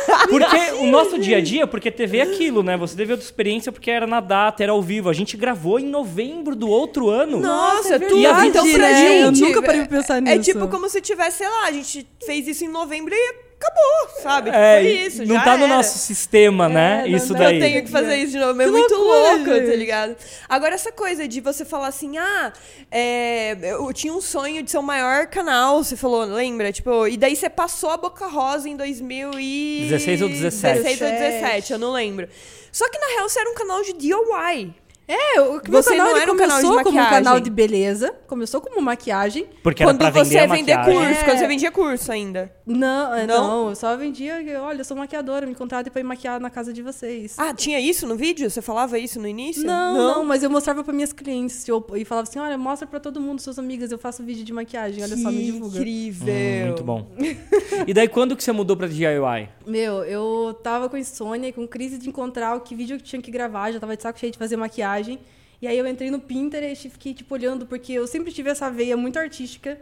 Porque 0.29 0.57
o 0.81 0.87
nosso 0.87 1.19
dia 1.19 1.39
a 1.39 1.41
dia, 1.41 1.67
porque 1.67 1.91
TV 1.91 2.19
é 2.19 2.23
aquilo, 2.23 2.63
né? 2.63 2.77
Você 2.77 2.97
teve 2.97 3.13
outra 3.13 3.25
experiência 3.25 3.71
porque 3.73 3.91
era 3.91 4.07
na 4.07 4.21
data, 4.21 4.63
era 4.63 4.73
ao 4.73 4.83
vivo. 4.83 5.09
A 5.09 5.13
gente 5.13 5.37
gravou 5.37 5.79
em 5.79 5.87
novembro 5.87 6.55
do 6.55 6.69
outro 6.69 7.09
ano. 7.09 7.39
Nossa, 7.41 7.95
é 7.97 7.99
tudo. 7.99 8.27
A 8.27 8.33
vida 8.35 8.47
então 8.49 8.71
pra 8.73 8.79
né? 8.79 9.23
Eu 9.23 9.27
gente. 9.35 9.41
nunca 9.41 9.63
parei 9.63 9.81
pra 9.87 9.99
pensar 9.99 10.19
É 10.19 10.21
nisso. 10.37 10.53
tipo 10.53 10.69
como 10.69 10.89
se 10.89 11.01
tivesse, 11.01 11.39
sei 11.39 11.49
lá, 11.49 11.67
a 11.67 11.73
gente 11.73 12.07
fez 12.25 12.47
isso 12.49 12.65
em 12.65 12.69
novembro 12.69 13.15
e 13.15 13.46
acabou, 13.59 14.23
sabe? 14.23 14.51
É, 14.51 14.81
Foi 14.81 14.91
isso. 14.93 15.25
não 15.25 15.35
já 15.37 15.43
tá 15.43 15.57
no 15.57 15.65
era. 15.65 15.77
nosso 15.77 15.99
sistema, 15.99 16.69
né? 16.69 17.03
É, 17.05 17.09
não- 17.11 17.17
isso 17.17 17.33
não 17.33 17.41
daí. 17.41 17.57
Eu 17.57 17.61
tenho 17.63 17.85
que 17.85 17.91
fazer 17.91 18.17
isso 18.17 18.33
de 18.33 18.39
novo. 18.39 18.61
É 18.61 18.65
Que 18.65 18.71
muito 18.71 18.95
louco, 18.95 19.45
tá 19.45 19.77
ligado? 19.77 20.17
Agora, 20.49 20.75
essa 20.75 20.93
coisa 20.93 21.27
de 21.27 21.41
você 21.41 21.65
falar 21.65 21.89
assim, 21.89 22.17
ah, 22.19 22.53
é, 22.91 23.57
eu 23.73 23.93
tinha 23.93 24.13
um 24.13 24.21
sonho 24.21 24.63
de 24.63 24.71
ser 24.71 24.79
o 24.79 24.83
maior 24.83 25.27
canal, 25.27 25.83
você 25.83 25.97
falou, 25.97 26.25
lembra? 26.25 26.71
Tipo, 26.73 27.07
e 27.07 27.17
daí 27.17 27.35
você 27.35 27.49
passou 27.49 27.91
a 27.91 27.97
Boca 27.97 28.27
Rosa 28.27 28.69
em 28.69 28.77
2016 28.77 29.91
16 29.91 30.23
ou 30.23 30.29
17. 30.29 30.83
16 30.83 31.01
ou 31.03 31.09
17, 31.09 31.73
eu 31.73 31.79
não 31.79 31.93
lembro. 31.93 32.29
Só 32.73 32.89
que 32.91 32.99
na 32.99 33.07
real 33.09 33.29
você 33.29 33.41
era 33.41 33.51
um 33.51 33.55
canal 33.55 33.83
de 33.83 33.93
DIY. 33.95 34.75
É, 35.09 35.41
o 35.41 35.53
meu 35.69 35.83
Você 35.83 35.91
canal 35.91 36.09
não 36.09 36.17
era 36.17 36.33
um 36.33 36.37
canal 36.37 36.57
de 36.59 36.65
começou 36.67 36.83
como 36.85 37.01
um 37.01 37.05
canal 37.09 37.39
de 37.41 37.49
beleza, 37.49 38.13
começou 38.27 38.61
como 38.61 38.81
maquiagem. 38.83 39.47
Porque 39.63 39.83
era 39.85 39.93
quando 39.93 39.99
pra 39.99 40.11
vender 40.11 40.25
você 40.29 40.39
a 40.39 40.47
vender 40.47 40.75
maquiagem. 40.77 41.01
curso, 41.07 41.21
É. 41.21 41.25
quando 41.25 41.39
você 41.39 41.47
vendia 41.47 41.71
curso 41.71 42.13
ainda. 42.13 42.53
Não, 42.67 43.15
é, 43.15 43.27
Não? 43.29 43.47
não, 43.65 43.69
eu 43.71 43.77
só 43.77 43.97
vendia, 43.97 44.35
olha, 44.61 44.81
eu 44.81 44.85
sou 44.85 44.97
maquiadora, 44.97 45.47
me 45.47 45.55
contratem 45.55 45.91
pra 45.93 46.01
ir 46.01 46.05
maquiar 46.05 46.41
na 46.41 46.51
casa 46.51 46.73
de 46.73 46.83
vocês. 46.83 47.37
Ah, 47.39 47.55
tinha 47.55 47.79
isso 47.79 48.09
no 48.09 48.17
vídeo? 48.17 48.51
Você 48.51 48.61
falava 48.61 48.99
isso 48.99 49.21
no 49.21 49.29
início? 49.29 49.65
Não, 49.65 49.95
não, 49.95 50.25
mas 50.25 50.43
eu 50.43 50.51
mostrava 50.51 50.83
pra 50.83 50.93
minhas 50.93 51.13
clientes 51.13 51.69
eu- 51.69 51.87
e 51.95 52.05
falava 52.05 52.29
assim, 52.29 52.41
olha, 52.41 52.59
mostra 52.59 52.85
pra 52.89 52.99
todo 52.99 53.21
mundo, 53.21 53.41
suas 53.41 53.57
amigas, 53.57 53.93
eu 53.93 53.99
faço 53.99 54.25
vídeo 54.25 54.43
de 54.45 54.53
maquiagem, 54.53 55.01
olha 55.05 55.17
só, 55.17 55.31
me 55.31 55.39
Que 55.39 55.45
divulga. 55.53 55.77
incrível. 55.79 56.35
Hum, 56.35 56.67
muito 56.67 56.83
bom. 56.83 57.07
E 57.87 57.95
daí, 57.95 58.09
quando 58.09 58.35
que 58.35 58.43
você 58.43 58.51
mudou 58.51 58.77
pra 58.77 58.89
DIY? 58.89 59.49
Meu, 59.65 60.03
eu 60.03 60.53
tava 60.61 60.89
com 60.89 60.97
insônia, 60.97 61.49
e 61.49 61.53
com 61.53 61.69
crise 61.69 61.99
de 61.99 62.09
encontrar 62.09 62.57
o 62.57 62.61
que 62.63 62.75
vídeo 62.75 62.97
que 62.97 63.05
tinha 63.05 63.23
que 63.23 63.31
gravar, 63.31 63.71
já 63.71 63.79
tava 63.79 63.97
de 63.97 64.03
saco 64.03 64.19
cheio 64.19 64.33
de 64.33 64.39
fazer 64.39 64.57
maquiagem. 64.57 65.21
E 65.63 65.69
aí 65.69 65.79
eu 65.79 65.87
entrei 65.87 66.11
no 66.11 66.19
Pinterest 66.19 66.89
e 66.89 66.91
fiquei, 66.91 67.15
tipo, 67.15 67.33
olhando, 67.33 67.65
porque 67.65 67.93
eu 67.93 68.07
sempre 68.09 68.33
tive 68.33 68.51
essa 68.51 68.69
veia 68.71 68.97
muito 68.97 69.19
artística. 69.21 69.79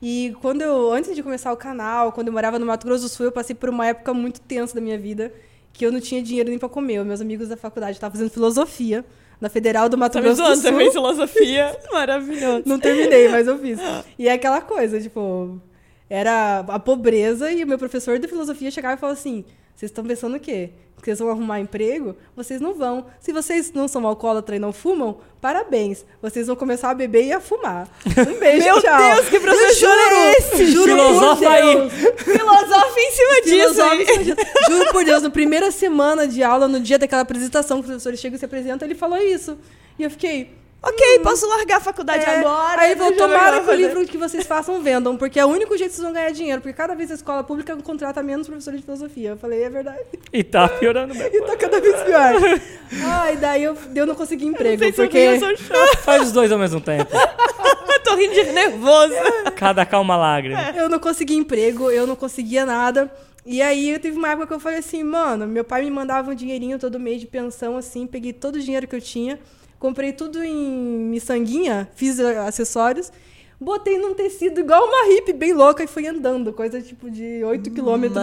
E 0.00 0.34
quando 0.40 0.62
eu, 0.62 0.92
antes 0.92 1.14
de 1.14 1.22
começar 1.22 1.52
o 1.52 1.56
canal, 1.56 2.12
quando 2.12 2.28
eu 2.28 2.32
morava 2.32 2.58
no 2.58 2.66
Mato 2.66 2.86
Grosso 2.86 3.04
do 3.04 3.08
Sul, 3.08 3.26
eu 3.26 3.32
passei 3.32 3.54
por 3.54 3.68
uma 3.68 3.86
época 3.86 4.14
muito 4.14 4.40
tensa 4.40 4.74
da 4.74 4.80
minha 4.80 4.98
vida, 4.98 5.32
que 5.72 5.84
eu 5.84 5.90
não 5.90 6.00
tinha 6.00 6.22
dinheiro 6.22 6.48
nem 6.50 6.58
pra 6.58 6.68
comer. 6.68 7.04
Meus 7.04 7.20
amigos 7.20 7.48
da 7.48 7.56
faculdade 7.56 7.92
estavam 7.92 8.14
fazendo 8.16 8.30
filosofia 8.30 9.04
na 9.40 9.48
Federal 9.48 9.88
do 9.88 9.98
Mato 9.98 10.14
Tá 10.14 10.20
Grosso 10.20 10.36
do 10.36 10.44
zoando, 10.44 10.60
você 10.60 10.68
Sul. 10.68 10.78
fez 10.78 10.92
filosofia. 10.92 11.78
Maravilhoso. 11.92 12.62
Não 12.66 12.78
terminei, 12.78 13.28
mas 13.28 13.46
eu 13.46 13.58
fiz. 13.58 13.78
E 14.18 14.28
é 14.28 14.32
aquela 14.32 14.60
coisa, 14.60 15.00
tipo, 15.00 15.60
era 16.08 16.60
a 16.60 16.78
pobreza 16.78 17.50
e 17.50 17.62
o 17.64 17.66
meu 17.66 17.78
professor 17.78 18.18
de 18.18 18.28
filosofia 18.28 18.70
chegava 18.70 18.94
e 18.94 18.98
falava 18.98 19.18
assim: 19.18 19.44
vocês 19.78 19.90
estão 19.90 20.04
pensando 20.04 20.36
o 20.36 20.40
quê? 20.40 20.70
Que 21.00 21.04
vocês 21.04 21.20
vão 21.20 21.30
arrumar 21.30 21.60
emprego? 21.60 22.16
Vocês 22.34 22.60
não 22.60 22.74
vão. 22.74 23.06
Se 23.20 23.32
vocês 23.32 23.72
não 23.72 23.86
são 23.86 24.04
alcoólatra 24.04 24.56
e 24.56 24.58
não 24.58 24.72
fumam, 24.72 25.18
parabéns. 25.40 26.04
Vocês 26.20 26.48
vão 26.48 26.56
começar 26.56 26.90
a 26.90 26.94
beber 26.94 27.24
e 27.26 27.32
a 27.32 27.38
fumar. 27.40 27.88
Um 28.28 28.34
beijo, 28.40 28.64
Meu 28.64 28.82
tchau. 28.82 29.14
Deus, 29.14 29.28
que 29.28 29.38
professor 29.38 29.88
é 29.96 30.32
esse? 30.32 30.66
Juro 30.66 30.86
Filosofa 30.90 31.36
por 31.36 31.46
aí. 31.46 31.74
Deus. 31.76 31.92
Filosofa 31.92 32.98
em 33.00 33.10
cima 33.12 33.42
disso. 33.42 33.74
Filosofa- 33.74 34.42
Juro 34.68 34.90
por 34.90 35.04
Deus, 35.04 35.22
na 35.22 35.30
primeira 35.30 35.70
semana 35.70 36.26
de 36.26 36.42
aula, 36.42 36.66
no 36.66 36.80
dia 36.80 36.98
daquela 36.98 37.22
apresentação, 37.22 37.76
que 37.78 37.84
o 37.84 37.86
professor 37.86 38.16
chega 38.16 38.34
e 38.34 38.38
se 38.40 38.44
apresenta, 38.44 38.84
ele 38.84 38.96
falou 38.96 39.18
isso. 39.18 39.56
E 39.96 40.02
eu 40.02 40.10
fiquei, 40.10 40.50
Ok, 40.80 41.18
posso 41.24 41.46
largar 41.48 41.78
a 41.78 41.80
faculdade 41.80 42.24
É, 42.24 42.38
agora. 42.38 42.82
Aí 42.82 42.94
tomara 42.94 43.08
eu 43.08 43.14
que 43.14 43.22
o 43.24 43.64
vou 43.64 43.64
fazer." 43.64 43.76
livro 43.76 44.06
que 44.06 44.16
vocês 44.16 44.46
façam 44.46 44.80
vendam, 44.80 45.16
porque 45.16 45.38
é 45.40 45.44
o 45.44 45.48
único 45.48 45.76
jeito 45.76 45.90
que 45.90 45.96
vocês 45.96 46.04
vão 46.04 46.12
ganhar 46.12 46.30
dinheiro, 46.30 46.60
porque 46.62 46.72
cada 46.72 46.94
vez 46.94 47.10
a 47.10 47.14
escola 47.14 47.42
pública 47.42 47.76
contrata 47.78 48.22
menos 48.22 48.46
professores 48.46 48.78
de 48.80 48.84
filosofia. 48.86 49.30
Eu 49.30 49.36
falei, 49.36 49.62
é 49.64 49.68
verdade. 49.68 49.98
E 50.32 50.44
tá 50.44 50.68
piorando 50.68 51.14
mesmo. 51.14 51.30
E 51.34 51.42
tá 51.42 51.56
cada 51.56 51.80
vez 51.80 51.96
pior. 52.02 52.32
Ai, 53.04 53.36
daí 53.36 53.64
eu, 53.64 53.76
eu 53.94 54.06
não 54.06 54.14
consegui 54.14 54.46
emprego, 54.46 54.80
Não 54.80 54.88
eu 54.88 54.94
porque... 54.94 55.18
ri, 55.36 55.40
eu. 55.42 55.58
Faz 56.02 56.22
os 56.22 56.32
dois 56.32 56.52
ao 56.52 56.58
mesmo 56.58 56.80
tempo. 56.80 57.10
Eu 57.12 58.02
tô 58.04 58.14
rindo 58.14 58.34
de 58.34 58.44
nervoso. 58.52 59.14
Cada 59.56 59.84
calma 59.84 60.16
lágrima. 60.16 60.60
Eu 60.76 60.88
não 60.88 61.00
consegui 61.00 61.34
emprego, 61.34 61.90
eu 61.90 62.06
não 62.06 62.14
conseguia 62.14 62.64
nada. 62.64 63.12
E 63.44 63.60
aí 63.60 63.90
eu 63.90 63.98
teve 63.98 64.16
uma 64.16 64.28
época 64.30 64.46
que 64.46 64.52
eu 64.54 64.60
falei 64.60 64.78
assim, 64.78 65.02
mano, 65.02 65.46
meu 65.46 65.64
pai 65.64 65.82
me 65.82 65.90
mandava 65.90 66.30
um 66.30 66.34
dinheirinho 66.34 66.78
todo 66.78 67.00
mês 67.00 67.20
de 67.20 67.26
pensão, 67.26 67.76
assim, 67.76 68.06
peguei 68.06 68.32
todo 68.32 68.56
o 68.56 68.60
dinheiro 68.60 68.86
que 68.86 68.94
eu 68.94 69.00
tinha, 69.00 69.38
comprei 69.78 70.12
tudo 70.12 70.42
em 70.42 70.54
miçanguinha, 70.54 71.88
fiz 71.94 72.18
acessórios, 72.20 73.12
botei 73.60 73.98
num 73.98 74.14
tecido 74.14 74.60
igual 74.60 74.84
uma 74.86 75.12
hippie 75.12 75.32
bem 75.32 75.52
louca 75.52 75.82
e 75.82 75.86
fui 75.86 76.06
andando, 76.06 76.52
coisa 76.52 76.80
tipo 76.80 77.10
de 77.10 77.42
8 77.44 77.70
quilômetros 77.70 78.22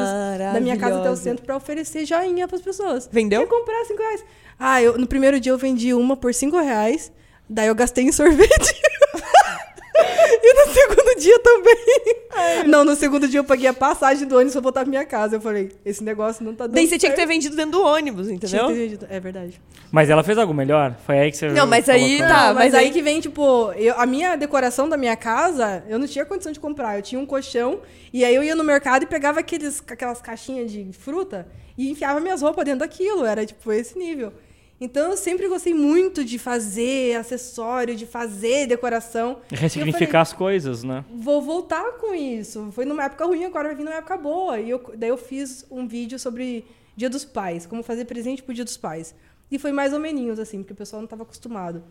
da 0.54 0.60
minha 0.60 0.78
casa 0.78 1.00
até 1.00 1.12
o 1.12 1.16
centro 1.16 1.46
pra 1.46 1.56
oferecer 1.56 2.06
joinha 2.06 2.48
pras 2.48 2.62
pessoas. 2.62 3.10
Vendeu? 3.12 3.42
Quer 3.42 3.50
comprar 3.50 3.86
5 3.86 4.02
reais. 4.02 4.26
Ah, 4.58 4.82
eu, 4.82 4.98
no 4.98 5.08
primeiro 5.08 5.40
dia 5.40 5.52
eu 5.52 5.58
vendi 5.58 5.94
uma 5.94 6.16
por 6.16 6.34
5 6.34 6.58
reais, 6.58 7.12
daí 7.50 7.68
eu 7.68 7.76
gastei 7.76 8.06
em 8.06 8.12
sorvete. 8.12 8.82
E 9.98 10.54
no 10.54 10.74
segundo 10.74 11.20
dia 11.20 11.40
também. 11.40 12.68
Não, 12.68 12.84
no 12.84 12.96
segundo 12.96 13.28
dia 13.28 13.40
eu 13.40 13.44
paguei 13.44 13.68
a 13.70 13.74
passagem 13.74 14.28
do 14.28 14.36
ônibus 14.36 14.54
pra 14.54 14.62
voltar 14.62 14.82
pra 14.82 14.90
minha 14.90 15.06
casa. 15.06 15.38
Eu 15.38 15.42
falei, 15.42 15.72
esse 15.86 16.04
negócio 16.04 16.44
não 16.44 16.54
tá 16.54 16.66
dando 16.68 16.76
Daí 16.76 16.88
você 16.88 16.98
tinha 16.98 17.10
que 17.12 17.16
ter 17.16 17.26
vendido 17.26 17.56
dentro 17.56 17.72
do 17.74 17.82
ônibus, 17.84 18.26
Tinha 18.28 18.36
entendeu? 18.36 18.68
que 18.68 18.74
ter 18.74 18.80
vendido. 18.80 19.08
É 19.10 19.20
verdade. 19.20 19.62
Mas 19.92 20.10
ela 20.10 20.24
fez 20.24 20.38
algo 20.38 20.54
melhor? 20.54 20.96
Foi 21.06 21.18
aí 21.18 21.32
que 21.32 21.38
você. 21.38 21.48
Não, 21.50 21.66
mas 21.66 21.88
aí 21.88 22.18
colocou? 22.18 22.28
tá. 22.28 22.48
Não, 22.48 22.54
mas 22.56 22.66
mas 22.66 22.74
aí 22.76 22.86
aí- 22.88 22.92
que 22.92 23.02
vem, 23.02 23.20
tipo, 23.22 23.72
eu- 23.74 23.96
a 23.98 24.06
minha 24.06 24.36
decoração 24.36 24.90
da 24.90 24.98
minha 24.98 25.16
casa, 25.16 25.84
eu 25.88 25.98
não 25.98 26.08
tinha 26.08 26.26
condição 26.26 26.52
de 26.52 26.60
comprar. 26.60 26.98
Eu 26.98 27.02
tinha 27.02 27.20
um 27.22 27.26
colchão, 27.26 27.80
e 28.12 28.26
aí 28.26 28.36
eu 28.36 28.44
ia 28.44 28.56
no 28.56 28.64
mercado 28.64 29.04
e 29.04 29.06
pegava 29.06 29.40
aqueles, 29.40 29.82
aquelas 29.88 30.22
caixinhas 30.22 30.70
de 30.72 30.92
fruta 30.92 31.48
e 31.78 31.90
enfiava 31.90 32.20
minhas 32.20 32.42
roupas 32.42 32.66
dentro 32.66 32.80
daquilo. 32.82 33.24
Era, 33.26 33.46
tipo, 33.46 33.72
esse 33.72 33.98
nível. 33.98 34.34
Então 34.80 35.12
eu 35.12 35.18
sempre 35.18 35.48
gostei 35.48 35.74
muito 35.74 36.24
de 36.26 36.38
fazer 36.38 37.16
acessório, 37.18 37.96
de 37.96 38.06
fazer 38.06 38.68
decoração. 38.68 39.40
E 39.52 39.56
Ressignificar 39.56 40.22
as 40.22 40.34
coisas, 40.34 40.84
né? 40.84 41.04
falei, 41.08 41.22
Vou 41.24 41.42
voltar 41.42 41.94
com 41.94 42.14
isso. 42.14 42.70
Foi 42.74 42.84
numa 42.84 43.06
época 43.06 43.26
ruim, 43.26 43.46
agora 43.46 43.70
vai 43.70 43.76
vir 43.78 43.84
numa 43.84 43.96
época 43.96 44.18
boa. 44.18 44.60
E 44.60 44.70
eu, 44.70 44.84
daí 44.98 45.10
eu 45.10 45.18
fiz 45.18 45.66
um 45.72 45.88
vídeo 45.88 46.20
sobre 46.20 46.66
Dia 46.96 47.10
dos 47.10 47.24
Pais, 47.24 47.66
como 47.66 47.82
fazer 47.84 48.04
presente 48.06 48.44
pro 48.44 48.54
Dia 48.54 48.66
dos 48.66 48.76
Pais. 48.76 49.16
E 49.50 49.58
foi 49.58 49.72
mais 49.72 49.94
ou 49.94 50.00
menos 50.00 50.40
assim, 50.40 50.58
porque 50.60 50.74
o 50.74 50.76
pessoal 50.76 51.00
não 51.02 51.06
estava 51.06 51.24
acostumado. 51.24 51.82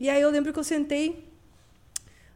E 0.00 0.08
aí 0.08 0.20
eu 0.20 0.30
lembro 0.30 0.52
que 0.52 0.58
eu 0.58 0.64
sentei 0.64 1.28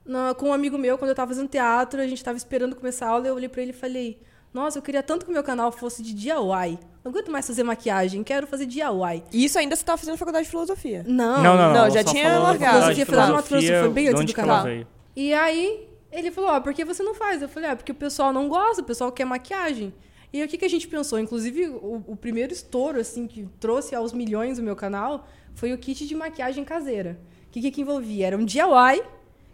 na- 0.07 0.33
com 0.35 0.51
um 0.51 0.53
amigo 0.53 0.79
meu, 0.79 0.97
quando 0.97 1.09
eu 1.09 1.13
estava 1.13 1.33
fazendo 1.33 1.49
teatro, 1.49 2.01
a 2.01 2.07
gente 2.07 2.19
estava 2.19 2.37
esperando 2.39 2.77
começar 2.77 3.07
a 3.07 3.11
aula, 3.11 3.27
eu 3.27 3.35
olhei 3.35 3.49
para 3.49 3.63
ele 3.63 3.73
e 3.73 3.75
falei: 3.75 4.19
Nossa, 4.53 4.79
eu 4.79 4.83
queria 4.83 5.03
tanto 5.03 5.25
que 5.25 5.31
o 5.31 5.35
meu 5.35 5.43
canal 5.43 5.71
fosse 5.71 6.03
de 6.03 6.13
DIY. 6.15 6.79
Não 7.05 7.11
aguento 7.13 7.31
mais 7.31 7.47
fazer 7.47 7.63
maquiagem, 7.63 8.23
quero 8.25 8.47
fazer 8.47 8.67
DIY. 8.67 9.23
E 9.33 9.45
isso 9.45 9.59
ainda 9.59 9.77
você 9.77 9.85
tava 9.85 9.99
fazendo 9.99 10.17
faculdade 10.17 10.45
de 10.45 10.51
filosofia. 10.51 11.05
Não, 11.07 11.43
Não, 11.43 11.57
não, 11.57 11.75
não. 11.75 11.91
já 11.91 12.03
tinha 12.03 12.39
largado. 12.39 12.79
Filosofia 12.95 13.05
Grosso, 13.05 13.43
filosofia, 13.43 13.81
foi 13.81 13.89
bem 13.91 14.09
antes 14.09 14.25
do 14.25 14.33
canal. 14.33 14.67
E 15.15 15.35
aí 15.35 15.89
Ele 16.11 16.31
falou, 16.31 16.51
ó, 16.51 16.61
por 16.61 16.73
que 16.73 16.85
você 16.85 17.03
não 17.03 17.15
faz? 17.15 17.43
Eu 17.43 17.49
falei, 17.49 17.69
ah, 17.71 17.77
porque 17.77 17.93
o 17.93 17.95
pessoal 17.95 18.33
não 18.33 18.49
gosta, 18.49 18.81
o 18.81 18.85
pessoal 18.85 19.13
quer 19.13 19.27
maquiagem. 19.27 19.93
E 20.33 20.41
aí, 20.41 20.47
o 20.47 20.49
que, 20.49 20.59
que 20.59 20.65
a 20.65 20.69
gente 20.69 20.87
pensou? 20.89 21.19
Inclusive, 21.19 21.69
o, 21.69 22.03
o 22.07 22.17
primeiro 22.17 22.53
estouro, 22.53 22.99
assim, 23.01 23.27
que 23.27 23.49
trouxe 23.61 23.95
aos 23.95 24.13
milhões 24.13 24.59
o 24.59 24.63
meu 24.63 24.75
canal, 24.77 25.27
foi 25.55 25.73
o 25.73 25.79
kit 25.79 26.07
de 26.07 26.15
maquiagem 26.15 26.65
caseira. 26.65 27.19
O 27.47 27.51
que, 27.51 27.61
que, 27.63 27.71
que 27.71 27.81
envolvia? 27.81 28.27
Era 28.27 28.37
um 28.37 28.45
DIY 28.45 29.03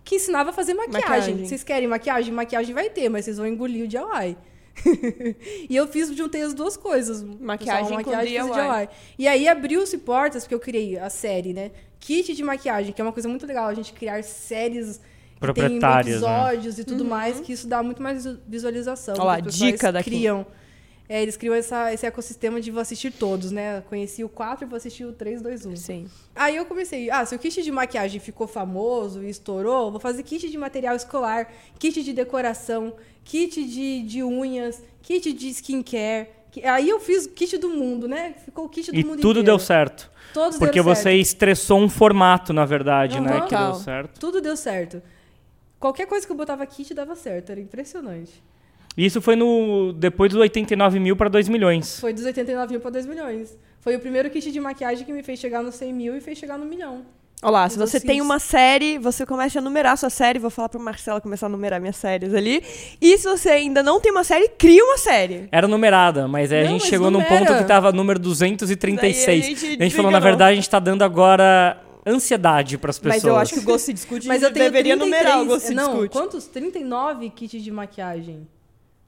que 0.05 0.17
ensinava 0.17 0.51
a 0.51 0.53
fazer 0.53 0.75
maquiagem. 0.75 1.03
Maquiagem. 1.03 1.47
Vocês 1.47 1.63
querem 1.65 1.89
maquiagem? 1.89 2.33
Maquiagem 2.33 2.75
vai 2.75 2.91
ter, 2.91 3.09
mas 3.09 3.25
vocês 3.25 3.37
vão 3.37 3.47
engolir 3.47 3.85
o 3.85 3.89
DIY. 3.89 4.37
e 5.69 5.75
eu 5.75 5.87
fiz, 5.87 6.15
juntei 6.17 6.43
as 6.43 6.55
duas 6.55 6.77
coisas. 6.77 7.23
Maquiagem 7.23 7.97
pessoal, 7.97 8.05
com 8.05 8.21
fiz 8.21 8.31
DIY. 8.31 8.89
E 9.19 9.29
aí 9.29 9.49
abriu-se 9.49 9.99
portas, 9.99 10.45
porque 10.45 10.55
eu 10.55 10.61
criei 10.61 10.99
a 10.99 11.09
série, 11.11 11.53
né? 11.53 11.71
Kit 12.01 12.35
de 12.35 12.43
maquiagem, 12.43 12.93
que 12.93 13.01
é 13.01 13.05
uma 13.05 13.13
coisa 13.13 13.29
muito 13.29 13.47
legal, 13.47 13.67
a 13.67 13.75
gente 13.75 13.93
criar 13.93 14.23
séries 14.23 14.97
que 14.97 15.01
tem 15.01 15.39
Proprietárias, 15.41 16.21
né? 16.21 16.29
episódios 16.29 16.79
e 16.79 16.85
tudo 16.85 17.05
mais, 17.05 17.41
que 17.41 17.53
isso 17.53 17.67
dá 17.67 17.83
muito 17.83 18.03
mais 18.03 18.27
visualização. 18.47 19.15
Olha 19.15 19.25
lá, 19.25 19.41
dica 19.41 19.93
daqui. 19.93 20.11
criam. 20.11 20.47
É, 21.07 21.23
eles 21.23 21.37
criam 21.37 21.55
essa, 21.55 21.93
esse 21.93 22.07
ecossistema 22.07 22.61
de 22.61 22.71
vou 22.71 22.81
assistir 22.81 23.11
todos, 23.12 23.51
né? 23.51 23.83
Conheci 23.90 24.25
o 24.25 24.29
4 24.29 24.64
e 24.64 24.69
vou 24.69 24.77
assistir 24.77 25.05
o 25.05 25.12
3, 25.12 25.43
2, 25.43 25.67
1. 25.67 25.77
Sim. 25.77 26.07
Aí 26.35 26.57
eu 26.57 26.64
comecei, 26.64 27.11
ah, 27.11 27.27
se 27.27 27.35
o 27.35 27.38
kit 27.38 27.62
de 27.62 27.71
maquiagem 27.71 28.19
ficou 28.21 28.47
famoso 28.47 29.23
e 29.23 29.29
estourou, 29.29 29.90
vou 29.90 30.01
fazer 30.01 30.23
kit 30.23 30.49
de 30.49 30.57
material 30.57 30.97
escolar, 30.97 31.53
kit 31.79 32.03
de 32.03 32.12
decoração, 32.14 32.95
kit 33.23 33.62
de, 33.64 34.03
de 34.03 34.23
unhas, 34.23 34.83
kit 35.03 35.31
de 35.33 35.49
skincare. 35.51 36.29
Aí 36.64 36.88
eu 36.88 36.99
fiz 37.01 37.27
o 37.27 37.31
kit 37.31 37.59
do 37.59 37.69
mundo, 37.69 38.09
né? 38.09 38.35
Ficou 38.45 38.64
o 38.64 38.69
kit 38.71 38.90
do 38.90 38.97
E 38.99 39.05
mundo 39.05 39.17
tudo 39.21 39.40
inteiro. 39.40 39.45
deu 39.45 39.59
certo. 39.59 40.11
Todos 40.33 40.59
Porque 40.59 40.81
deram 40.81 40.85
você 40.95 41.03
certo. 41.03 41.17
estressou 41.21 41.81
um 41.81 41.88
formato, 41.88 42.53
na 42.55 42.64
verdade, 42.64 43.21
né? 43.21 43.37
Aham. 43.38 43.47
Que 43.47 43.57
deu 43.57 43.75
certo. 43.75 44.19
Tudo 44.21 44.40
deu 44.40 44.57
certo. 44.57 45.03
Qualquer 45.79 46.07
coisa 46.07 46.25
que 46.25 46.33
eu 46.33 46.37
botava 46.37 46.64
kit 46.64 46.95
dava 46.95 47.14
certo, 47.14 47.51
era 47.51 47.61
impressionante. 47.61 48.43
E 48.97 49.05
isso 49.07 49.21
foi 49.21 49.35
no 49.37 49.93
depois 49.93 50.31
dos 50.31 50.41
89 50.41 51.01
mil 51.01 51.17
para 51.17 51.29
2 51.29 51.49
milhões. 51.49 51.99
Foi 52.01 52.13
dos 52.13 52.25
89 52.25 52.73
mil 52.73 52.81
para 52.81 52.91
2 52.93 53.07
milhões. 53.07 53.57
Foi 53.81 53.97
o 53.97 54.01
primeiro 54.01 54.31
kit 54.31 54.51
de 54.51 54.61
maquiagem 54.61 55.05
que 55.05 55.13
me 55.13 55.23
fez 55.23 55.39
chegar 55.39 55.63
no 55.63 55.73
100 55.73 55.93
mil 55.93 56.17
e 56.17 56.21
fez 56.21 56.39
chegar 56.39 56.57
no 56.57 56.65
milhão. 56.65 57.03
Olá, 57.43 57.69
se 57.69 57.77
você 57.77 58.01
tem 58.01 58.23
uma 58.23 58.39
série, 58.39 58.97
você 58.97 59.27
começa 59.27 59.59
a 59.59 59.63
numerar 59.63 59.99
sua 59.99 60.09
série. 60.09 60.39
Vou 60.39 60.49
falar 60.49 60.71
pro 60.71 60.81
Marcelo 60.81 61.21
começar 61.21 61.45
a 61.45 61.49
numerar 61.51 61.79
minhas 61.79 61.97
séries 61.97 62.33
ali. 62.33 62.63
E 63.03 63.19
se 63.19 63.29
você 63.29 63.51
ainda 63.51 63.83
não 63.83 64.01
tem 64.01 64.11
uma 64.13 64.25
série, 64.25 64.49
cria 64.49 64.83
uma 64.83 64.97
série. 64.97 65.49
Era 65.53 65.69
numerada, 65.69 66.27
mas 66.27 66.51
aí 66.51 66.61
a 66.61 66.63
Não, 66.65 66.71
gente 66.71 66.81
mas 66.83 66.89
chegou 66.89 67.11
num 67.11 67.19
numera. 67.21 67.39
ponto 67.47 67.59
que 67.59 67.65
tava 67.65 67.93
número 67.93 68.19
236. 68.19 69.27
Daí 69.27 69.37
a 69.37 69.41
a 69.43 69.51
gente 69.51 69.79
gente, 69.79 69.95
falou, 69.95 70.11
na 70.11 70.21
verdade, 70.21 70.53
a 70.53 70.55
gente 70.55 70.71
tá 70.71 70.79
dando 70.79 71.03
agora 71.03 71.79
ansiedade 72.07 72.79
pras 72.79 72.99
pessoas. 72.99 73.23
Mas 73.23 73.29
eu 73.31 73.37
acho 73.37 73.53
que 73.55 73.61
o 73.61 73.63
Gosto 73.63 73.87
se 73.87 73.93
Discute 73.93 74.27
Mas 74.27 74.43
eu 74.43 74.51
deveria 74.51 74.97
33, 74.97 74.99
numerar 74.99 75.43
o 75.43 75.47
Gosto 75.47 75.67
se 75.67 75.75
Não, 75.75 75.91
Discute. 75.91 76.13
quantos? 76.13 76.47
39 76.47 77.29
kits 77.31 77.63
de 77.63 77.71
maquiagem. 77.71 78.47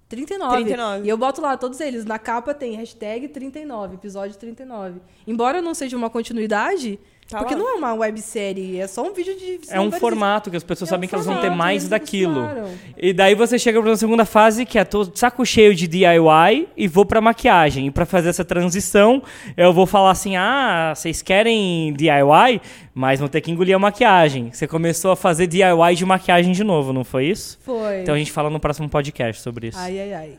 39. 0.09 0.57
39. 0.65 1.07
E 1.07 1.09
eu 1.09 1.19
boto 1.19 1.41
lá 1.41 1.57
todos 1.57 1.81
eles. 1.81 2.05
Na 2.05 2.19
capa 2.19 2.55
tem 2.55 2.77
hashtag 2.77 3.29
39, 3.29 3.97
episódio 3.97 4.37
39. 4.37 5.01
Embora 5.27 5.61
não 5.61 5.75
seja 5.75 5.97
uma 5.97 6.09
continuidade, 6.09 6.99
Tá 7.29 7.39
porque 7.39 7.55
lá. 7.55 7.61
não 7.61 7.71
é 7.71 7.75
uma 7.75 7.93
websérie, 7.95 8.79
é 8.81 8.87
só 8.87 9.03
um 9.03 9.13
vídeo 9.13 9.35
de... 9.37 9.59
É 9.69 9.81
um 9.81 9.91
formato 9.91 10.49
que 10.49 10.57
as 10.57 10.63
pessoas 10.63 10.89
É 10.89 10.93
sabem 10.93 11.07
um 11.07 11.09
que 11.09 11.15
elas 11.17 11.27
vão 11.27 11.41
ter 11.41 11.51
mais 11.51 11.89
daquilo. 11.89 12.35
gostaram. 12.43 12.71
E 12.97 13.13
daí 13.13 13.35
você 13.35 13.59
chega 13.59 13.83
pra 13.83 13.97
segunda 13.97 14.25
fase, 14.25 14.65
que 14.65 14.79
é 14.79 14.85
tô 14.85 15.05
saco 15.13 15.45
cheio 15.45 15.75
de 15.75 15.89
DIY 15.89 16.69
e 16.77 16.87
vou 16.87 17.05
pra 17.05 17.21
maquiagem. 17.21 17.89
E 17.89 17.91
pra 17.91 18.07
fazer 18.07 18.29
essa 18.29 18.45
transição, 18.45 19.21
eu 19.57 19.73
vou 19.73 19.87
falar 19.87 20.13
assim: 20.13 20.37
"Ah, 20.37 20.93
vocês 20.95 21.21
querem 21.21 21.93
DIY, 21.95 22.61
mas 22.95 23.19
vão 23.19 23.29
ter 23.29 23.41
que 23.41 23.51
engolir 23.51 23.75
a 23.75 23.79
maquiagem". 23.79 24.51
Você 24.53 24.69
começou 24.69 25.11
a 25.11 25.17
fazer 25.17 25.49
DIY 25.49 25.97
de 25.97 26.05
maquiagem 26.07 26.53
de 26.53 26.63
novo, 26.63 26.93
não 26.93 27.03
foi 27.03 27.27
isso? 27.27 27.59
Foi. 27.65 28.03
Então 28.03 28.15
a 28.15 28.19
gente 28.19 28.31
fala 28.31 28.49
no 28.49 28.61
próximo 28.61 28.89
podcast 28.89 29.43
sobre 29.43 29.67
isso. 29.69 29.79
Ai, 29.79 29.99
ai, 29.99 30.15
ai. 30.15 30.33